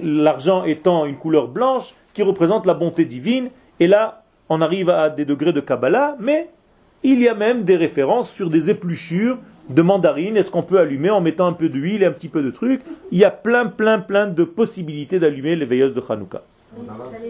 L'argent 0.03 0.65
étant 0.65 1.05
une 1.05 1.17
couleur 1.17 1.47
blanche, 1.47 1.95
qui 2.19 2.23
représente 2.23 2.65
la 2.65 2.73
bonté 2.73 3.05
divine. 3.05 3.49
Et 3.79 3.87
là, 3.87 4.23
on 4.49 4.59
arrive 4.59 4.89
à 4.89 5.09
des 5.09 5.23
degrés 5.23 5.53
de 5.53 5.61
Kabbalah, 5.61 6.17
mais 6.19 6.49
Il 7.01 7.21
y 7.21 7.29
a 7.29 7.33
même 7.33 7.63
des 7.63 7.77
références 7.77 8.29
sur 8.29 8.49
des 8.49 8.69
épluchures 8.69 9.37
de 9.69 9.81
mandarines. 9.81 10.35
Est-ce 10.35 10.51
qu'on 10.51 10.63
peut 10.63 10.79
allumer 10.79 11.09
en 11.09 11.21
mettant 11.21 11.47
un 11.47 11.53
peu 11.53 11.69
d'huile 11.69 12.03
et 12.03 12.05
un 12.05 12.11
petit 12.11 12.27
peu 12.27 12.43
de 12.43 12.51
trucs 12.51 12.81
Il 13.13 13.19
y 13.19 13.23
a 13.23 13.31
plein, 13.31 13.67
plein, 13.67 13.99
plein 13.99 14.27
de 14.27 14.43
possibilités 14.43 15.17
d'allumer 15.17 15.55
les 15.55 15.65
veilleuses 15.65 15.93
de 15.93 16.03
Hanouka. 16.09 16.41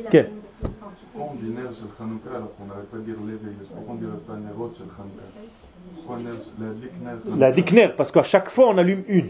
Quel 0.10 0.32
Pourquoi 1.14 1.34
on 1.34 1.36
dit 1.36 1.52
Ner 1.52 1.72
sur 1.72 1.86
Hanouka 2.04 2.32
alors 2.36 2.56
qu'on 2.56 2.64
pas 2.64 3.04
dire 3.06 3.14
les 3.28 3.34
veilleuses 3.34 3.70
Pourquoi 3.76 3.94
on 3.94 3.94
ne 3.94 4.00
dirait 4.00 4.24
pas 4.26 4.34
Nerot 4.34 4.72
sur 4.74 4.86
Hanouka? 4.98 5.26
La 7.38 7.52
dikner, 7.52 7.90
parce 7.96 8.12
qu'à 8.12 8.24
chaque 8.24 8.50
fois 8.50 8.70
on 8.70 8.78
allume 8.80 9.04
une. 9.08 9.30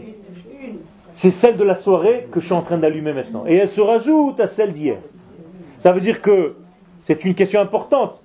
C'est 1.16 1.30
celle 1.30 1.58
de 1.58 1.64
la 1.64 1.74
soirée 1.74 2.28
que 2.32 2.40
je 2.40 2.46
suis 2.46 2.54
en 2.54 2.62
train 2.62 2.78
d'allumer 2.78 3.12
maintenant. 3.12 3.44
Et 3.46 3.56
elle 3.56 3.68
se 3.68 3.82
rajoute 3.82 4.40
à 4.40 4.46
celle 4.46 4.72
d'hier. 4.72 4.96
Ça 5.80 5.92
veut 5.92 6.00
dire 6.00 6.20
que 6.22 6.54
c'est 7.00 7.24
une 7.24 7.34
question 7.34 7.60
importante. 7.60 8.22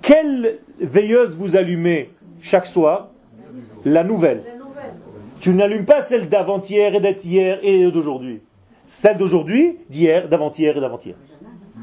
Quelle 0.00 0.58
veilleuse 0.80 1.36
vous 1.36 1.56
allumez 1.56 2.10
chaque 2.40 2.66
soir? 2.66 3.08
La 3.84 4.02
nouvelle. 4.04 4.42
Tu 5.40 5.50
n'allumes 5.52 5.84
pas 5.84 6.02
celle 6.02 6.28
d'avant-hier 6.28 6.94
et 6.94 7.14
d'hier 7.14 7.58
et 7.62 7.90
d'aujourd'hui. 7.90 8.40
Celle 8.86 9.18
d'aujourd'hui, 9.18 9.78
d'hier, 9.90 10.28
d'avant-hier 10.28 10.76
et 10.76 10.80
d'avant-hier. 10.80 11.16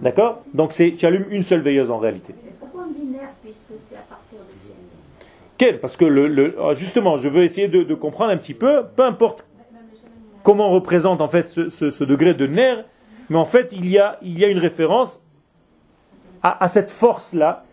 D'accord? 0.01 0.41
Donc 0.53 0.71
c'est, 0.73 0.91
tu 0.93 1.05
allumes 1.05 1.25
une 1.29 1.43
seule 1.43 1.59
veilleuse 1.61 1.91
en 1.91 1.97
réalité. 1.97 2.33
Pourquoi 2.59 2.85
on 2.89 2.91
dit 2.93 3.05
nerf 3.05 3.29
puisque 3.43 3.79
c'est 3.89 3.95
à 3.95 3.99
partir 4.09 4.39
de 4.39 4.53
chez 4.67 4.73
Quel? 5.57 5.79
Parce 5.81 5.97
que 5.97 6.05
le, 6.05 6.27
le- 6.27 6.55
ah, 6.61 6.73
justement, 6.73 7.17
je 7.17 7.27
veux 7.27 7.43
essayer 7.43 7.67
de, 7.67 7.83
de 7.83 7.93
comprendre 7.93 8.31
un 8.31 8.37
petit 8.37 8.53
peu, 8.53 8.83
peu 8.95 9.03
importe 9.03 9.45
comment 10.43 10.69
on 10.69 10.71
représente 10.71 11.19
en 11.21 11.27
fait 11.27 11.47
ce, 11.49 11.69
ce- 11.69 11.91
ce 11.91 12.03
degré 12.05 12.33
de 12.33 12.47
nerf, 12.47 12.85
mais 13.29 13.37
en 13.37 13.45
fait 13.45 13.71
il 13.71 13.87
y 13.87 13.99
a, 13.99 14.17
une 14.21 14.59
référence 14.59 15.23
à, 16.41 16.63
à 16.63 16.67
cette 16.67 16.91
force-là. 16.91 17.63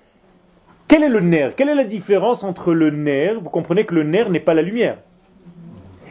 Quel 0.89 1.05
est 1.05 1.09
le 1.09 1.21
nerf? 1.21 1.55
Quelle 1.55 1.69
est 1.69 1.75
la 1.75 1.85
différence 1.85 2.43
entre 2.43 2.73
le 2.73 2.91
nerf? 2.91 3.41
Vous 3.41 3.51
comprenez 3.51 3.85
que 3.85 3.95
le 3.95 4.03
nerf 4.03 4.29
n'est 4.29 4.41
pas 4.41 4.55
la 4.55 4.63
lumière. 4.63 4.99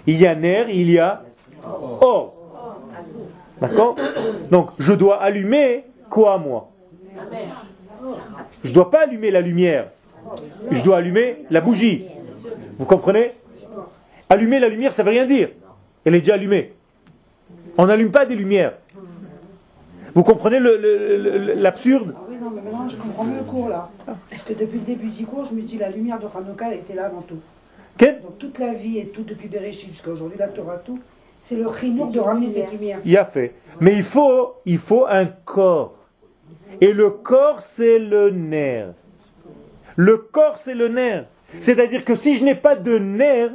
Il 0.08 0.18
y 0.20 0.26
a 0.26 0.36
nerf, 0.36 0.70
il 0.70 0.90
y 0.90 1.00
a 1.00 1.24
or. 1.64 2.36
D'accord? 3.62 3.96
Donc 4.52 4.72
je 4.80 4.94
dois 4.94 5.22
allumer 5.22 5.84
quoi 6.10 6.38
moi? 6.38 6.70
Je 8.64 8.70
ne 8.70 8.74
dois 8.74 8.90
pas 8.90 9.04
allumer 9.04 9.32
la 9.32 9.42
lumière. 9.42 9.90
Je 10.72 10.84
dois 10.84 10.98
allumer 10.98 11.46
la 11.50 11.62
bougie. 11.62 12.06
Vous 12.78 12.86
comprenez? 12.86 13.34
Allumer 14.30 14.60
la 14.60 14.70
lumière, 14.70 14.94
ça 14.94 15.04
ne 15.04 15.08
veut 15.08 15.14
rien 15.14 15.26
dire. 15.26 15.50
Elle 16.06 16.16
est 16.16 16.20
déjà 16.20 16.36
allumée. 16.36 16.74
On 17.78 17.86
n'allume 17.86 18.12
pas 18.12 18.26
des 18.26 18.36
lumières. 18.36 18.74
Vous 20.16 20.24
comprenez 20.24 20.60
l'absurde 20.60 22.16
Oui, 22.30 22.36
non, 22.42 22.50
mais 22.50 22.62
maintenant 22.62 22.88
je 22.90 22.98
comprends 22.98 23.24
mieux 23.24 23.38
le 23.38 23.44
cours 23.44 23.70
là. 23.70 23.90
Parce 24.06 24.44
que 24.44 24.54
depuis 24.54 24.80
le 24.80 24.86
début 24.86 25.08
du 25.08 25.26
cours, 25.26 25.46
je 25.46 25.54
me 25.54 25.62
dis 25.62 25.78
la 25.78 25.90
lumière 25.90 26.20
de 26.20 26.26
Hanouka 26.26 26.74
était 26.74 26.96
là 26.96 27.06
avant 27.06 27.22
tout. 27.22 27.40
Quel 27.98 28.22
Donc 28.22 28.38
toute 28.38 28.60
la 28.60 28.74
vie 28.74 28.98
et 28.98 29.08
tout, 29.08 29.24
depuis 29.24 29.48
Bereshit 29.48 29.90
jusqu'à 29.90 30.12
aujourd'hui, 30.12 30.38
la 30.40 30.48
Torah, 30.48 30.78
tout, 30.78 31.00
c'est 31.42 31.56
le 31.56 31.68
chinour 31.80 32.08
de 32.08 32.20
ramener 32.20 32.50
cette 32.50 32.72
lumière. 32.72 33.00
Il 33.06 33.18
a 33.18 33.26
fait. 33.26 33.54
Mais 33.80 33.94
il 33.94 34.04
faut, 34.04 34.56
il 34.66 34.78
faut 34.78 35.06
un 35.06 35.26
corps. 35.26 35.96
Et 36.82 36.94
le 36.94 37.10
corps, 37.10 37.62
c'est 37.62 38.00
le 38.00 38.30
nerf. 38.30 38.94
Le 39.96 40.18
corps, 40.18 40.58
c'est 40.58 40.76
le 40.76 40.88
nerf. 40.88 41.26
C'est-à-dire 41.60 42.06
que 42.06 42.16
si 42.16 42.38
je 42.38 42.46
n'ai 42.46 42.56
pas 42.56 42.76
de 42.76 42.98
nerf, 42.98 43.52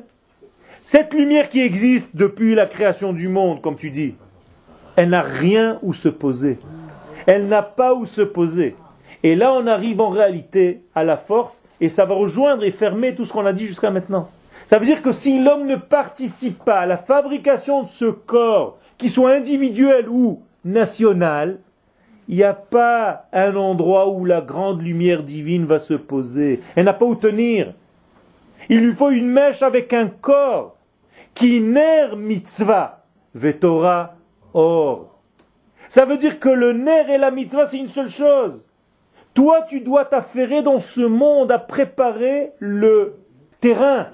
cette 0.83 1.15
lumière 1.15 1.49
qui 1.49 1.61
existe 1.61 2.15
depuis 2.15 2.55
la 2.55 2.67
création 2.67 3.15
du 3.15 3.29
monde, 3.29 3.63
comme 3.63 3.77
tu 3.77 3.91
dis, 3.91 4.15
elle 4.97 5.11
n'a 5.11 5.23
rien 5.23 5.79
où 5.83 5.93
se 5.93 6.09
poser. 6.09 6.59
Elle 7.27 7.49
n'a 7.49 7.63
pas 7.63 7.95
où 7.95 8.05
se 8.05 8.23
poser. 8.23 8.77
Et 9.23 9.35
là, 9.35 9.53
on 9.55 9.67
arrive 9.67 10.01
en 10.01 10.11
réalité 10.11 10.83
à 10.95 11.03
la 11.03 11.17
force, 11.17 11.65
et 11.81 11.89
ça 11.89 12.05
va 12.05 12.15
rejoindre 12.15 12.65
et 12.65 12.71
fermer 12.71 13.15
tout 13.15 13.25
ce 13.25 13.33
qu'on 13.33 13.47
a 13.47 13.53
dit 13.55 13.67
jusqu'à 13.67 13.91
maintenant. 13.91 14.29
Ça 14.67 14.79
veut 14.79 14.85
dire 14.85 15.03
que 15.03 15.13
si 15.13 15.43
l'homme 15.43 15.67
ne 15.67 15.77
participe 15.77 16.63
pas 16.65 16.81
à 16.81 16.87
la 16.87 16.99
fabrication 16.99 17.83
de 17.83 17.89
ce 17.89 18.07
corps, 18.07 18.79
qu'il 18.99 19.11
soit 19.11 19.33
individuel 19.33 20.09
ou 20.09 20.43
national, 20.65 21.59
il 22.29 22.37
n'y 22.37 22.43
a 22.43 22.55
pas 22.55 23.27
un 23.33 23.55
endroit 23.57 24.09
où 24.09 24.25
la 24.25 24.41
grande 24.41 24.83
lumière 24.83 25.23
divine 25.23 25.67
va 25.67 25.79
se 25.79 25.95
poser. 25.95 26.61
Elle 26.77 26.87
n'a 26.87 26.95
pas 26.95 27.05
où 27.05 27.15
tenir. 27.15 27.75
Il 28.69 28.81
lui 28.81 28.93
faut 28.93 29.11
une 29.11 29.29
mèche 29.29 29.63
avec 29.63 29.93
un 29.93 30.07
corps 30.07 30.77
qui 31.35 31.61
ner 31.61 32.17
mitzvah, 32.17 33.05
vetora 33.35 34.15
or. 34.55 35.21
Ça 35.89 36.07
veut 36.07 36.17
dire 36.17 36.41
que 36.41 36.49
le 36.49 36.73
ner 36.73 37.11
et 37.11 37.19
la 37.19 37.31
mitzvah, 37.31 37.67
c'est 37.67 37.79
une 37.79 37.89
seule 37.89 38.09
chose. 38.09 38.67
Toi, 39.35 39.63
tu 39.69 39.81
dois 39.81 40.05
t'affairer 40.05 40.63
dans 40.63 40.81
ce 40.81 41.01
monde 41.01 41.53
à 41.53 41.59
préparer 41.59 42.53
le 42.61 43.17
terrain, 43.61 44.09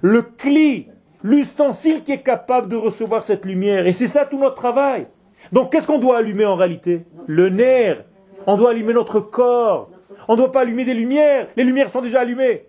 le 0.00 0.22
cli, 0.22 0.88
l'ustensile 1.22 2.02
qui 2.02 2.12
est 2.12 2.22
capable 2.22 2.68
de 2.68 2.76
recevoir 2.76 3.22
cette 3.22 3.44
lumière. 3.44 3.86
Et 3.86 3.92
c'est 3.92 4.06
ça 4.06 4.24
tout 4.24 4.38
notre 4.38 4.54
travail. 4.54 5.06
Donc 5.52 5.70
qu'est-ce 5.70 5.86
qu'on 5.86 5.98
doit 5.98 6.18
allumer 6.18 6.46
en 6.46 6.56
réalité? 6.56 7.04
Le 7.26 7.48
nerf. 7.48 8.04
On 8.46 8.56
doit 8.56 8.70
allumer 8.70 8.92
notre 8.92 9.20
corps. 9.20 9.90
On 10.28 10.32
ne 10.32 10.38
doit 10.38 10.52
pas 10.52 10.60
allumer 10.60 10.84
des 10.84 10.94
lumières. 10.94 11.48
Les 11.56 11.64
lumières 11.64 11.90
sont 11.90 12.00
déjà 12.00 12.20
allumées. 12.20 12.66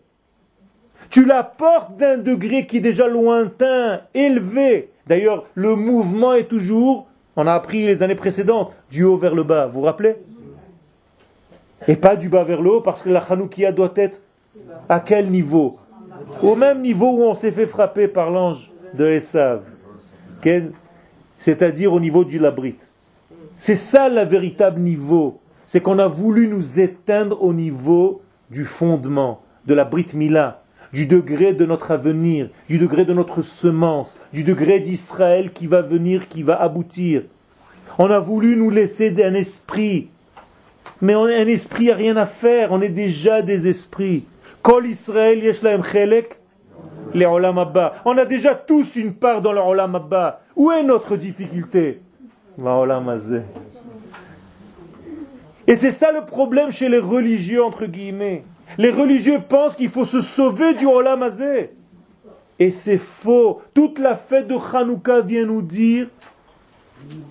Tu 1.10 1.26
la 1.26 1.44
portes 1.44 1.96
d'un 1.98 2.18
degré 2.18 2.66
qui 2.66 2.78
est 2.78 2.82
déjà 2.82 3.08
lointain, 3.08 4.02
élevé. 4.14 4.92
D'ailleurs, 5.08 5.46
le 5.54 5.76
mouvement 5.76 6.34
est 6.34 6.48
toujours, 6.48 7.08
on 7.36 7.46
a 7.48 7.54
appris 7.54 7.86
les 7.86 8.02
années 8.04 8.16
précédentes, 8.16 8.72
du 8.90 9.04
haut 9.04 9.18
vers 9.18 9.36
le 9.36 9.44
bas. 9.44 9.68
Vous 9.68 9.80
vous 9.80 9.86
rappelez? 9.86 10.16
Et 11.88 11.96
pas 11.96 12.16
du 12.16 12.30
bas 12.30 12.44
vers 12.44 12.62
le 12.62 12.72
haut, 12.72 12.82
parce 12.82 13.04
que 13.04 13.10
la 13.10 13.20
Hanoukia 13.20 13.72
doit 13.72 13.94
être 13.96 14.22
à 14.90 15.00
quel 15.00 15.30
niveau? 15.30 15.78
Au 16.42 16.56
même 16.56 16.82
niveau 16.82 17.12
où 17.12 17.24
on 17.24 17.36
s'est 17.36 17.52
fait 17.52 17.68
frapper 17.68 18.08
par 18.08 18.32
l'ange 18.32 18.72
de 18.94 19.06
Esav. 19.06 19.62
C'est-à-dire 21.38 21.94
au 21.94 22.00
niveau 22.00 22.24
du 22.24 22.40
labrit. 22.40 22.78
C'est 23.58 23.76
ça 23.76 24.10
le 24.10 24.22
véritable 24.24 24.80
niveau. 24.80 25.40
C'est 25.66 25.82
qu'on 25.82 26.00
a 26.00 26.08
voulu 26.08 26.48
nous 26.48 26.80
éteindre 26.80 27.44
au 27.44 27.54
niveau 27.54 28.22
du 28.50 28.66
fondement, 28.66 29.42
de 29.66 29.74
la 29.74 29.84
Brit 29.84 30.08
Mila, 30.14 30.62
du 30.94 31.06
degré 31.06 31.54
de 31.54 31.66
notre 31.66 31.92
avenir, 31.92 32.50
du 32.70 32.78
degré 32.78 33.06
de 33.06 33.14
notre 33.14 33.42
semence, 33.42 34.18
du 34.34 34.44
degré 34.44 34.80
d'Israël 34.80 35.52
qui 35.52 35.68
va 35.68 35.82
venir, 35.82 36.28
qui 36.28 36.44
va 36.44 36.62
aboutir. 36.62 37.24
On 37.98 38.10
a 38.12 38.20
voulu 38.20 38.56
nous 38.56 38.70
laisser 38.70 39.16
un 39.24 39.34
esprit. 39.34 40.10
Mais 41.02 41.14
un 41.14 41.48
esprit 41.48 41.88
n'a 41.88 41.96
rien 41.96 42.18
à 42.18 42.26
faire, 42.26 42.72
on 42.72 42.82
est 42.82 42.90
déjà 42.90 43.42
des 43.42 43.68
esprits. 43.68 44.26
Kol 44.62 44.88
Israël 44.88 45.44
yesh 45.44 45.62
lahem 45.62 45.84
chelek? 45.84 46.40
Les 47.14 47.26
olam 47.26 47.58
abba. 47.58 47.96
On 48.04 48.18
a 48.18 48.26
déjà 48.26 48.56
tous 48.56 48.96
une 48.96 49.14
part 49.14 49.42
dans 49.42 49.54
le 49.54 49.60
olam 49.60 49.96
abba. 49.96 50.42
Où 50.56 50.72
est 50.72 50.84
notre 50.84 51.16
difficulté? 51.16 52.02
Et 55.68 55.76
c'est 55.76 55.92
ça 55.92 56.12
le 56.12 56.26
problème 56.26 56.72
chez 56.72 56.90
les 56.90 57.00
religieux, 57.00 57.64
entre 57.64 57.86
guillemets. 57.86 58.44
Les 58.78 58.90
religieux 58.90 59.40
pensent 59.48 59.76
qu'il 59.76 59.90
faut 59.90 60.06
se 60.06 60.22
sauver 60.22 60.74
du 60.74 60.86
olam. 60.86 61.26
Et 62.60 62.72
c'est 62.72 62.98
faux. 62.98 63.62
Toute 63.74 64.00
la 64.00 64.16
fête 64.16 64.48
de 64.48 64.56
Hanouka 64.56 65.22
vient 65.22 65.46
nous 65.46 65.62
dire 65.62 66.08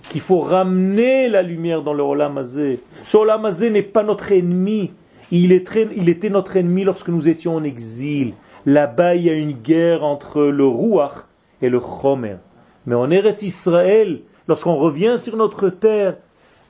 qu'il 0.09 0.21
faut 0.21 0.39
ramener 0.39 1.27
la 1.29 1.41
lumière 1.41 1.81
dans 1.81 1.93
le 1.93 2.03
olam. 2.03 2.43
Ce 2.43 3.17
olam 3.17 3.49
n'est 3.71 3.81
pas 3.81 4.03
notre 4.03 4.31
ennemi. 4.31 4.91
Il, 5.31 5.51
était 5.51 6.29
notre 6.29 6.57
ennemi 6.57 6.83
lorsque 6.83 7.09
nous 7.09 7.27
étions 7.27 7.55
en 7.55 7.63
exil. 7.63 8.33
Là-bas, 8.65 9.15
il 9.15 9.23
y 9.23 9.29
a 9.29 9.33
une 9.33 9.53
guerre 9.53 10.03
entre 10.03 10.43
le 10.43 10.65
Ruach 10.65 11.25
et 11.61 11.69
le 11.69 11.79
Chomer. 11.79 12.37
Mais 12.85 12.95
en 12.95 13.09
Eretz 13.09 13.41
Israël, 13.41 14.21
lorsqu'on 14.47 14.75
revient 14.75 15.15
sur 15.17 15.35
notre 15.37 15.69
terre, 15.69 16.17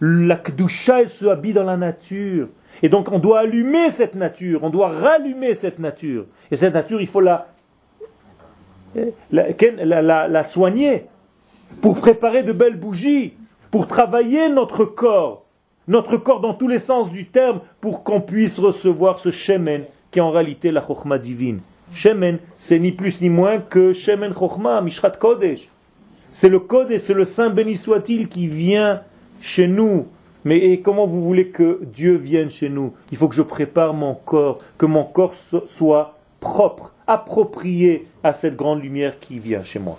la 0.01 0.35
Kedusha, 0.35 1.07
se 1.07 1.25
habille 1.25 1.53
dans 1.53 1.63
la 1.63 1.77
nature. 1.77 2.47
Et 2.85 2.89
donc, 2.89 3.11
on 3.11 3.17
doit 3.17 3.39
allumer 3.39 3.89
cette 3.89 4.13
nature, 4.13 4.59
on 4.61 4.69
doit 4.69 4.89
rallumer 4.89 5.55
cette 5.55 5.79
nature. 5.79 6.25
Et 6.51 6.55
cette 6.55 6.75
nature, 6.75 7.01
il 7.01 7.07
faut 7.07 7.19
la, 7.19 7.47
soigner 10.43 11.05
pour 11.81 11.95
préparer 11.95 12.43
de 12.43 12.51
belles 12.51 12.77
bougies, 12.77 13.33
pour 13.71 13.87
travailler 13.87 14.49
notre 14.49 14.85
corps, 14.85 15.45
notre 15.87 16.17
corps 16.17 16.41
dans 16.41 16.53
tous 16.53 16.67
les 16.67 16.77
sens 16.77 17.09
du 17.09 17.25
terme, 17.25 17.61
pour 17.81 18.03
qu'on 18.03 18.21
puisse 18.21 18.59
recevoir 18.59 19.17
ce 19.17 19.31
shemen 19.31 19.85
qui 20.11 20.19
est 20.19 20.21
en 20.21 20.29
réalité 20.29 20.71
la 20.71 20.85
chokhmah 20.85 21.17
divine. 21.17 21.61
Shemen, 21.91 22.37
c'est 22.55 22.77
ni 22.77 22.91
plus 22.91 23.19
ni 23.19 23.29
moins 23.29 23.57
que 23.57 23.93
shemen 23.93 24.31
chokhmah, 24.31 24.81
mishrat 24.81 25.09
kodesh. 25.09 25.69
C'est 26.27 26.49
le 26.49 26.59
code 26.59 26.91
et 26.91 26.99
c'est 26.99 27.15
le 27.15 27.25
Saint 27.25 27.49
béni 27.49 27.77
soit-il 27.77 28.27
qui 28.27 28.45
vient 28.45 29.01
chez 29.41 29.65
nous. 29.65 30.05
Mais 30.45 30.79
comment 30.79 31.07
vous 31.07 31.21
voulez 31.23 31.47
que 31.49 31.79
Dieu 31.83 32.15
vienne 32.15 32.49
chez 32.49 32.69
nous? 32.69 32.93
Il 33.11 33.17
faut 33.17 33.27
que 33.27 33.35
je 33.35 33.41
prépare 33.41 33.93
mon 33.93 34.13
corps, 34.13 34.59
que 34.77 34.85
mon 34.85 35.03
corps 35.03 35.33
so- 35.33 35.63
soit 35.65 36.17
propre, 36.39 36.93
approprié 37.07 38.07
à 38.23 38.31
cette 38.31 38.55
grande 38.55 38.81
lumière 38.83 39.19
qui 39.19 39.39
vient 39.39 39.63
chez 39.63 39.79
moi. 39.79 39.97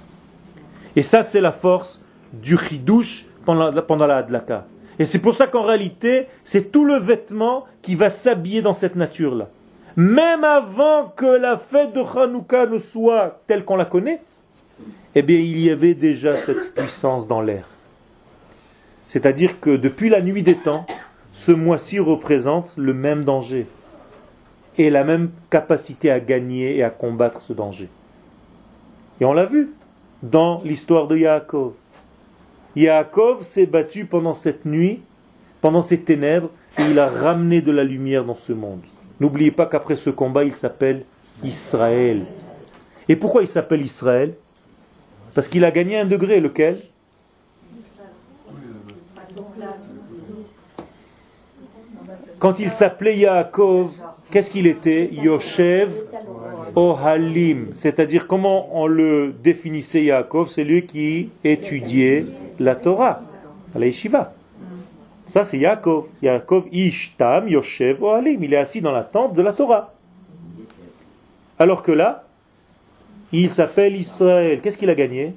Et 0.94 1.02
ça, 1.02 1.22
c'est 1.24 1.40
la 1.40 1.52
force 1.52 2.02
du 2.32 2.56
chidouche 2.56 3.26
pendant 3.44 4.06
la 4.06 4.16
hadlaka. 4.18 4.66
Et 4.98 5.04
c'est 5.04 5.18
pour 5.18 5.34
ça 5.34 5.46
qu'en 5.46 5.62
réalité, 5.62 6.26
c'est 6.44 6.70
tout 6.72 6.84
le 6.84 6.96
vêtement 6.96 7.64
qui 7.82 7.94
va 7.96 8.08
s'habiller 8.08 8.62
dans 8.62 8.74
cette 8.74 8.96
nature-là. 8.96 9.48
même 9.96 10.44
avant 10.44 11.08
que 11.16 11.24
la 11.26 11.56
fête 11.56 11.94
de 11.94 12.00
Hanouka 12.00 12.66
ne 12.66 12.76
soit 12.78 13.40
telle 13.46 13.64
qu'on 13.64 13.76
la 13.76 13.86
connaît, 13.86 14.20
eh 15.14 15.22
bien 15.22 15.38
il 15.38 15.58
y 15.58 15.70
avait 15.70 15.94
déjà 15.94 16.36
cette 16.36 16.74
puissance 16.74 17.26
dans 17.26 17.40
l'air. 17.40 17.64
C'est-à-dire 19.06 19.60
que 19.60 19.76
depuis 19.76 20.08
la 20.08 20.20
nuit 20.20 20.42
des 20.42 20.56
temps, 20.56 20.86
ce 21.32 21.52
mois-ci 21.52 21.98
représente 21.98 22.72
le 22.76 22.94
même 22.94 23.24
danger 23.24 23.66
et 24.78 24.90
la 24.90 25.04
même 25.04 25.30
capacité 25.50 26.10
à 26.10 26.20
gagner 26.20 26.76
et 26.76 26.82
à 26.82 26.90
combattre 26.90 27.40
ce 27.40 27.52
danger. 27.52 27.88
Et 29.20 29.24
on 29.24 29.32
l'a 29.32 29.46
vu 29.46 29.70
dans 30.22 30.60
l'histoire 30.64 31.06
de 31.06 31.16
Yaakov. 31.16 31.74
Yaakov 32.74 33.42
s'est 33.42 33.66
battu 33.66 34.04
pendant 34.04 34.34
cette 34.34 34.66
nuit, 34.66 35.00
pendant 35.60 35.82
ces 35.82 36.00
ténèbres, 36.00 36.50
et 36.78 36.82
il 36.90 36.98
a 36.98 37.08
ramené 37.08 37.62
de 37.62 37.72
la 37.72 37.84
lumière 37.84 38.24
dans 38.24 38.34
ce 38.34 38.52
monde. 38.52 38.82
N'oubliez 39.18 39.50
pas 39.50 39.64
qu'après 39.64 39.94
ce 39.94 40.10
combat, 40.10 40.44
il 40.44 40.52
s'appelle 40.54 41.04
Israël. 41.42 42.26
Et 43.08 43.16
pourquoi 43.16 43.42
il 43.42 43.48
s'appelle 43.48 43.80
Israël? 43.80 44.34
Parce 45.32 45.48
qu'il 45.48 45.64
a 45.64 45.70
gagné 45.70 45.98
un 45.98 46.04
degré, 46.04 46.40
lequel? 46.40 46.82
Quand 52.46 52.60
il 52.60 52.70
s'appelait 52.70 53.16
Yaakov, 53.16 53.90
qu'est-ce 54.30 54.52
qu'il 54.52 54.68
était? 54.68 55.10
Yoshev 55.12 55.92
Ohalim. 56.76 57.72
C'est-à-dire, 57.74 58.28
comment 58.28 58.68
on 58.72 58.86
le 58.86 59.34
définissait 59.42 60.04
Yaakov? 60.04 60.48
C'est 60.48 60.62
lui 60.62 60.86
qui 60.86 61.30
étudiait 61.42 62.24
la 62.60 62.76
Torah, 62.76 63.22
à 63.74 63.78
la 63.80 63.86
yeshiva. 63.86 64.32
Ça, 65.26 65.44
c'est 65.44 65.58
Yaakov. 65.58 66.04
Yaakov 66.22 66.66
Ishtam 66.70 67.48
Yoshev 67.48 68.00
Ohalim. 68.00 68.44
Il 68.44 68.54
est 68.54 68.58
assis 68.58 68.80
dans 68.80 68.92
la 68.92 69.02
tente 69.02 69.34
de 69.34 69.42
la 69.42 69.52
Torah. 69.52 69.92
Alors 71.58 71.82
que 71.82 71.90
là, 71.90 72.26
il 73.32 73.50
s'appelle 73.50 73.96
Israël. 73.96 74.60
Qu'est-ce 74.60 74.78
qu'il 74.78 74.90
a 74.90 74.94
gagné? 74.94 75.34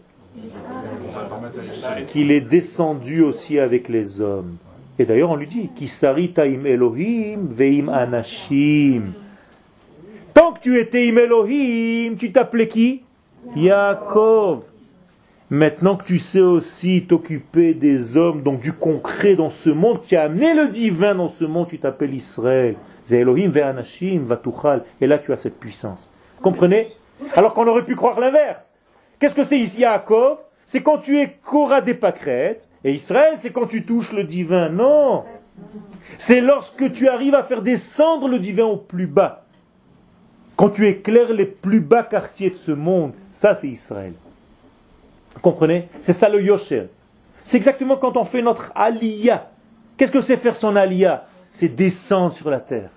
Qu'il 2.09 2.29
est 2.29 2.41
descendu 2.41 3.23
aussi 3.23 3.57
avec 3.57 3.89
les 3.89 4.21
hommes. 4.21 4.57
Et 4.99 5.05
d'ailleurs, 5.05 5.31
on 5.31 5.37
lui 5.37 5.47
dit 5.47 5.69
Kisari 5.73 6.33
taim 6.33 6.65
Elohim 6.65 7.47
veim 7.49 7.87
anashim. 7.87 9.13
Tant 10.33 10.51
que 10.51 10.59
tu 10.59 10.77
étais 10.77 11.09
im 11.09 11.17
Elohim, 11.17 12.17
tu 12.17 12.33
t'appelais 12.33 12.67
qui? 12.67 13.03
Yaakov. 13.55 14.65
Maintenant 15.49 15.95
que 15.95 16.03
tu 16.03 16.19
sais 16.19 16.41
aussi 16.41 17.05
t'occuper 17.07 17.73
des 17.73 18.17
hommes, 18.17 18.43
donc 18.43 18.59
du 18.59 18.73
concret 18.73 19.35
dans 19.35 19.49
ce 19.49 19.69
monde, 19.69 20.01
tu 20.05 20.15
as 20.17 20.23
amené 20.23 20.53
le 20.53 20.67
divin 20.67 21.15
dans 21.15 21.29
ce 21.29 21.45
monde, 21.45 21.69
tu 21.69 21.79
t'appelles 21.79 22.13
Israël. 22.13 22.75
Elohim 23.09 23.49
ve'anashim 23.49 24.19
vatuchal. 24.25 24.83
Et 24.99 25.07
là, 25.07 25.17
tu 25.17 25.31
as 25.31 25.37
cette 25.37 25.59
puissance. 25.59 26.11
Comprenez? 26.41 26.91
Alors 27.35 27.53
qu'on 27.53 27.65
aurait 27.67 27.83
pu 27.83 27.95
croire 27.95 28.19
l'inverse. 28.19 28.73
Qu'est-ce 29.17 29.33
que 29.33 29.43
c'est 29.45 29.59
ici 29.59 29.79
Yaakov? 29.79 30.39
C'est 30.71 30.83
quand 30.83 30.99
tu 30.99 31.19
es 31.19 31.35
Korah 31.43 31.81
des 31.81 31.95
pâquerettes, 31.95 32.69
et 32.83 32.93
Israël, 32.93 33.33
c'est 33.37 33.49
quand 33.49 33.65
tu 33.65 33.83
touches 33.83 34.13
le 34.13 34.23
divin. 34.23 34.69
Non 34.69 35.23
C'est 36.19 36.41
lorsque 36.41 36.93
tu 36.93 37.07
arrives 37.07 37.33
à 37.33 37.41
faire 37.41 37.63
descendre 37.63 38.27
le 38.27 38.37
divin 38.37 38.65
au 38.65 38.77
plus 38.77 39.07
bas. 39.07 39.45
Quand 40.55 40.69
tu 40.69 40.87
éclaires 40.87 41.33
les 41.33 41.47
plus 41.47 41.79
bas 41.79 42.03
quartiers 42.03 42.51
de 42.51 42.55
ce 42.55 42.71
monde, 42.71 43.13
ça 43.31 43.55
c'est 43.55 43.67
Israël. 43.67 44.13
Vous 45.33 45.39
comprenez? 45.39 45.89
C'est 46.03 46.13
ça 46.13 46.29
le 46.29 46.39
Yosher. 46.39 46.89
C'est 47.41 47.57
exactement 47.57 47.97
quand 47.97 48.15
on 48.15 48.23
fait 48.23 48.43
notre 48.43 48.71
aliyah. 48.75 49.49
Qu'est-ce 49.97 50.11
que 50.11 50.21
c'est 50.21 50.37
faire 50.37 50.55
son 50.55 50.75
aliyah? 50.75 51.25
C'est 51.49 51.69
descendre 51.69 52.33
sur 52.33 52.51
la 52.51 52.59
terre. 52.59 52.91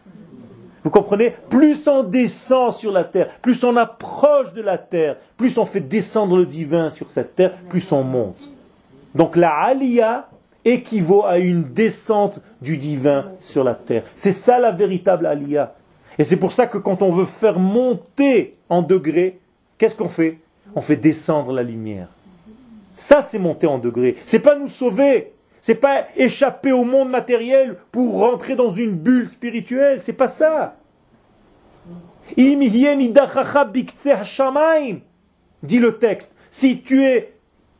Vous 0.84 0.90
comprenez? 0.90 1.34
Plus 1.48 1.86
on 1.86 2.02
descend 2.02 2.72
sur 2.72 2.90
la 2.90 3.04
terre, 3.04 3.28
plus 3.40 3.62
on 3.64 3.76
approche 3.76 4.52
de 4.52 4.62
la 4.62 4.78
terre, 4.78 5.16
plus 5.36 5.56
on 5.58 5.64
fait 5.64 5.80
descendre 5.80 6.36
le 6.36 6.46
divin 6.46 6.90
sur 6.90 7.10
cette 7.10 7.36
terre, 7.36 7.56
plus 7.68 7.92
on 7.92 8.02
monte. 8.02 8.50
Donc 9.14 9.36
la 9.36 9.52
aliyah 9.52 10.28
équivaut 10.64 11.24
à 11.24 11.38
une 11.38 11.64
descente 11.64 12.40
du 12.60 12.76
divin 12.76 13.26
sur 13.38 13.64
la 13.64 13.74
terre. 13.74 14.04
C'est 14.16 14.32
ça 14.32 14.58
la 14.58 14.72
véritable 14.72 15.26
aliyah. 15.26 15.74
Et 16.18 16.24
c'est 16.24 16.36
pour 16.36 16.52
ça 16.52 16.66
que 16.66 16.78
quand 16.78 17.02
on 17.02 17.10
veut 17.10 17.26
faire 17.26 17.58
monter 17.58 18.56
en 18.68 18.82
degrés, 18.82 19.38
qu'est-ce 19.78 19.94
qu'on 19.94 20.08
fait? 20.08 20.38
On 20.74 20.80
fait 20.80 20.96
descendre 20.96 21.52
la 21.52 21.62
lumière. 21.62 22.08
Ça, 22.92 23.22
c'est 23.22 23.38
monter 23.38 23.66
en 23.66 23.78
degrés. 23.78 24.16
C'est 24.24 24.38
pas 24.38 24.56
nous 24.56 24.68
sauver. 24.68 25.32
C'est 25.62 25.76
pas 25.76 26.08
échapper 26.16 26.72
au 26.72 26.82
monde 26.82 27.08
matériel 27.08 27.76
pour 27.92 28.18
rentrer 28.18 28.56
dans 28.56 28.68
une 28.68 28.96
bulle 28.96 29.28
spirituelle. 29.28 30.00
C'est 30.00 30.12
pas 30.12 30.26
ça. 30.26 30.74
Dit 35.62 35.78
le 35.78 35.98
texte. 35.98 36.34
Si 36.50 36.82
tu 36.82 37.04
es 37.04 37.32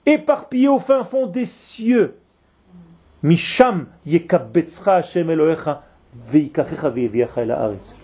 éparpillé 0.07 0.68
au 0.68 0.78
fin 0.78 1.03
fond 1.03 1.26
des 1.26 1.45
cieux, 1.45 2.14
Misham 3.24 3.87
Hashem 4.07 5.30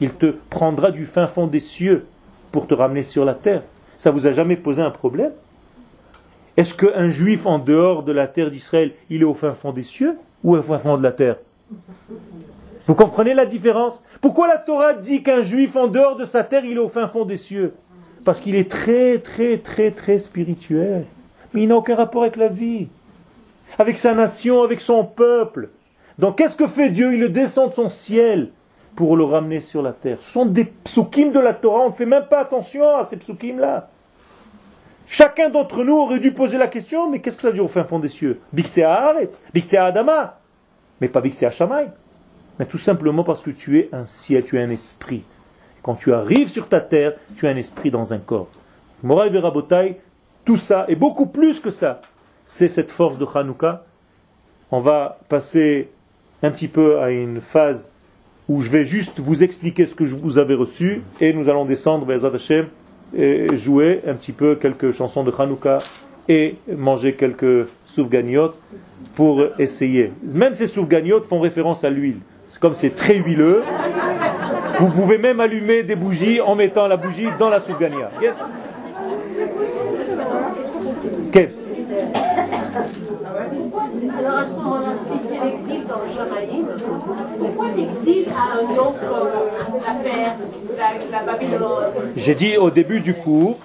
il 0.00 0.14
te 0.14 0.26
prendra 0.50 0.90
du 0.90 1.06
fin 1.06 1.28
fond 1.28 1.46
des 1.46 1.60
cieux 1.60 2.06
pour 2.50 2.66
te 2.66 2.74
ramener 2.74 3.04
sur 3.04 3.24
la 3.24 3.36
terre. 3.36 3.62
Ça 3.96 4.10
vous 4.10 4.26
a 4.26 4.32
jamais 4.32 4.56
posé 4.56 4.82
un 4.82 4.90
problème? 4.90 5.32
Est-ce 6.58 6.74
qu'un 6.74 7.08
juif 7.08 7.46
en 7.46 7.60
dehors 7.60 8.02
de 8.02 8.10
la 8.10 8.26
terre 8.26 8.50
d'Israël, 8.50 8.90
il 9.10 9.22
est 9.22 9.24
au 9.24 9.34
fin 9.34 9.54
fond 9.54 9.70
des 9.70 9.84
cieux 9.84 10.18
ou 10.42 10.56
au 10.56 10.60
fin 10.60 10.78
fond 10.78 10.98
de 10.98 11.04
la 11.04 11.12
terre? 11.12 11.36
Vous 12.88 12.96
comprenez 12.96 13.32
la 13.32 13.46
différence? 13.46 14.02
Pourquoi 14.20 14.48
la 14.48 14.58
Torah 14.58 14.94
dit 14.94 15.22
qu'un 15.22 15.42
juif 15.42 15.76
en 15.76 15.86
dehors 15.86 16.16
de 16.16 16.24
sa 16.24 16.42
terre, 16.42 16.64
il 16.64 16.76
est 16.76 16.80
au 16.80 16.88
fin 16.88 17.06
fond 17.06 17.24
des 17.24 17.36
cieux? 17.36 17.74
Parce 18.24 18.40
qu'il 18.40 18.56
est 18.56 18.68
très, 18.68 19.18
très, 19.18 19.58
très, 19.58 19.92
très 19.92 20.18
spirituel. 20.18 21.04
Mais 21.54 21.62
il 21.62 21.68
n'a 21.68 21.76
aucun 21.76 21.94
rapport 21.94 22.22
avec 22.22 22.34
la 22.34 22.48
vie, 22.48 22.88
avec 23.78 23.96
sa 23.96 24.12
nation, 24.12 24.64
avec 24.64 24.80
son 24.80 25.04
peuple. 25.04 25.68
Donc 26.18 26.38
qu'est-ce 26.38 26.56
que 26.56 26.66
fait 26.66 26.90
Dieu? 26.90 27.14
Il 27.14 27.20
le 27.20 27.28
descend 27.28 27.70
de 27.70 27.74
son 27.76 27.88
ciel 27.88 28.50
pour 28.96 29.16
le 29.16 29.22
ramener 29.22 29.60
sur 29.60 29.80
la 29.80 29.92
terre. 29.92 30.18
Ce 30.20 30.32
sont 30.32 30.46
des 30.46 30.64
psukim 30.64 31.30
de 31.30 31.38
la 31.38 31.54
Torah, 31.54 31.82
on 31.82 31.90
ne 31.90 31.94
fait 31.94 32.04
même 32.04 32.26
pas 32.28 32.40
attention 32.40 32.96
à 32.96 33.04
ces 33.04 33.16
psukim-là. 33.16 33.90
Chacun 35.10 35.48
d'entre 35.48 35.84
nous 35.84 35.96
aurait 35.96 36.20
dû 36.20 36.32
poser 36.32 36.58
la 36.58 36.66
question, 36.66 37.10
mais 37.10 37.20
qu'est-ce 37.20 37.36
que 37.36 37.42
ça 37.42 37.48
veut 37.48 37.54
dire 37.54 37.64
au 37.64 37.68
fin 37.68 37.82
fond 37.82 37.98
des 37.98 38.10
cieux? 38.10 38.40
Biktsea 38.52 38.84
Haaretz, 38.84 39.42
Biktsea 39.54 39.86
Adama, 39.86 40.38
mais 41.00 41.08
pas 41.08 41.22
Biktsea 41.22 41.50
Shamay. 41.50 41.88
Mais 42.58 42.66
tout 42.66 42.76
simplement 42.76 43.24
parce 43.24 43.40
que 43.40 43.50
tu 43.50 43.78
es 43.78 43.88
un 43.92 44.04
ciel, 44.04 44.44
tu 44.44 44.58
es 44.58 44.62
un 44.62 44.68
esprit. 44.68 45.22
Quand 45.82 45.94
tu 45.94 46.12
arrives 46.12 46.48
sur 46.48 46.68
ta 46.68 46.82
terre, 46.82 47.14
tu 47.36 47.46
es 47.46 47.48
un 47.48 47.56
esprit 47.56 47.90
dans 47.90 48.12
un 48.12 48.18
corps. 48.18 48.48
Moraï 49.02 49.30
Verabotai, 49.30 49.98
tout 50.44 50.58
ça, 50.58 50.84
et 50.88 50.96
beaucoup 50.96 51.26
plus 51.26 51.60
que 51.60 51.70
ça, 51.70 52.02
c'est 52.44 52.68
cette 52.68 52.92
force 52.92 53.16
de 53.16 53.26
Hanouka. 53.32 53.86
On 54.70 54.80
va 54.80 55.18
passer 55.30 55.88
un 56.42 56.50
petit 56.50 56.68
peu 56.68 57.00
à 57.00 57.10
une 57.10 57.40
phase 57.40 57.92
où 58.46 58.60
je 58.60 58.70
vais 58.70 58.84
juste 58.84 59.20
vous 59.20 59.42
expliquer 59.42 59.86
ce 59.86 59.94
que 59.94 60.04
vous 60.04 60.36
avais 60.36 60.54
reçu 60.54 61.02
et 61.20 61.32
nous 61.32 61.48
allons 61.48 61.64
descendre 61.64 62.04
vers 62.04 62.26
Hashem 62.26 62.68
jouer 63.54 64.02
un 64.06 64.14
petit 64.14 64.32
peu 64.32 64.54
quelques 64.54 64.92
chansons 64.92 65.24
de 65.24 65.32
Hanouka 65.36 65.78
et 66.28 66.56
manger 66.76 67.14
quelques 67.14 67.68
soufganiotes 67.86 68.58
pour 69.14 69.42
essayer. 69.58 70.12
Même 70.22 70.54
ces 70.54 70.66
soufganiotes 70.66 71.24
font 71.24 71.40
référence 71.40 71.84
à 71.84 71.90
l'huile. 71.90 72.18
Comme 72.60 72.74
c'est 72.74 72.90
très 72.90 73.16
huileux. 73.16 73.62
Vous 74.80 74.90
pouvez 74.90 75.18
même 75.18 75.40
allumer 75.40 75.82
des 75.82 75.96
bougies 75.96 76.40
en 76.40 76.54
mettant 76.54 76.86
la 76.86 76.96
bougie 76.96 77.28
dans 77.38 77.48
la 77.48 77.60
soufgania. 77.60 78.10
Alors 84.28 84.40
à 84.40 84.44
ce 84.44 84.52
moment-là, 84.52 84.94
si 85.06 85.18
c'est 85.26 85.42
l'exil 85.42 85.86
dans 85.86 86.00
le 86.00 86.12
Jamaïm, 86.14 86.66
pourquoi 87.38 87.68
l'exil 87.74 88.26
a 88.28 88.58
un 88.58 88.74
nom 88.74 88.92
comme 88.92 89.80
la 89.86 89.94
Perse, 90.04 90.58
la, 91.10 91.22
Babylone? 91.22 92.12
J'ai 92.14 92.34
dit 92.34 92.58
au 92.58 92.68
début 92.68 93.00
du 93.00 93.14
cours, 93.14 93.56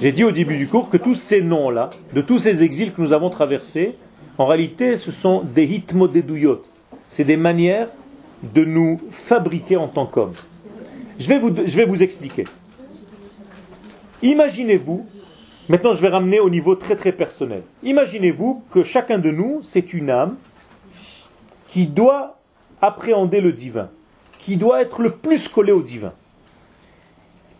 j'ai 0.00 0.12
dit 0.12 0.24
au 0.24 0.30
début 0.32 0.56
du 0.56 0.66
cours 0.66 0.88
que 0.88 0.96
tous 0.96 1.14
ces 1.14 1.42
noms-là, 1.42 1.90
de 2.14 2.22
tous 2.22 2.38
ces 2.38 2.62
exils 2.62 2.94
que 2.94 3.02
nous 3.02 3.12
avons 3.12 3.28
traversés, 3.28 3.96
en 4.38 4.46
réalité, 4.46 4.96
ce 4.96 5.10
sont 5.10 5.42
des 5.42 5.64
hitmodeduyot. 5.64 6.62
C'est 7.10 7.24
des 7.24 7.36
manières 7.36 7.88
de 8.42 8.64
nous 8.64 9.02
fabriquer 9.10 9.76
en 9.76 9.88
tant 9.88 10.06
qu'hommes. 10.06 10.32
Je 11.18 11.26
je 11.26 11.76
vais 11.76 11.84
vous 11.84 12.02
expliquer. 12.02 12.44
Imaginez-vous 14.22 15.04
Maintenant, 15.68 15.92
je 15.92 16.00
vais 16.00 16.08
ramener 16.08 16.40
au 16.40 16.48
niveau 16.48 16.76
très 16.76 16.96
très 16.96 17.12
personnel. 17.12 17.62
Imaginez-vous 17.82 18.64
que 18.72 18.82
chacun 18.82 19.18
de 19.18 19.30
nous, 19.30 19.60
c'est 19.62 19.92
une 19.92 20.08
âme 20.08 20.36
qui 21.68 21.86
doit 21.86 22.38
appréhender 22.80 23.42
le 23.42 23.52
divin, 23.52 23.90
qui 24.38 24.56
doit 24.56 24.80
être 24.80 25.02
le 25.02 25.10
plus 25.10 25.46
collé 25.48 25.72
au 25.72 25.82
divin. 25.82 26.12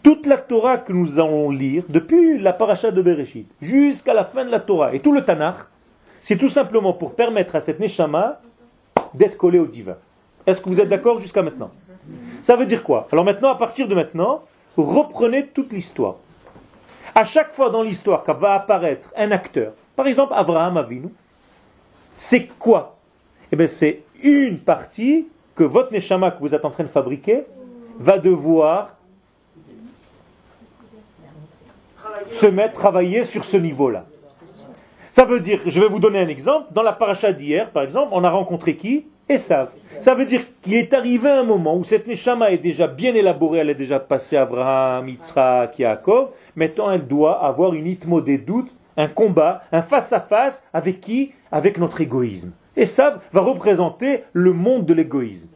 Toute 0.02 0.26
la 0.26 0.38
Torah 0.38 0.78
que 0.78 0.92
nous 0.92 1.18
allons 1.18 1.50
lire, 1.50 1.82
depuis 1.90 2.38
la 2.38 2.54
paracha 2.54 2.90
de 2.90 3.02
Bereshit 3.02 3.46
jusqu'à 3.60 4.14
la 4.14 4.24
fin 4.24 4.46
de 4.46 4.50
la 4.50 4.60
Torah 4.60 4.94
et 4.94 5.00
tout 5.00 5.12
le 5.12 5.22
Tanakh, 5.22 5.56
c'est 6.20 6.36
tout 6.36 6.48
simplement 6.48 6.94
pour 6.94 7.14
permettre 7.14 7.56
à 7.56 7.60
cette 7.60 7.78
Neshama 7.78 8.40
d'être 9.12 9.36
collée 9.36 9.58
au 9.58 9.66
divin. 9.66 9.96
Est-ce 10.46 10.62
que 10.62 10.68
vous 10.70 10.80
êtes 10.80 10.88
d'accord 10.88 11.18
jusqu'à 11.18 11.42
maintenant? 11.42 11.70
Ça 12.40 12.56
veut 12.56 12.64
dire 12.64 12.82
quoi? 12.82 13.06
Alors 13.12 13.24
maintenant, 13.24 13.50
à 13.50 13.56
partir 13.56 13.86
de 13.86 13.94
maintenant, 13.94 14.44
reprenez 14.78 15.46
toute 15.48 15.74
l'histoire. 15.74 16.16
À 17.18 17.24
chaque 17.24 17.52
fois 17.52 17.68
dans 17.68 17.82
l'histoire 17.82 18.22
qu'il 18.22 18.34
va 18.34 18.54
apparaître 18.54 19.12
un 19.16 19.32
acteur, 19.32 19.72
par 19.96 20.06
exemple 20.06 20.34
Abraham 20.36 20.76
Avinu, 20.76 21.08
c'est 22.12 22.46
quoi? 22.46 22.96
Eh 23.50 23.66
c'est 23.66 24.02
une 24.22 24.60
partie 24.60 25.26
que 25.56 25.64
votre 25.64 25.92
Neshama 25.92 26.30
que 26.30 26.38
vous 26.38 26.54
êtes 26.54 26.64
en 26.64 26.70
train 26.70 26.84
de 26.84 26.88
fabriquer 26.88 27.42
va 27.98 28.20
devoir 28.20 28.90
se 32.30 32.46
mettre, 32.46 32.74
travailler 32.74 33.24
sur 33.24 33.44
ce 33.44 33.56
niveau-là. 33.56 34.04
Ça 35.10 35.24
veut 35.24 35.40
dire, 35.40 35.60
je 35.66 35.80
vais 35.80 35.88
vous 35.88 35.98
donner 35.98 36.20
un 36.20 36.28
exemple, 36.28 36.72
dans 36.72 36.82
la 36.82 36.92
paracha 36.92 37.32
d'hier, 37.32 37.70
par 37.70 37.82
exemple, 37.82 38.10
on 38.12 38.22
a 38.22 38.30
rencontré 38.30 38.76
qui? 38.76 39.06
Esav. 39.28 39.70
Ça 40.00 40.14
veut 40.14 40.24
dire 40.24 40.42
qu'il 40.62 40.74
est 40.74 40.94
arrivé 40.94 41.28
un 41.28 41.42
moment 41.42 41.76
où 41.76 41.84
cette 41.84 42.06
Neshama 42.06 42.50
est 42.52 42.58
déjà 42.58 42.86
bien 42.86 43.14
élaborée, 43.14 43.58
elle 43.58 43.70
est 43.70 43.74
déjà 43.74 43.98
passée 43.98 44.36
Abraham, 44.36 45.08
Yitzhak, 45.08 45.78
Yaakov, 45.78 46.30
maintenant 46.58 46.90
elle 46.90 47.06
doit 47.06 47.44
avoir 47.44 47.72
une 47.72 47.86
itmo 47.86 48.20
des 48.20 48.36
doutes, 48.36 48.76
un 48.96 49.08
combat, 49.08 49.62
un 49.72 49.80
face-à-face, 49.82 50.64
avec 50.74 51.00
qui? 51.00 51.32
Avec 51.50 51.78
notre 51.78 52.00
égoïsme. 52.00 52.50
Esav 52.76 53.20
va 53.32 53.40
représenter 53.40 54.24
le 54.32 54.52
monde 54.52 54.84
de 54.84 54.92
l'égoïsme. 54.92 55.48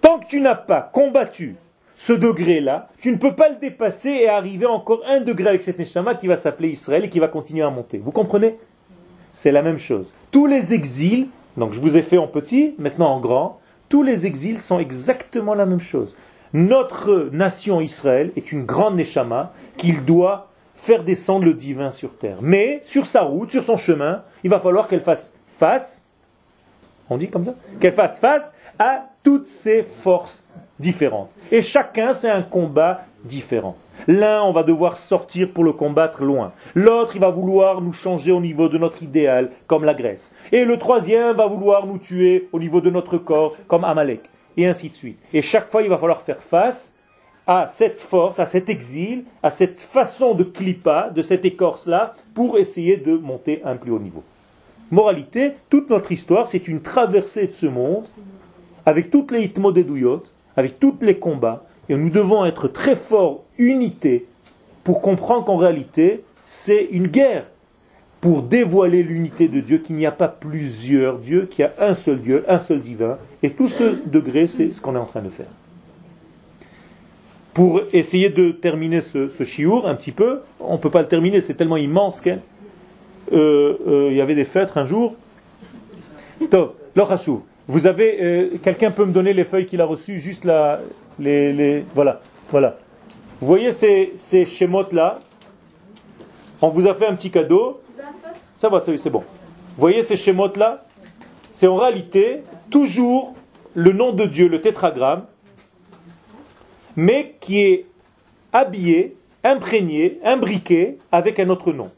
Tant 0.00 0.18
que 0.18 0.26
tu 0.26 0.40
n'as 0.40 0.54
pas 0.54 0.82
combattu 0.82 1.56
ce 1.94 2.12
degré-là, 2.12 2.88
tu 2.98 3.10
ne 3.10 3.16
peux 3.16 3.34
pas 3.34 3.48
le 3.48 3.56
dépasser 3.56 4.10
et 4.10 4.28
arriver 4.28 4.66
encore 4.66 5.00
un 5.06 5.20
degré 5.20 5.48
avec 5.48 5.62
cette 5.62 5.78
Neshama 5.78 6.14
qui 6.14 6.26
va 6.26 6.36
s'appeler 6.36 6.70
Israël 6.70 7.04
et 7.04 7.08
qui 7.08 7.20
va 7.20 7.28
continuer 7.28 7.62
à 7.62 7.70
monter. 7.70 7.98
Vous 7.98 8.10
comprenez? 8.10 8.58
C'est 9.32 9.52
la 9.52 9.62
même 9.62 9.78
chose. 9.78 10.12
Tous 10.30 10.46
les 10.46 10.74
exils, 10.74 11.28
donc 11.56 11.72
je 11.72 11.80
vous 11.80 11.96
ai 11.96 12.02
fait 12.02 12.18
en 12.18 12.26
petit, 12.26 12.74
maintenant 12.78 13.14
en 13.14 13.20
grand, 13.20 13.60
tous 13.88 14.02
les 14.02 14.26
exils 14.26 14.58
sont 14.58 14.78
exactement 14.78 15.54
la 15.54 15.66
même 15.66 15.80
chose. 15.80 16.14
Notre 16.54 17.30
nation 17.32 17.80
Israël 17.80 18.30
est 18.36 18.52
une 18.52 18.64
grande 18.64 18.94
Neshama 18.94 19.52
qu'il 19.76 20.04
doit 20.04 20.50
faire 20.76 21.02
descendre 21.02 21.44
le 21.44 21.52
divin 21.52 21.90
sur 21.90 22.16
terre. 22.16 22.36
Mais 22.42 22.80
sur 22.86 23.06
sa 23.06 23.22
route, 23.22 23.50
sur 23.50 23.64
son 23.64 23.76
chemin, 23.76 24.22
il 24.44 24.50
va 24.50 24.60
falloir 24.60 24.86
qu'elle 24.86 25.00
fasse 25.00 25.36
face, 25.58 26.06
on 27.10 27.16
dit 27.16 27.28
comme 27.28 27.44
ça, 27.44 27.56
qu'elle 27.80 27.92
fasse 27.92 28.20
face 28.20 28.54
à 28.78 29.06
toutes 29.24 29.48
ces 29.48 29.82
forces 29.82 30.46
différentes. 30.78 31.34
Et 31.50 31.60
chacun, 31.60 32.14
c'est 32.14 32.30
un 32.30 32.42
combat 32.42 33.00
différent. 33.24 33.76
L'un, 34.06 34.42
on 34.42 34.52
va 34.52 34.62
devoir 34.62 34.94
sortir 34.94 35.50
pour 35.50 35.64
le 35.64 35.72
combattre 35.72 36.22
loin. 36.22 36.52
L'autre, 36.76 37.16
il 37.16 37.20
va 37.20 37.30
vouloir 37.30 37.80
nous 37.80 37.92
changer 37.92 38.30
au 38.30 38.40
niveau 38.40 38.68
de 38.68 38.78
notre 38.78 39.02
idéal, 39.02 39.50
comme 39.66 39.84
la 39.84 39.94
Grèce. 39.94 40.32
Et 40.52 40.64
le 40.64 40.78
troisième 40.78 41.34
va 41.34 41.46
vouloir 41.46 41.84
nous 41.86 41.98
tuer 41.98 42.48
au 42.52 42.60
niveau 42.60 42.80
de 42.80 42.90
notre 42.90 43.18
corps, 43.18 43.56
comme 43.66 43.82
Amalek. 43.82 44.30
Et 44.56 44.66
ainsi 44.66 44.88
de 44.88 44.94
suite. 44.94 45.18
Et 45.32 45.42
chaque 45.42 45.70
fois, 45.70 45.82
il 45.82 45.88
va 45.88 45.98
falloir 45.98 46.22
faire 46.22 46.42
face 46.42 46.96
à 47.46 47.66
cette 47.68 48.00
force, 48.00 48.38
à 48.38 48.46
cet 48.46 48.68
exil, 48.68 49.24
à 49.42 49.50
cette 49.50 49.80
façon 49.80 50.34
de 50.34 50.44
clipa, 50.44 51.10
de 51.14 51.22
cette 51.22 51.44
écorce-là, 51.44 52.14
pour 52.34 52.58
essayer 52.58 52.96
de 52.96 53.16
monter 53.16 53.60
un 53.64 53.76
plus 53.76 53.90
haut 53.90 53.98
niveau. 53.98 54.22
Moralité, 54.90 55.52
toute 55.70 55.90
notre 55.90 56.12
histoire, 56.12 56.46
c'est 56.46 56.68
une 56.68 56.80
traversée 56.80 57.46
de 57.46 57.52
ce 57.52 57.66
monde, 57.66 58.06
avec 58.86 59.10
toutes 59.10 59.30
les 59.30 59.42
hitmodeduyot, 59.42 60.22
avec 60.56 60.78
tous 60.78 60.96
les 61.00 61.18
combats, 61.18 61.64
et 61.88 61.96
nous 61.96 62.10
devons 62.10 62.44
être 62.44 62.68
très 62.68 62.96
forts, 62.96 63.44
unité, 63.58 64.26
pour 64.84 65.00
comprendre 65.00 65.44
qu'en 65.44 65.56
réalité, 65.56 66.24
c'est 66.46 66.84
une 66.90 67.08
guerre 67.08 67.46
pour 68.24 68.40
dévoiler 68.40 69.02
l'unité 69.02 69.48
de 69.48 69.60
Dieu, 69.60 69.76
qu'il 69.76 69.96
n'y 69.96 70.06
a 70.06 70.10
pas 70.10 70.28
plusieurs 70.28 71.18
dieux, 71.18 71.44
qu'il 71.44 71.62
y 71.62 71.68
a 71.68 71.74
un 71.78 71.92
seul 71.92 72.22
Dieu, 72.22 72.42
un 72.48 72.58
seul 72.58 72.80
divin, 72.80 73.18
et 73.42 73.50
tout 73.50 73.68
ce 73.68 73.98
degré, 74.06 74.46
c'est 74.46 74.72
ce 74.72 74.80
qu'on 74.80 74.94
est 74.94 74.98
en 74.98 75.04
train 75.04 75.20
de 75.20 75.28
faire. 75.28 75.50
Pour 77.52 77.82
essayer 77.92 78.30
de 78.30 78.50
terminer 78.50 79.02
ce, 79.02 79.28
ce 79.28 79.44
chiour 79.44 79.86
un 79.86 79.94
petit 79.94 80.10
peu, 80.10 80.40
on 80.58 80.72
ne 80.72 80.78
peut 80.78 80.88
pas 80.88 81.02
le 81.02 81.06
terminer, 81.06 81.42
c'est 81.42 81.52
tellement 81.52 81.76
immense 81.76 82.22
qu'il 82.22 82.40
euh, 83.34 83.76
euh, 83.86 84.12
y 84.14 84.22
avait 84.22 84.34
des 84.34 84.46
fêtes 84.46 84.70
un 84.76 84.86
jour. 84.86 85.16
Top, 86.48 86.80
vous 87.68 87.86
avez, 87.86 88.22
euh, 88.22 88.48
quelqu'un 88.62 88.90
peut 88.90 89.04
me 89.04 89.12
donner 89.12 89.34
les 89.34 89.44
feuilles 89.44 89.66
qu'il 89.66 89.82
a 89.82 89.84
reçues, 89.84 90.18
juste 90.18 90.46
là, 90.46 90.80
les, 91.18 91.84
voilà, 91.94 92.22
voilà. 92.50 92.76
Vous 93.42 93.46
voyez 93.46 93.72
ces, 93.72 94.12
ces 94.14 94.46
schémotes-là 94.46 95.20
On 96.62 96.70
vous 96.70 96.88
a 96.88 96.94
fait 96.94 97.06
un 97.06 97.14
petit 97.14 97.30
cadeau. 97.30 97.82
Ça 98.56 98.68
va, 98.68 98.80
c'est 98.80 99.10
bon. 99.10 99.20
Vous 99.20 99.80
voyez 99.80 100.02
ces 100.02 100.16
schémotes-là 100.16 100.84
C'est 101.52 101.66
en 101.66 101.76
réalité 101.76 102.42
toujours 102.70 103.34
le 103.74 103.92
nom 103.92 104.12
de 104.12 104.24
Dieu, 104.24 104.48
le 104.48 104.60
tétragramme, 104.60 105.24
mais 106.96 107.36
qui 107.40 107.62
est 107.62 107.86
habillé, 108.52 109.16
imprégné, 109.42 110.20
imbriqué 110.24 110.98
avec 111.10 111.40
un 111.40 111.48
autre 111.48 111.72
nom. 111.72 111.90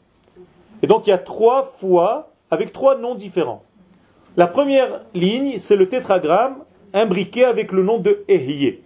Et 0.81 0.87
donc 0.87 1.07
il 1.07 1.11
y 1.11 1.13
a 1.13 1.17
trois 1.17 1.63
fois 1.77 2.31
avec 2.49 2.73
trois 2.73 2.97
noms 2.97 3.15
différents. 3.15 3.63
La 4.35 4.47
première 4.47 5.01
ligne, 5.13 5.57
c'est 5.57 5.75
le 5.75 5.89
tétragramme 5.89 6.57
imbriqué 6.93 7.43
avec 7.45 7.71
le 7.71 7.83
nom 7.83 7.99
de 7.99 8.23
Ehye. 8.27 8.79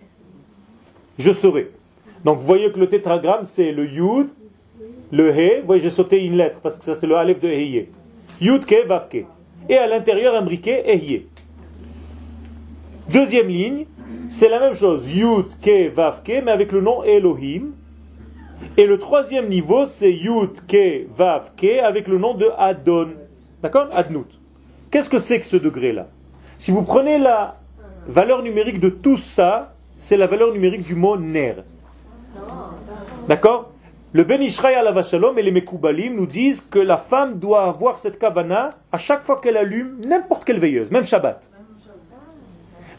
Je 1.17 1.31
serai. 1.31 1.71
Donc 2.25 2.39
vous 2.39 2.45
voyez 2.45 2.71
que 2.71 2.79
le 2.79 2.87
tétragramme, 2.87 3.45
c'est 3.45 3.71
le 3.71 3.85
Yud, 3.85 4.31
le 5.11 5.29
He. 5.29 5.59
Vous 5.61 5.67
voyez, 5.67 5.81
j'ai 5.81 5.89
sauté 5.89 6.23
une 6.23 6.37
lettre 6.37 6.59
parce 6.61 6.77
que 6.77 6.83
ça, 6.83 6.95
c'est 6.95 7.07
le 7.07 7.15
Aleph 7.15 7.39
de 7.39 7.47
Ehye. 7.47 7.89
Yud, 8.39 8.65
Ke, 8.65 8.87
Vav. 8.87 9.07
Et 9.69 9.77
à 9.77 9.87
l'intérieur, 9.87 10.35
imbriqué 10.35 10.89
Ehye. 10.89 11.27
Deuxième 13.09 13.47
ligne, 13.47 13.85
c'est 14.29 14.49
la 14.49 14.59
même 14.59 14.73
chose. 14.73 15.13
Yud, 15.13 15.47
Ke, 15.61 15.93
Vav, 15.93 16.21
mais 16.27 16.51
avec 16.51 16.71
le 16.71 16.81
nom 16.81 17.03
Elohim. 17.03 17.71
Et 18.77 18.85
le 18.85 18.97
troisième 18.97 19.49
niveau, 19.49 19.85
c'est 19.85 20.13
Yud, 20.13 20.65
Ke, 20.67 21.07
Vav, 21.15 21.51
avec 21.83 22.07
le 22.07 22.17
nom 22.17 22.33
de 22.33 22.47
Adon. 22.57 23.09
D'accord? 23.61 23.87
Adnout. 23.93 24.27
Qu'est-ce 24.89 25.09
que 25.09 25.19
c'est 25.19 25.39
que 25.39 25.45
ce 25.45 25.57
degré-là? 25.57 26.07
Si 26.57 26.71
vous 26.71 26.83
prenez 26.83 27.17
la 27.17 27.51
valeur 28.07 28.41
numérique 28.41 28.79
de 28.79 28.89
tout 28.89 29.17
ça, 29.17 29.73
c'est 29.97 30.17
la 30.17 30.27
valeur 30.27 30.51
numérique 30.51 30.83
du 30.83 30.95
mot 30.95 31.17
ner. 31.17 31.55
D'accord? 33.27 33.70
Le 34.13 34.25
Ben 34.25 34.41
Ishraï 34.41 34.75
la 34.83 34.91
Vachalom 34.91 35.39
et 35.39 35.41
les 35.41 35.51
Mekoubalim 35.51 36.15
nous 36.15 36.25
disent 36.25 36.59
que 36.59 36.79
la 36.79 36.97
femme 36.97 37.39
doit 37.39 37.63
avoir 37.63 37.97
cette 37.97 38.19
kavana 38.19 38.71
à 38.91 38.97
chaque 38.97 39.23
fois 39.23 39.39
qu'elle 39.39 39.55
allume 39.55 40.01
n'importe 40.05 40.43
quelle 40.43 40.59
veilleuse, 40.59 40.91
même 40.91 41.05
Shabbat. 41.05 41.49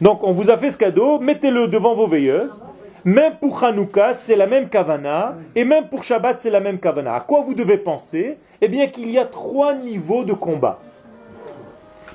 Donc 0.00 0.24
on 0.24 0.32
vous 0.32 0.48
a 0.48 0.56
fait 0.56 0.70
ce 0.70 0.78
cadeau, 0.78 1.18
mettez-le 1.18 1.68
devant 1.68 1.94
vos 1.94 2.06
veilleuses. 2.06 2.62
Même 3.04 3.34
pour 3.40 3.62
Hanouka, 3.62 4.14
c'est 4.14 4.36
la 4.36 4.46
même 4.46 4.70
kavana, 4.70 5.36
et 5.54 5.64
même 5.64 5.88
pour 5.88 6.02
Shabbat, 6.02 6.40
c'est 6.40 6.50
la 6.50 6.60
même 6.60 6.78
kavana. 6.78 7.12
À 7.12 7.20
quoi 7.20 7.42
vous 7.42 7.52
devez 7.52 7.76
penser? 7.76 8.38
Eh 8.62 8.68
bien 8.68 8.86
qu'il 8.86 9.10
y 9.10 9.18
a 9.18 9.26
trois 9.26 9.74
niveaux 9.74 10.24
de 10.24 10.32
combat. 10.32 10.78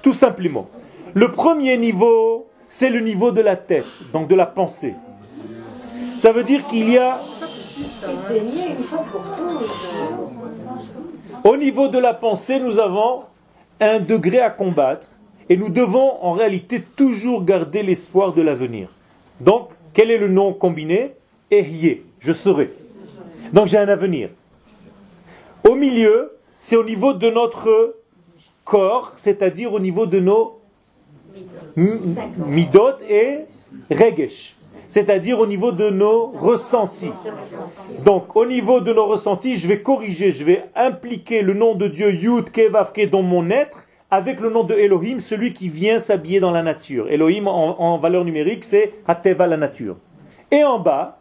Tout 0.02 0.14
simplement. 0.14 0.70
Le 1.14 1.28
premier 1.28 1.78
niveau, 1.78 2.48
c'est 2.68 2.90
le 2.90 3.02
niveau 3.02 3.32
de 3.32 3.42
la 3.42 3.58
tête, 3.58 3.86
donc 4.12 4.28
de 4.28 4.34
la 4.34 4.48
pensée. 4.48 4.96
Ça 6.18 6.32
veut 6.32 6.44
dire 6.44 6.66
qu'il 6.66 6.90
y 6.90 6.98
a... 6.98 7.20
Au 11.44 11.58
niveau 11.58 11.88
de 11.88 11.98
la 11.98 12.14
pensée, 12.14 12.60
nous 12.60 12.80
avons 12.80 13.24
un 13.80 14.00
degré 14.00 14.40
à 14.40 14.50
combattre 14.50 15.08
et 15.50 15.56
nous 15.56 15.70
devons 15.70 16.24
en 16.24 16.34
réalité 16.34 16.82
toujours 16.82 17.44
garder 17.46 17.84
l'espoir 17.84 18.34
de 18.34 18.42
l'avenir. 18.42 18.90
Donc, 19.40 19.70
quel 19.94 20.12
est 20.12 20.18
le 20.18 20.28
nom 20.28 20.54
combiné? 20.54 21.14
Ehye, 21.50 22.02
je 22.20 22.34
serai. 22.34 22.74
Donc 23.54 23.68
j'ai 23.68 23.78
un 23.78 23.88
avenir. 23.88 24.30
Au 25.64 25.76
milieu, 25.76 26.38
c'est 26.60 26.76
au 26.76 26.84
niveau 26.84 27.14
de 27.14 27.30
notre 27.30 27.96
corps, 28.66 29.14
c'est-à-dire 29.16 29.72
au 29.72 29.80
niveau 29.80 30.06
de 30.06 30.20
nos 30.20 30.60
midot 31.78 32.98
et 33.08 33.46
regesh, 33.90 34.57
c'est-à-dire 34.90 35.40
au 35.40 35.48
niveau 35.48 35.72
de 35.72 35.90
nos 35.90 36.26
ressentis. 36.26 37.12
Donc, 38.06 38.36
au 38.36 38.46
niveau 38.46 38.80
de 38.80 38.94
nos 38.94 39.06
ressentis, 39.06 39.56
je 39.56 39.68
vais 39.68 39.82
corriger, 39.82 40.32
je 40.32 40.44
vais 40.44 40.64
impliquer 40.76 41.42
le 41.42 41.54
nom 41.54 41.76
de 41.76 41.88
Dieu 41.88 42.12
Yud 42.12 42.52
Kevavke 42.52 43.10
dans 43.10 43.22
mon 43.22 43.50
être 43.50 43.88
avec 44.10 44.40
le 44.40 44.50
nom 44.50 44.64
de 44.64 44.74
Elohim, 44.74 45.20
celui 45.20 45.54
qui 45.54 45.68
vient 45.68 46.00
s'habiller 46.00 46.40
dans 46.40 46.52
la 46.52 46.64
nature. 46.64 47.10
Elohim 47.10 47.48
en, 47.48 47.98
valeur 47.98 48.24
numérique, 48.24 48.64
c'est 48.64 48.94
Hateva 49.08 49.48
la 49.48 49.58
nature. 49.58 49.98
Et 50.50 50.64
en 50.64 50.80
bas, 50.80 51.20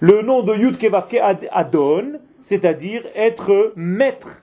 le 0.00 0.20
nom 0.20 0.42
de 0.42 0.54
Yud 0.54 0.76
Kevavke 0.76 1.18
Adon, 1.52 2.18
c'est-à-dire 2.42 3.02
être 3.14 3.72
maître 3.76 4.42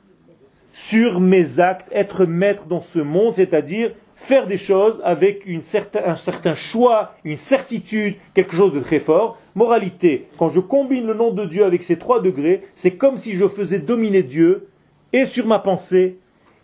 sur 0.71 1.19
mes 1.19 1.59
actes, 1.59 1.89
être 1.93 2.25
maître 2.25 2.65
dans 2.65 2.81
ce 2.81 2.97
monde, 2.97 3.33
c'est-à-dire 3.35 3.91
faire 4.23 4.47
des 4.47 4.57
choses 4.57 5.01
avec 5.03 5.45
une 5.45 5.61
un 6.05 6.15
certain 6.15 6.55
choix, 6.55 7.13
une 7.25 7.35
certitude, 7.35 8.15
quelque 8.33 8.55
chose 8.55 8.71
de 8.71 8.79
très 8.79 8.99
fort. 8.99 9.37
Moralité, 9.53 10.27
quand 10.37 10.47
je 10.47 10.61
combine 10.61 11.05
le 11.05 11.13
nom 11.13 11.31
de 11.31 11.43
Dieu 11.43 11.65
avec 11.65 11.83
ces 11.83 11.97
trois 11.97 12.21
degrés, 12.21 12.63
c'est 12.73 12.91
comme 12.91 13.17
si 13.17 13.33
je 13.33 13.47
faisais 13.49 13.79
dominer 13.79 14.23
Dieu 14.23 14.69
et 15.11 15.25
sur 15.25 15.45
ma 15.45 15.59
pensée, 15.59 16.19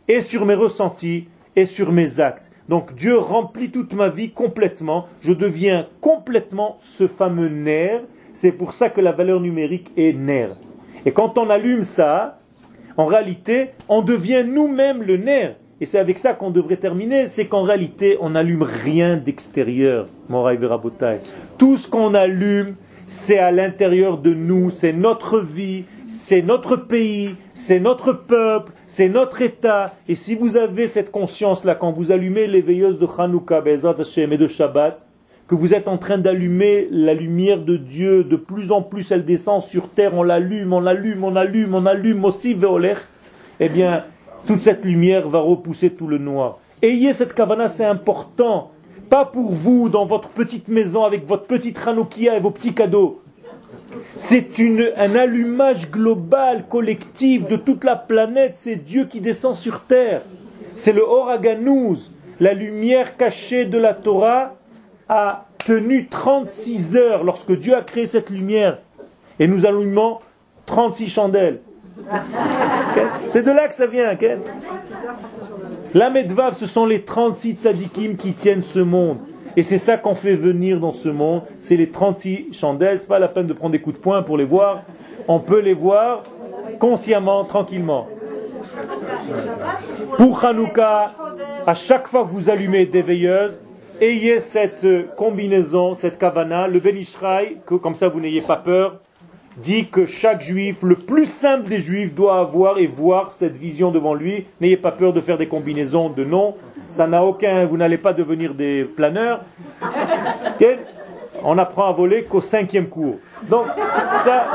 et 0.08 0.22
sur 0.22 0.46
mes 0.46 0.54
ressentis, 0.54 1.28
et 1.58 1.66
sur 1.66 1.92
mes 1.92 2.22
actes. 2.22 2.50
Donc 2.70 2.96
Dieu 2.96 3.18
remplit 3.18 3.72
toute 3.72 3.94
ma 3.94 4.08
vie 4.08 4.32
complètement. 4.32 5.08
Je 5.22 5.34
deviens 5.34 5.86
complètement 6.00 6.78
ce 6.82 7.08
fameux 7.08 7.50
nerf. 7.50 8.04
C'est 8.34 8.54
pour 8.54 8.74
ça 8.74 8.90
que 8.90 9.02
la 9.02 9.12
valeur 9.12 9.42
numérique 9.42 9.92
est 9.98 10.14
nerf. 10.14 10.56
Et 11.06 11.12
quand 11.12 11.38
on 11.38 11.50
allume 11.50 11.84
ça, 11.84 12.40
en 12.96 13.06
réalité, 13.06 13.72
on 13.90 14.02
devient 14.02 14.46
nous-mêmes 14.48 15.04
le 15.04 15.18
nerf. 15.18 15.56
Et 15.82 15.86
c'est 15.86 16.00
avec 16.00 16.18
ça 16.18 16.34
qu'on 16.34 16.50
devrait 16.50 16.76
terminer, 16.76 17.28
c'est 17.28 17.46
qu'en 17.46 17.64
réalité, 17.64 18.18
on 18.20 18.32
n'allume 18.32 18.64
rien 18.64 19.16
d'extérieur, 19.16 20.08
Moraï 20.28 20.58
Verabotai. 20.58 21.20
Tout 21.58 21.78
ce 21.78 21.88
qu'on 21.88 22.14
allume, 22.14 22.76
c'est 23.06 23.40
à 23.40 23.52
l'intérieur 23.54 24.18
de 24.18 24.34
nous, 24.34 24.72
c'est 24.72 24.92
notre 24.92 25.40
vie, 25.40 25.86
c'est 26.06 26.42
notre 26.42 26.76
pays, 26.76 27.36
c'est 27.54 27.80
notre 27.80 28.12
peuple, 28.12 28.74
c'est 28.84 29.08
notre 29.08 29.42
État. 29.42 29.96
Et 30.10 30.16
si 30.16 30.36
vous 30.36 30.58
avez 30.58 30.90
cette 30.90 31.12
conscience-là, 31.12 31.76
quand 31.76 31.94
vous 31.94 32.12
allumez 32.12 32.46
les 32.46 32.62
veilleuses 32.62 33.00
de 33.00 33.08
Hanouka, 33.18 33.62
Bezat 33.62 33.96
Hashem 34.00 34.34
et 34.34 34.38
de 34.38 34.48
Shabbat, 34.48 35.02
que 35.48 35.56
vous 35.56 35.74
êtes 35.74 35.88
en 35.88 35.98
train 35.98 36.18
d'allumer 36.18 36.90
la 36.92 37.14
lumière 37.14 37.62
de 37.62 37.78
Dieu, 37.78 38.26
de 38.26 38.36
plus 38.36 38.74
en 38.74 38.82
plus 38.82 39.12
elle 39.12 39.24
descend 39.24 39.62
sur 39.62 39.90
terre, 39.90 40.14
on 40.14 40.24
l'allume, 40.24 40.74
on 40.74 40.82
l'allume, 40.82 41.24
on 41.24 41.38
allume, 41.38 41.74
on 41.74 41.86
allume 41.86 42.26
aussi 42.26 42.54
Veoler, 42.54 42.96
eh 43.62 43.70
bien, 43.70 44.04
toute 44.46 44.62
cette 44.62 44.84
lumière 44.84 45.28
va 45.28 45.40
repousser 45.40 45.92
tout 45.92 46.08
le 46.08 46.18
noir. 46.18 46.60
Ayez 46.82 47.14
cette 47.14 47.34
kavana, 47.34 47.68
c'est 47.68 47.86
important. 47.86 48.72
Pas 49.10 49.26
pour 49.26 49.52
vous, 49.52 49.90
dans 49.90 50.06
votre 50.06 50.30
petite 50.30 50.68
maison, 50.68 51.04
avec 51.04 51.28
votre 51.28 51.44
petite 51.44 51.78
ranoukia 51.78 52.38
et 52.38 52.40
vos 52.40 52.52
petits 52.52 52.74
cadeaux. 52.74 53.22
C'est 54.18 54.48
un 54.98 55.16
allumage 55.16 55.90
global, 55.90 56.66
collectif 56.68 57.48
de 57.48 57.56
toute 57.56 57.84
la 57.84 57.96
planète. 57.96 58.56
C'est 58.56 58.76
Dieu 58.76 59.06
qui 59.06 59.22
descend 59.22 59.56
sur 59.56 59.82
terre. 59.82 60.22
C'est 60.74 60.94
le 60.94 61.02
Horaganouz, 61.02 62.12
la 62.40 62.54
lumière 62.54 63.18
cachée 63.18 63.66
de 63.66 63.78
la 63.78 63.94
Torah, 63.94 64.56
a 65.08 65.48
tenu 65.66 66.08
36 66.08 66.96
heures 66.96 67.24
lorsque 67.24 67.58
Dieu 67.58 67.76
a 67.76 67.82
créé 67.82 68.06
cette 68.06 68.30
lumière. 68.30 68.80
Et 69.40 69.48
nous 69.48 69.66
allumons 69.66 70.20
36 70.66 71.10
chandelles. 71.10 71.62
C'est 73.26 73.44
de 73.44 73.52
là 73.52 73.68
que 73.68 73.74
ça 73.74 73.88
vient. 73.88 74.16
La 75.94 76.10
Medvav, 76.10 76.54
ce 76.54 76.66
sont 76.66 76.86
les 76.86 77.04
36 77.04 77.54
tzadikim 77.54 78.16
qui 78.16 78.34
tiennent 78.34 78.64
ce 78.64 78.80
monde. 78.80 79.18
Et 79.56 79.64
c'est 79.64 79.78
ça 79.78 79.98
qu'on 79.98 80.16
fait 80.16 80.36
venir 80.36 80.80
dans 80.80 80.94
ce 80.94 81.10
monde. 81.10 81.42
C'est 81.58 81.76
les 81.76 81.90
36 81.90 82.54
chandelles. 82.54 83.00
C'est 83.00 83.08
pas 83.08 83.20
la 83.20 83.28
peine 83.28 83.48
de 83.48 83.54
prendre 83.54 83.72
des 83.72 83.82
coups 83.82 83.96
de 83.96 84.02
poing 84.02 84.22
pour 84.22 84.38
les 84.38 84.46
voir. 84.46 84.84
On 85.28 85.40
peut 85.40 85.60
les 85.60 85.74
voir 85.74 86.24
consciemment, 86.80 87.44
tranquillement. 87.44 88.08
Pour 90.18 90.44
Hanouka, 90.44 91.14
à 91.66 91.74
chaque 91.74 92.08
fois 92.08 92.24
que 92.24 92.30
vous 92.30 92.50
allumez 92.50 92.86
des 92.86 93.02
veilleuses, 93.02 93.60
ayez 94.02 94.40
cette 94.40 94.86
combinaison, 95.16 95.94
cette 95.94 96.18
kavana, 96.18 96.68
le 96.68 96.80
Benishraï, 96.80 97.58
que 97.66 97.76
comme 97.76 97.96
ça 97.96 98.08
vous 98.08 98.20
n'ayez 98.20 98.42
pas 98.42 98.58
peur, 98.58 99.00
dit 99.62 99.88
que 99.88 100.06
chaque 100.06 100.42
juif, 100.42 100.78
le 100.84 100.96
plus 100.96 101.26
simple 101.26 101.70
des 101.70 101.80
juifs, 101.80 102.14
doit 102.14 102.40
avoir 102.40 102.78
et 102.78 102.88
voir 102.88 103.32
cette 103.32 103.56
vision 103.56 103.92
devant 103.92 104.14
lui. 104.14 104.46
N'ayez 104.62 104.78
pas 104.78 104.92
peur 104.92 105.14
de 105.14 105.22
faire 105.22 105.38
des 105.38 105.48
combinaisons 105.48 106.10
de 106.10 106.24
noms. 106.24 106.56
Ça 106.88 107.08
n'a 107.08 107.24
aucun, 107.24 107.66
vous 107.66 107.78
n'allez 107.78 107.98
pas 107.98 108.14
devenir 108.14 108.54
des 108.54 108.84
planeurs. 108.84 109.42
On 111.44 111.58
apprend 111.58 111.88
à 111.88 111.92
voler 111.94 112.24
qu'au 112.24 112.42
cinquième 112.42 112.88
cours. 112.88 113.18
Donc, 113.50 113.68
ça, 114.26 114.48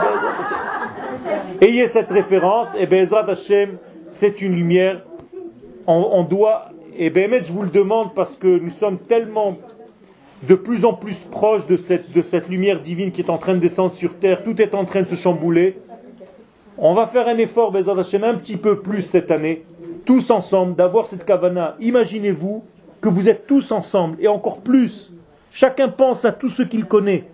ayez 1.61 1.89
cette 1.89 2.11
référence, 2.11 2.75
et 2.79 2.87
Bezrat 2.87 3.31
Hashem, 3.31 3.77
c'est 4.11 4.41
une 4.43 4.55
lumière. 4.55 5.03
On, 5.87 6.23
doit, 6.23 6.71
et 6.97 7.11
Béhémet, 7.11 7.45
je 7.45 7.53
vous 7.53 7.63
le 7.63 7.69
demande 7.69 8.15
parce 8.15 8.37
que 8.37 8.59
nous 8.59 8.71
sommes 8.71 8.99
tellement 8.99 9.57
de 10.49 10.55
plus 10.55 10.85
en 10.85 10.93
plus 10.93 11.19
proche 11.19 11.67
de 11.67 11.77
cette, 11.77 12.49
lumière 12.49 12.81
divine 12.81 13.11
qui 13.11 13.21
est 13.21 13.31
en 13.31 13.39
train 13.39 13.55
de 13.55 13.61
descendre 13.61 13.93
sur 13.93 14.15
terre, 14.15 14.43
tout 14.45 14.61
est 14.61 14.75
en 14.75 14.85
train 14.85 15.03
de 15.03 15.09
se 15.09 15.15
chambouler. 15.15 15.79
On 16.77 16.95
va 16.95 17.07
faire 17.07 17.29
un 17.29 17.39
effort, 17.39 17.71
Bezat 17.71 17.99
Hashem, 17.99 18.25
un 18.25 18.35
petit 18.35 18.57
peu 18.57 18.81
plus 18.81 19.03
cette 19.03 19.31
année, 19.31 19.65
tous 20.05 20.31
ensemble, 20.31 20.75
d'avoir 20.75 21.07
cette 21.07 21.25
kavana. 21.25 21.77
Imaginez-vous 21.81 22.65
que 23.01 23.09
vous 23.09 23.29
êtes 23.29 23.47
tous 23.47 23.71
ensemble, 23.71 24.17
et 24.21 24.29
encore 24.29 24.59
plus. 24.59 25.13
Chacun 25.51 25.89
pense 25.89 26.25
à 26.25 26.33
tout 26.33 26.49
ce 26.49 26.63
qu'il 26.63 26.85
connaît, 26.87 27.25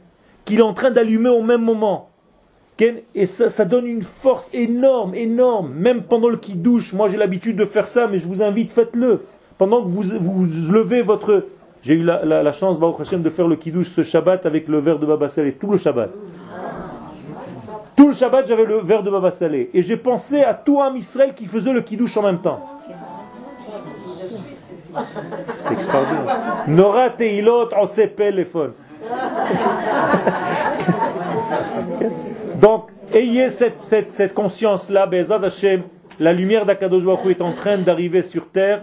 qu'il 0.45 0.59
est 0.59 0.63
en 0.63 0.75
train 0.75 0.91
d'allumer 0.91 1.31
au 1.31 1.43
même 1.43 1.63
moment. 1.63 2.11
Et 3.15 3.27
ça, 3.27 3.51
ça, 3.51 3.67
donne 3.67 3.87
une 3.87 4.03
force 4.03 4.49
énorme, 4.55 5.15
énorme. 5.15 5.75
Même 5.75 6.03
pendant 6.03 6.29
le 6.29 6.39
qui 6.39 6.55
douche, 6.55 6.95
moi 6.95 7.09
j'ai 7.09 7.19
l'habitude 7.19 7.57
de 7.57 7.67
faire 7.67 7.87
ça, 7.87 8.07
mais 8.07 8.19
je 8.19 8.27
vous 8.27 8.43
invite, 8.43 8.73
faites-le. 8.73 9.23
Pendant 9.59 9.83
que 9.83 9.89
vous, 9.89 10.03
vous 10.03 10.47
levez 10.73 11.03
votre, 11.03 11.45
j'ai 11.83 11.95
eu 11.95 12.03
la, 12.03 12.25
la, 12.25 12.43
la, 12.43 12.53
chance, 12.53 12.79
Baruch 12.79 13.01
Hashem, 13.01 13.23
de 13.23 13.31
faire 13.31 13.49
le 13.49 13.57
kiddush 13.57 13.89
ce 13.89 14.03
Shabbat 14.03 14.45
avec 14.45 14.69
le 14.69 14.79
verre 14.79 14.99
de 14.99 15.07
Baba 15.07 15.29
Salé, 15.29 15.53
tout 15.53 15.71
le 15.71 15.79
Shabbat. 15.79 16.11
Tout 17.97 18.09
le 18.09 18.15
Shabbat, 18.15 18.47
j'avais 18.47 18.65
le 18.65 18.79
verre 18.79 19.03
de 19.03 19.11
Baba 19.11 19.31
Salé. 19.31 19.71
Et 19.73 19.83
j'ai 19.83 19.97
pensé 19.97 20.43
à 20.43 20.55
tout 20.55 20.81
un 20.81 20.95
Israël 20.95 21.35
qui 21.35 21.47
faisait 21.47 21.73
le 21.73 21.81
kiddush 21.81 22.17
en 22.17 22.23
même 22.23 22.41
temps. 22.41 22.61
C'est 25.57 25.73
extraordinaire. 25.73 26.65
Nora 26.67 27.11
teilot 27.11 27.69
on 27.77 27.87
téléphone. 27.87 28.73
Donc, 32.61 32.89
ayez 33.15 33.49
cette, 33.51 33.81
cette, 33.81 34.09
cette 34.09 34.35
conscience-là, 34.35 35.07
Bezad 35.07 35.45
Hashem, 35.45 35.83
la 36.19 36.33
lumière 36.33 36.67
d'Akadosh 36.67 37.05
Baruch 37.05 37.39
est 37.39 37.43
en 37.43 37.53
train 37.53 37.79
d'arriver 37.79 38.23
sur 38.23 38.49
terre. 38.49 38.83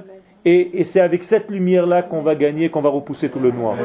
Et, 0.50 0.86
c'est 0.86 1.02
avec 1.02 1.26
cette 1.26 1.50
lumière-là 1.50 2.04
qu'on 2.04 2.22
va 2.22 2.34
gagner, 2.34 2.70
qu'on 2.70 2.80
va 2.80 2.90
repousser 2.90 3.28
tout 3.28 3.40
le 3.40 3.52
noir. 3.52 3.76